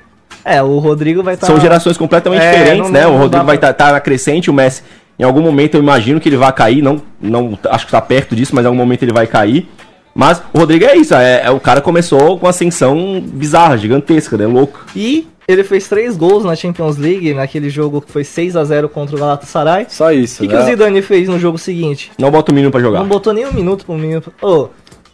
é, 0.46 0.62
o 0.64 0.80
Rodrigo 0.80 1.22
vai 1.22 1.34
estar. 1.34 1.48
São 1.48 1.60
gerações 1.60 1.98
completamente 1.98 2.42
É, 2.44 2.52
diferentes, 2.52 2.86
não- 2.86 2.92
né? 2.92 3.04
não 3.04 3.16
o 3.16 3.18
Rodrigo 3.18 3.46
vai 3.46 3.56
estar 3.56 3.74
tá, 3.74 3.92
na 3.92 4.00
crescente, 4.00 4.50
o 4.50 4.54
Messi, 4.54 4.82
em 5.20 5.24
algum 5.24 5.42
momento 5.42 5.76
eu 5.76 5.82
imagino 5.82 6.20
que 6.20 6.30
ele 6.30 6.38
vai 6.38 6.52
cair, 6.54 6.82
não, 6.82 7.02
não 7.22 7.60
acho 7.70 7.86
que 7.86 7.92
tá 7.92 8.00
perto 8.02 8.36
disso, 8.36 8.56
mas 8.56 8.64
em 8.64 8.68
algum 8.68 8.78
momento 8.78 9.04
ele 9.04 9.12
vai 9.14 9.28
cair. 9.28 9.70
Mas 10.16 10.42
o 10.54 10.58
Rodrigo 10.60 10.86
é 10.86 10.96
isso, 10.96 11.14
é, 11.14 11.44
é- 11.46 11.52
o 11.52 11.60
cara 11.60 11.82
começou 11.82 12.38
com 12.40 12.46
uma 12.46 12.50
ascensão 12.50 13.22
bizarra, 13.22 13.78
gigantesca, 13.78 14.38
né? 14.38 14.48
Louco. 14.48 14.80
E 14.96 15.28
ele 15.52 15.64
fez 15.64 15.88
três 15.88 16.16
gols 16.16 16.44
na 16.46 16.56
Champions 16.56 16.98
League, 16.98 17.34
naquele 17.34 17.70
jogo 17.70 18.02
que 18.02 18.12
foi 18.12 18.24
6 18.24 18.56
a 18.56 18.64
0 18.64 18.88
contra 18.88 19.16
o 19.16 19.20
Galatasaray. 19.20 19.88
Só 19.90 20.12
isso. 20.12 20.44
O 20.44 20.48
que, 20.48 20.48
que 20.48 20.54
né? 20.56 20.62
o 20.62 20.66
Zidane 20.66 21.02
fez 21.02 21.28
no 21.28 21.40
jogo 21.40 21.58
seguinte? 21.58 22.12
Não 22.20 22.30
bota 22.30 22.52
o 22.52 22.56
menino 22.56 22.72
pra 22.72 22.80
jogar. 22.80 23.00
Não 23.00 23.08
botou 23.08 23.34
nem 23.34 23.46
um 23.48 23.52
minuto 23.54 23.86
pro 23.86 23.96
menino. 23.96 24.22
Ô, 24.42 24.68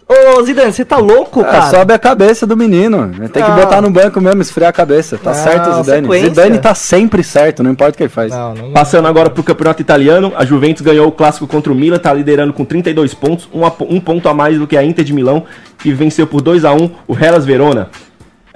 ô 0.07 0.43
Zidane, 0.43 0.71
você 0.73 0.83
tá 0.85 0.97
louco, 0.97 1.39
Ah, 1.41 1.45
cara? 1.45 1.69
sobe 1.69 1.93
a 1.93 1.97
cabeça 1.97 2.45
do 2.45 2.55
menino. 2.55 3.11
Tem 3.31 3.41
que 3.43 3.49
Não. 3.49 3.55
botar 3.55 3.81
no 3.81 3.89
banco 3.89 4.19
mesmo, 4.21 4.41
esfriar 4.41 4.69
a 4.69 4.73
cabeça. 4.73 5.17
Tá 5.17 5.31
Não, 5.33 5.43
certo, 5.43 5.73
Zidane. 5.81 6.01
sequência. 6.03 6.29
Zidane 6.29 6.59
tá 6.59 6.75
sempre 6.75 7.23
certo, 7.23 7.63
não 7.63 7.71
importa 7.71 7.93
o 7.93 7.97
que 7.97 8.03
ele 8.03 8.09
faz. 8.09 8.31
Não, 8.31 8.53
não. 8.53 8.71
Passando 8.71 9.07
agora 9.07 9.29
pro 9.29 9.41
campeonato 9.41 9.81
italiano, 9.81 10.33
a 10.35 10.45
Juventus 10.45 10.81
ganhou 10.83 11.07
o 11.07 11.11
clássico 11.11 11.47
contra 11.47 11.71
o 11.71 11.75
Milan, 11.75 11.97
tá 11.97 12.13
liderando 12.13 12.53
com 12.53 12.63
32 12.65 13.13
pontos, 13.13 13.47
um, 13.53 13.65
a- 13.65 13.73
um 13.89 13.99
ponto 13.99 14.27
a 14.29 14.33
mais 14.33 14.59
do 14.59 14.67
que 14.67 14.77
a 14.77 14.83
Inter 14.83 15.03
de 15.03 15.13
Milão, 15.13 15.43
que 15.79 15.91
venceu 15.91 16.27
por 16.27 16.41
2 16.41 16.65
a 16.65 16.73
1 16.73 16.89
o 17.07 17.13
Hellas 17.17 17.45
Verona. 17.45 17.89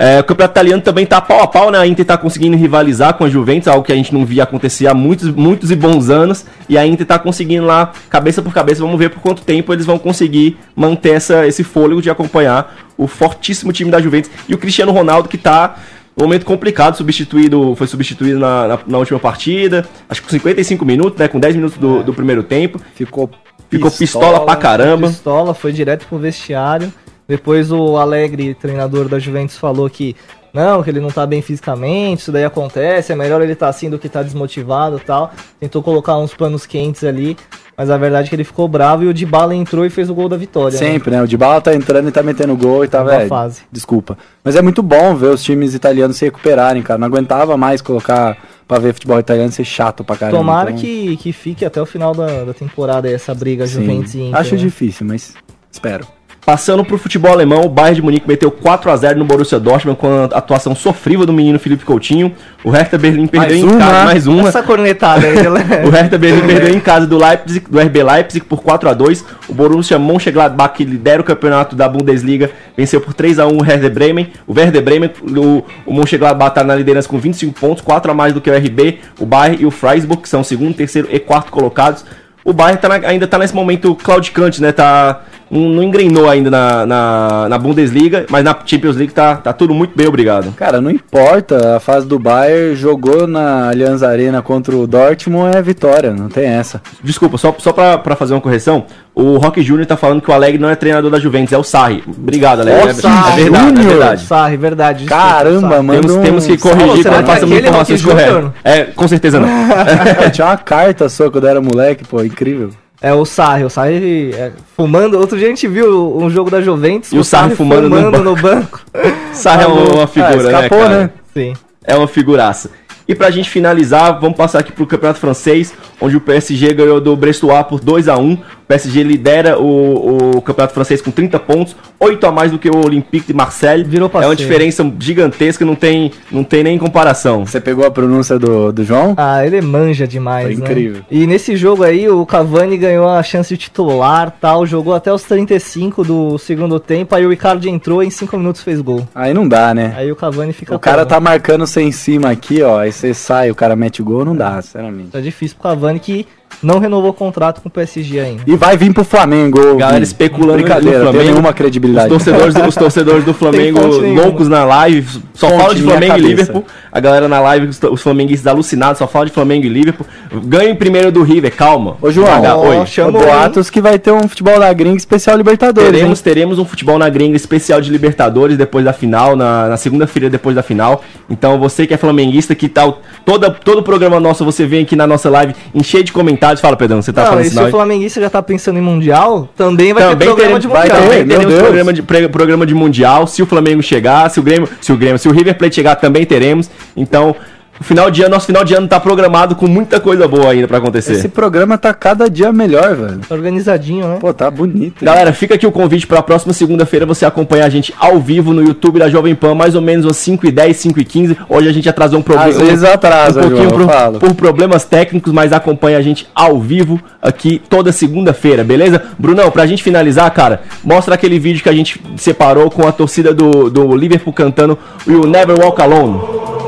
É, 0.01 0.21
o 0.21 0.23
campeonato 0.23 0.53
italiano 0.53 0.81
também 0.81 1.05
tá 1.05 1.19
pau 1.19 1.43
a 1.43 1.47
pau, 1.47 1.69
né? 1.69 1.77
A 1.77 1.85
Inter 1.85 2.05
tá 2.05 2.17
conseguindo 2.17 2.55
rivalizar 2.55 3.15
com 3.15 3.25
a 3.25 3.29
Juventus, 3.29 3.67
algo 3.67 3.83
que 3.83 3.91
a 3.91 3.95
gente 3.95 4.13
não 4.13 4.25
via 4.25 4.43
acontecer 4.43 4.87
há 4.87 4.93
muitos, 4.93 5.29
muitos 5.29 5.71
e 5.71 5.75
bons 5.75 6.09
anos. 6.09 6.45
E 6.69 6.77
a 6.77 6.87
Inter 6.87 7.05
tá 7.05 7.19
conseguindo 7.19 7.65
lá, 7.65 7.91
cabeça 8.09 8.41
por 8.41 8.53
cabeça, 8.53 8.79
vamos 8.79 8.97
ver 8.97 9.09
por 9.09 9.19
quanto 9.19 9.41
tempo 9.41 9.73
eles 9.73 9.85
vão 9.85 9.99
conseguir 9.99 10.57
manter 10.73 11.15
essa, 11.15 11.45
esse 11.45 11.65
fôlego 11.65 12.01
de 12.01 12.09
acompanhar 12.09 12.77
o 12.97 13.07
fortíssimo 13.07 13.73
time 13.73 13.91
da 13.91 13.99
Juventus. 13.99 14.31
E 14.47 14.53
o 14.53 14.57
Cristiano 14.57 14.93
Ronaldo, 14.93 15.27
que 15.27 15.37
tá 15.37 15.75
num 16.15 16.23
momento 16.23 16.45
complicado, 16.45 16.95
substituído, 16.95 17.75
foi 17.75 17.87
substituído 17.87 18.39
na, 18.39 18.67
na, 18.69 18.79
na 18.87 18.97
última 18.99 19.19
partida, 19.19 19.85
acho 20.09 20.21
que 20.21 20.27
com 20.27 20.31
55 20.31 20.85
minutos, 20.85 21.19
né? 21.19 21.27
Com 21.27 21.41
10 21.41 21.57
minutos 21.57 21.77
do, 21.77 22.03
do 22.03 22.13
primeiro 22.13 22.41
tempo. 22.41 22.79
Ficou 22.95 23.29
Ficou 23.69 23.91
pistola 23.91 24.45
pra 24.45 24.55
caramba. 24.55 25.09
Pistola, 25.09 25.53
foi 25.53 25.71
direto 25.71 26.07
pro 26.07 26.17
vestiário. 26.17 26.91
Depois 27.29 27.71
o 27.71 27.95
Alegre, 27.95 28.55
treinador 28.55 29.07
da 29.07 29.19
Juventus, 29.19 29.55
falou 29.55 29.87
que 29.87 30.15
não, 30.51 30.81
que 30.81 30.89
ele 30.89 30.99
não 30.99 31.09
tá 31.09 31.27
bem 31.27 31.43
fisicamente, 31.43 32.21
isso 32.21 32.31
daí 32.31 32.43
acontece, 32.43 33.11
é 33.11 33.15
melhor 33.15 33.39
ele 33.39 33.53
tá 33.53 33.67
assim 33.67 33.87
do 33.87 33.99
que 33.99 34.09
tá 34.09 34.23
desmotivado 34.23 34.97
e 34.97 34.99
tal. 34.99 35.31
Tentou 35.59 35.83
colocar 35.83 36.17
uns 36.17 36.33
panos 36.33 36.65
quentes 36.65 37.03
ali, 37.03 37.37
mas 37.77 37.91
a 37.91 37.97
verdade 37.97 38.25
é 38.25 38.29
que 38.29 38.35
ele 38.35 38.43
ficou 38.43 38.67
bravo 38.67 39.03
e 39.03 39.07
o 39.07 39.13
Dybala 39.13 39.53
entrou 39.53 39.85
e 39.85 39.91
fez 39.91 40.09
o 40.09 40.15
gol 40.15 40.27
da 40.27 40.37
vitória. 40.37 40.73
né? 40.73 40.85
Sempre, 40.87 41.11
né? 41.11 41.21
O 41.21 41.27
Dybala 41.27 41.61
tá 41.61 41.73
entrando 41.75 42.09
e 42.09 42.11
tá 42.11 42.23
metendo 42.23 42.57
gol 42.57 42.83
e 42.83 42.87
tá, 42.87 43.03
velho. 43.03 43.27
fase. 43.27 43.61
Desculpa. 43.71 44.17
Mas 44.43 44.55
é 44.55 44.61
muito 44.63 44.81
bom 44.81 45.15
ver 45.15 45.27
os 45.27 45.43
times 45.43 45.75
italianos 45.75 46.17
se 46.17 46.25
recuperarem, 46.25 46.81
cara. 46.81 46.97
Não 46.97 47.07
aguentava 47.07 47.55
mais 47.55 47.79
colocar 47.79 48.35
pra 48.67 48.79
ver 48.79 48.93
futebol 48.93 49.19
italiano 49.19 49.51
ser 49.51 49.65
chato 49.65 50.03
pra 50.03 50.17
caramba. 50.17 50.39
Tomara 50.39 50.71
Então, 50.71 50.81
que, 50.81 51.15
que 51.17 51.31
fique 51.31 51.63
até 51.63 51.79
o 51.79 51.85
final 51.85 52.15
da, 52.15 52.43
da 52.43 52.53
temporada 52.55 53.07
aí 53.07 53.13
essa 53.13 53.35
briga 53.35 53.67
sim. 53.67 53.73
Juventus 53.73 54.15
e 54.15 54.21
Inter. 54.21 54.39
Acho 54.39 54.55
né? 54.55 54.61
difícil, 54.61 55.05
mas 55.05 55.35
espero. 55.71 56.18
Passando 56.45 56.83
pro 56.83 56.97
futebol 56.97 57.31
alemão, 57.31 57.61
o 57.61 57.69
Bayern 57.69 57.95
de 57.97 58.01
Munique 58.01 58.27
meteu 58.27 58.49
4 58.49 58.89
a 58.89 58.95
0 58.95 59.19
no 59.19 59.25
Borussia 59.25 59.59
Dortmund 59.59 59.99
com 59.99 60.07
a 60.07 60.23
atuação 60.25 60.73
sofrível 60.73 61.23
do 61.25 61.33
menino 61.33 61.59
Felipe 61.59 61.85
Coutinho. 61.85 62.33
O 62.63 62.71
Hertha 62.71 62.97
Berlim 62.97 63.27
perdeu 63.27 63.49
Mais 63.59 63.61
em 63.61 63.63
uma. 63.75 63.77
casa 63.77 64.05
mais 64.05 64.27
uma. 64.27 64.49
Essa 64.49 64.63
cornetada 64.63 65.27
aí, 65.27 65.43
galera. 65.43 65.85
O 65.85 65.91
Hertha 65.91 66.17
Berlim 66.17 66.47
perdeu 66.47 66.73
em 66.75 66.79
casa 66.79 67.05
do 67.05 67.17
Leipzig, 67.17 67.65
do 67.69 67.79
RB 67.79 68.01
Leipzig 68.03 68.45
por 68.45 68.63
4 68.63 68.89
a 68.89 68.93
2. 68.93 69.25
O 69.47 69.53
Borussia 69.53 69.99
Mönchengladbach, 69.99 70.73
que 70.75 70.83
lidera 70.85 71.21
o 71.21 71.23
campeonato 71.25 71.75
da 71.75 71.87
Bundesliga, 71.87 72.49
venceu 72.75 72.99
por 72.99 73.13
3 73.13 73.37
a 73.37 73.45
1 73.45 73.49
o 73.57 73.61
Werder 73.61 73.91
Bremen. 73.91 74.29
O 74.47 74.53
Werder 74.57 74.81
Bremen, 74.81 75.11
o, 75.21 75.63
o 75.85 75.93
Mönchengladbach 75.93 76.55
tá 76.55 76.63
na 76.63 76.73
liderança 76.75 77.07
com 77.07 77.19
25 77.19 77.59
pontos, 77.59 77.83
4 77.83 78.09
a 78.09 78.13
mais 78.15 78.33
do 78.33 78.41
que 78.41 78.49
o 78.49 78.57
RB, 78.57 78.99
o 79.19 79.25
Bayern 79.25 79.61
e 79.61 79.65
o 79.67 79.71
Freiburg, 79.71 80.23
que 80.23 80.29
são 80.29 80.43
segundo, 80.43 80.73
terceiro 80.73 81.07
e 81.11 81.19
quarto 81.19 81.51
colocados. 81.51 82.03
O 82.43 82.53
Bayern 82.53 82.81
tá 82.81 82.87
na- 82.89 83.07
ainda 83.07 83.27
tá 83.27 83.37
nesse 83.37 83.53
momento 83.53 83.93
claudicante, 83.93 84.61
né? 84.61 84.71
Tá, 84.71 85.21
não, 85.49 85.61
não 85.69 85.83
engrenou 85.83 86.29
ainda 86.29 86.49
na, 86.49 86.85
na, 86.85 87.49
na 87.49 87.57
Bundesliga, 87.57 88.25
mas 88.29 88.43
na 88.43 88.55
Champions 88.65 88.95
League 88.95 89.13
tá, 89.13 89.35
tá 89.35 89.53
tudo 89.53 89.73
muito 89.73 89.95
bem, 89.95 90.07
obrigado. 90.07 90.53
Cara, 90.55 90.79
não 90.81 90.91
importa. 90.91 91.75
A 91.77 91.79
fase 91.79 92.07
do 92.07 92.19
Bayern 92.19 92.75
jogou 92.75 93.27
na 93.27 93.69
Allianz 93.69 94.03
Arena 94.03 94.41
contra 94.41 94.75
o 94.75 94.85
Dortmund 94.87 95.55
é 95.55 95.61
vitória, 95.61 96.11
não 96.13 96.29
tem 96.29 96.45
essa. 96.45 96.81
Desculpa, 97.03 97.37
só, 97.37 97.53
só 97.57 97.71
pra, 97.73 97.97
pra 97.97 98.15
fazer 98.15 98.33
uma 98.33 98.41
correção, 98.41 98.85
o 99.15 99.37
Rock 99.37 99.61
Júnior 99.61 99.85
tá 99.85 99.97
falando 99.97 100.21
que 100.21 100.29
o 100.29 100.33
Alegre 100.33 100.59
não 100.59 100.69
é 100.69 100.75
treinador 100.75 101.09
da 101.11 101.19
Juventus, 101.19 101.51
é 101.53 101.57
o 101.57 101.63
Sarri. 101.63 102.03
Obrigado, 102.07 102.61
Alegre. 102.61 102.83
Ô, 102.83 102.87
É, 102.87 102.91
é 102.91 102.93
Sarri 102.93 103.43
verdade, 103.43 103.79
é 103.79 103.83
verdade. 103.83 104.25
Sarri, 104.25 104.57
verdade. 104.57 104.99
desculpa, 105.05 105.23
Caramba, 105.33 105.69
Sarri. 105.69 105.83
mano. 105.83 106.01
Temos, 106.01 106.17
temos 106.17 106.47
que 106.47 106.57
corrigir 106.57 107.03
quando 107.03 107.19
é 107.19 107.23
passamos 107.23 107.51
aquele 107.51 107.59
informações 107.67 108.01
corretas. 108.05 108.51
É, 108.63 108.83
com 108.85 109.07
certeza 109.07 109.39
não. 109.39 109.49
Tinha 110.31 110.47
uma 110.47 110.57
carta 110.57 111.09
sua 111.09 111.29
quando 111.31 111.43
eu 111.45 111.49
era 111.49 111.61
moleque, 111.61 112.05
pô, 112.05 112.23
incrível. 112.23 112.69
É 113.01 113.13
o 113.13 113.23
Sarri, 113.23 113.63
o 113.63 113.69
Sarri 113.69 114.33
é, 114.33 114.51
fumando. 114.75 115.17
Outro 115.17 115.37
dia 115.37 115.47
a 115.47 115.49
gente 115.49 115.67
viu 115.67 116.17
um 116.17 116.29
jogo 116.29 116.49
da 116.51 116.61
Juventus. 116.61 117.11
E 117.13 117.17
o 117.17 117.23
Sarri 117.23 117.55
fumando 117.55 117.89
no 117.89 118.23
no 118.23 118.35
banco. 118.35 118.81
Sarri 119.31 119.63
é 119.63 119.67
uma, 119.67 119.95
uma 119.95 120.07
figura, 120.07 120.33
Ah, 120.35 120.65
escapou, 120.65 120.79
né, 120.79 120.83
cara? 120.89 120.99
né? 121.03 121.09
Sim. 121.33 121.53
É 121.83 121.95
uma 121.95 122.07
figuraça. 122.07 122.71
E 123.09 123.15
pra 123.15 123.31
gente 123.31 123.49
finalizar, 123.49 124.19
vamos 124.19 124.37
passar 124.37 124.59
aqui 124.59 124.71
pro 124.71 124.85
Campeonato 124.85 125.19
Francês, 125.19 125.73
onde 125.99 126.15
o 126.15 126.21
PSG 126.21 126.75
ganhou 126.75 127.01
do 127.01 127.15
Brestois 127.15 127.65
por 127.65 127.79
2 127.79 128.07
a 128.07 128.15
1 128.15 128.37
PSG 128.69 129.01
lidera 129.01 129.59
o, 129.59 130.35
o 130.37 130.41
campeonato 130.43 130.75
francês 130.75 131.01
com 131.01 131.09
30 131.09 131.39
pontos, 131.39 131.75
8 131.99 132.27
a 132.27 132.31
mais 132.31 132.51
do 132.51 132.59
que 132.59 132.69
o 132.69 132.85
Olympique 132.85 133.25
de 133.25 133.33
Marseille. 133.33 133.83
Virou 133.83 134.05
é 134.05 134.15
uma 134.15 134.21
passeio. 134.21 134.35
diferença 134.35 134.93
gigantesca, 134.99 135.65
não 135.65 135.73
tem, 135.73 136.11
não 136.31 136.43
tem 136.43 136.63
nem 136.63 136.77
comparação. 136.77 137.47
Você 137.47 137.59
pegou 137.59 137.83
a 137.83 137.89
pronúncia 137.89 138.37
do, 138.37 138.71
do 138.71 138.83
João? 138.83 139.15
Ah, 139.17 139.43
ele 139.43 139.59
manja 139.59 140.07
demais, 140.07 140.45
Foi 140.45 140.55
né? 140.55 140.61
incrível. 140.71 141.01
E 141.09 141.25
nesse 141.25 141.55
jogo 141.55 141.83
aí, 141.83 142.07
o 142.07 142.23
Cavani 142.27 142.77
ganhou 142.77 143.09
a 143.09 143.23
chance 143.23 143.49
de 143.49 143.57
titular, 143.57 144.35
tal, 144.39 144.67
jogou 144.67 144.93
até 144.93 145.11
os 145.11 145.23
35 145.23 146.03
do 146.03 146.37
segundo 146.37 146.79
tempo, 146.79 147.15
aí 147.15 147.25
o 147.25 147.31
Ricardo 147.31 147.67
entrou 147.67 148.03
e 148.03 148.05
em 148.05 148.11
5 148.11 148.37
minutos 148.37 148.61
fez 148.61 148.79
gol. 148.81 149.07
Aí 149.15 149.33
não 149.33 149.47
dá, 149.47 149.73
né? 149.73 149.95
Aí 149.97 150.11
o 150.11 150.15
Cavani 150.15 150.53
fica 150.53 150.75
O 150.75 150.79
cara 150.79 151.07
tá 151.07 151.19
marcando 151.19 151.65
você 151.65 151.81
em 151.81 151.91
cima 151.91 152.29
aqui, 152.29 152.61
ó. 152.61 152.83
Você 152.99 153.13
sai, 153.13 153.49
o 153.49 153.55
cara 153.55 153.77
mete 153.77 154.01
o 154.01 154.05
gol, 154.05 154.25
não 154.25 154.35
dá, 154.35 154.61
sinceramente. 154.61 155.11
Tá 155.11 155.21
difícil 155.21 155.55
pro 155.55 155.69
Cavani 155.69 156.01
que 156.01 156.27
não 156.61 156.79
renovou 156.79 157.11
o 157.11 157.13
contrato 157.13 157.61
com 157.61 157.69
o 157.69 157.71
PSG 157.71 158.19
ainda. 158.19 158.43
E 158.45 158.55
vai 158.55 158.75
vir 158.77 158.93
pro 158.93 159.03
Flamengo. 159.03 159.75
Galera 159.77 160.03
especulando 160.03 160.53
Brincadeira, 160.53 160.99
no 160.99 161.05
não 161.05 161.11
tem 161.11 161.19
Flamengo. 161.21 161.31
nenhuma 161.33 161.49
Os 161.49 161.55
credibilidade. 161.55 162.09
torcedores, 162.09 162.55
os 162.55 162.75
torcedores 162.75 163.23
do 163.23 163.33
Flamengo 163.33 163.79
loucos 163.79 164.47
na 164.49 164.63
live, 164.65 165.21
só 165.33 165.47
Fonte, 165.49 165.61
fala 165.61 165.75
de 165.75 165.81
Flamengo 165.83 166.17
e. 166.17 166.21
Liverpool. 166.21 166.65
A 166.91 166.99
galera 166.99 167.27
na 167.27 167.39
live, 167.39 167.67
os, 167.67 167.79
os 167.83 168.01
flamenguistas 168.01 168.47
alucinados, 168.47 168.97
só 168.97 169.07
fala 169.07 169.25
de 169.25 169.31
Flamengo 169.31 169.65
e 169.65 169.69
Liverpool. 169.69 170.05
Ganha 170.45 170.69
em 170.71 170.75
primeiro 170.75 171.11
do 171.11 171.23
River, 171.23 171.55
calma. 171.55 171.97
Ô, 172.01 172.11
João, 172.11 172.41
ó, 172.43 172.57
Oi. 172.67 172.85
chama- 172.85 173.09
Chamou 173.09 173.21
boatos 173.21 173.69
que 173.69 173.79
vai 173.79 173.97
ter 173.97 174.11
um 174.11 174.27
futebol 174.27 174.59
da 174.59 174.71
gringa 174.73 174.97
especial 174.97 175.37
Libertadores. 175.37 175.89
Teremos, 175.91 176.19
hein? 176.19 176.23
teremos 176.23 176.59
um 176.59 176.65
futebol 176.65 176.97
na 176.97 177.07
gringa 177.09 177.35
especial 177.35 177.79
de 177.79 177.89
Libertadores 177.89 178.57
depois 178.57 178.83
da 178.83 178.91
final, 178.93 179.35
na, 179.35 179.69
na 179.69 179.77
segunda-feira 179.77 180.29
depois 180.29 180.55
da 180.55 180.63
final. 180.63 181.03
Então 181.29 181.57
você 181.59 181.85
que 181.87 181.93
é 181.93 181.97
flamenguista, 181.97 182.53
que 182.55 182.67
tal, 182.67 183.01
toda, 183.23 183.49
todo 183.51 183.79
o 183.79 183.83
programa 183.83 184.19
nosso 184.19 184.43
você 184.43 184.65
vem 184.65 184.81
aqui 184.83 184.95
na 184.95 185.07
nossa 185.07 185.29
live 185.29 185.55
encher 185.73 186.03
de 186.03 186.11
comentários. 186.11 186.48
Fala, 186.57 186.75
Pedrão, 186.75 187.01
você 187.01 187.13
tá 187.13 187.21
não, 187.21 187.29
falando 187.29 187.45
e 187.45 187.49
se 187.49 187.59
o 187.59 187.69
flamenguista 187.69 188.21
já 188.21 188.29
tá 188.29 188.41
pensando 188.41 188.79
em 188.79 188.81
Mundial, 188.81 189.47
também 189.55 189.93
vai 189.93 190.03
ter 190.03 190.09
Também 190.09 190.27
programa 190.27 190.59
teremos, 190.59 190.61
de 190.61 190.67
vai, 190.67 190.81
Mundial. 190.81 191.01
também 191.01 191.17
ter, 191.19 191.25
meu 191.25 191.39
teremos 191.39 191.59
programa 191.61 191.93
de, 191.93 192.01
pre- 192.01 192.29
programa 192.29 192.65
de 192.65 192.73
Mundial. 192.73 193.27
Se 193.27 193.41
o 193.41 193.45
Flamengo 193.45 193.81
chegar, 193.83 194.29
se 194.29 194.39
o 194.39 194.43
Grêmio, 194.43 194.67
se 194.81 194.91
o 194.91 194.97
Grêmio, 194.97 195.19
se 195.19 195.27
o 195.27 195.31
River 195.31 195.57
Plate 195.57 195.75
chegar, 195.75 195.95
também 195.95 196.25
teremos. 196.25 196.69
Então, 196.97 197.35
o 197.79 197.83
final 197.83 198.11
de 198.11 198.21
ano, 198.21 198.31
nosso 198.31 198.45
final 198.45 198.63
de 198.63 198.73
ano 198.73 198.87
tá 198.87 198.99
programado 198.99 199.55
com 199.55 199.67
muita 199.67 199.99
coisa 199.99 200.27
boa 200.27 200.51
ainda 200.51 200.67
pra 200.67 200.79
acontecer. 200.79 201.13
Esse 201.13 201.29
programa 201.29 201.77
tá 201.77 201.93
cada 201.93 202.29
dia 202.29 202.51
melhor, 202.51 202.95
velho. 202.95 203.19
Tá 203.19 203.33
organizadinho, 203.33 204.07
né? 204.07 204.17
Pô, 204.19 204.33
tá 204.33 204.51
bonito. 204.51 205.03
Galera, 205.03 205.31
fica 205.31 205.55
aqui 205.55 205.65
o 205.65 205.71
convite 205.71 206.05
para 206.05 206.19
a 206.19 206.23
próxima 206.23 206.51
segunda-feira 206.51 207.05
você 207.05 207.25
acompanhar 207.25 207.65
a 207.65 207.69
gente 207.69 207.93
ao 207.97 208.19
vivo 208.19 208.53
no 208.53 208.61
YouTube 208.61 208.99
da 208.99 209.09
Jovem 209.09 209.33
Pan, 209.33 209.55
mais 209.55 209.75
ou 209.75 209.81
menos 209.81 210.05
às 210.05 210.17
5h10, 210.17 210.71
5h15. 210.71 211.37
Hoje 211.47 211.69
a 211.69 211.71
gente 211.71 211.87
atrasou 211.87 212.19
um 212.19 212.21
problema. 212.21 212.49
Às 212.49 212.57
vezes 212.57 212.83
atrasa, 212.83 213.39
um 213.39 213.43
pouquinho 213.43 213.69
João, 213.69 213.81
eu 213.81 213.87
por, 213.87 213.93
falo. 213.93 214.19
por 214.19 214.33
problemas 214.35 214.83
técnicos, 214.83 215.31
mas 215.31 215.53
acompanha 215.53 215.97
a 215.97 216.01
gente 216.01 216.27
ao 216.35 216.59
vivo 216.59 216.99
aqui 217.21 217.61
toda 217.69 217.91
segunda-feira, 217.93 218.63
beleza? 218.63 219.01
Brunão, 219.17 219.49
pra 219.51 219.65
gente 219.65 219.81
finalizar, 219.81 220.29
cara, 220.31 220.61
mostra 220.83 221.15
aquele 221.15 221.39
vídeo 221.39 221.63
que 221.63 221.69
a 221.69 221.73
gente 221.73 222.01
separou 222.17 222.69
com 222.69 222.85
a 222.85 222.91
torcida 222.91 223.33
do, 223.33 223.69
do 223.69 223.95
Liverpool 223.95 224.33
cantando 224.33 224.77
You 225.07 225.25
Never 225.25 225.57
Walk 225.57 225.81
Alone. 225.81 226.58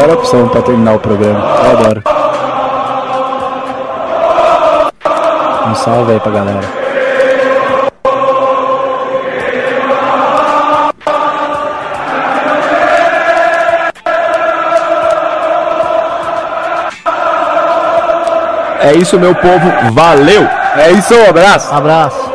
Melhor 0.00 0.16
opção 0.16 0.48
pra 0.48 0.62
terminar 0.62 0.94
o 0.94 0.98
programa. 0.98 1.40
Eu 1.62 1.70
adoro. 1.72 2.02
Um 5.68 5.74
salve 5.74 6.12
aí 6.12 6.20
pra 6.20 6.32
galera. 6.32 6.60
É 18.80 18.94
isso, 18.94 19.20
meu 19.20 19.34
povo. 19.34 19.92
Valeu! 19.92 20.48
É 20.76 20.92
isso, 20.92 21.14
abraço! 21.28 21.74
Abraço. 21.74 22.29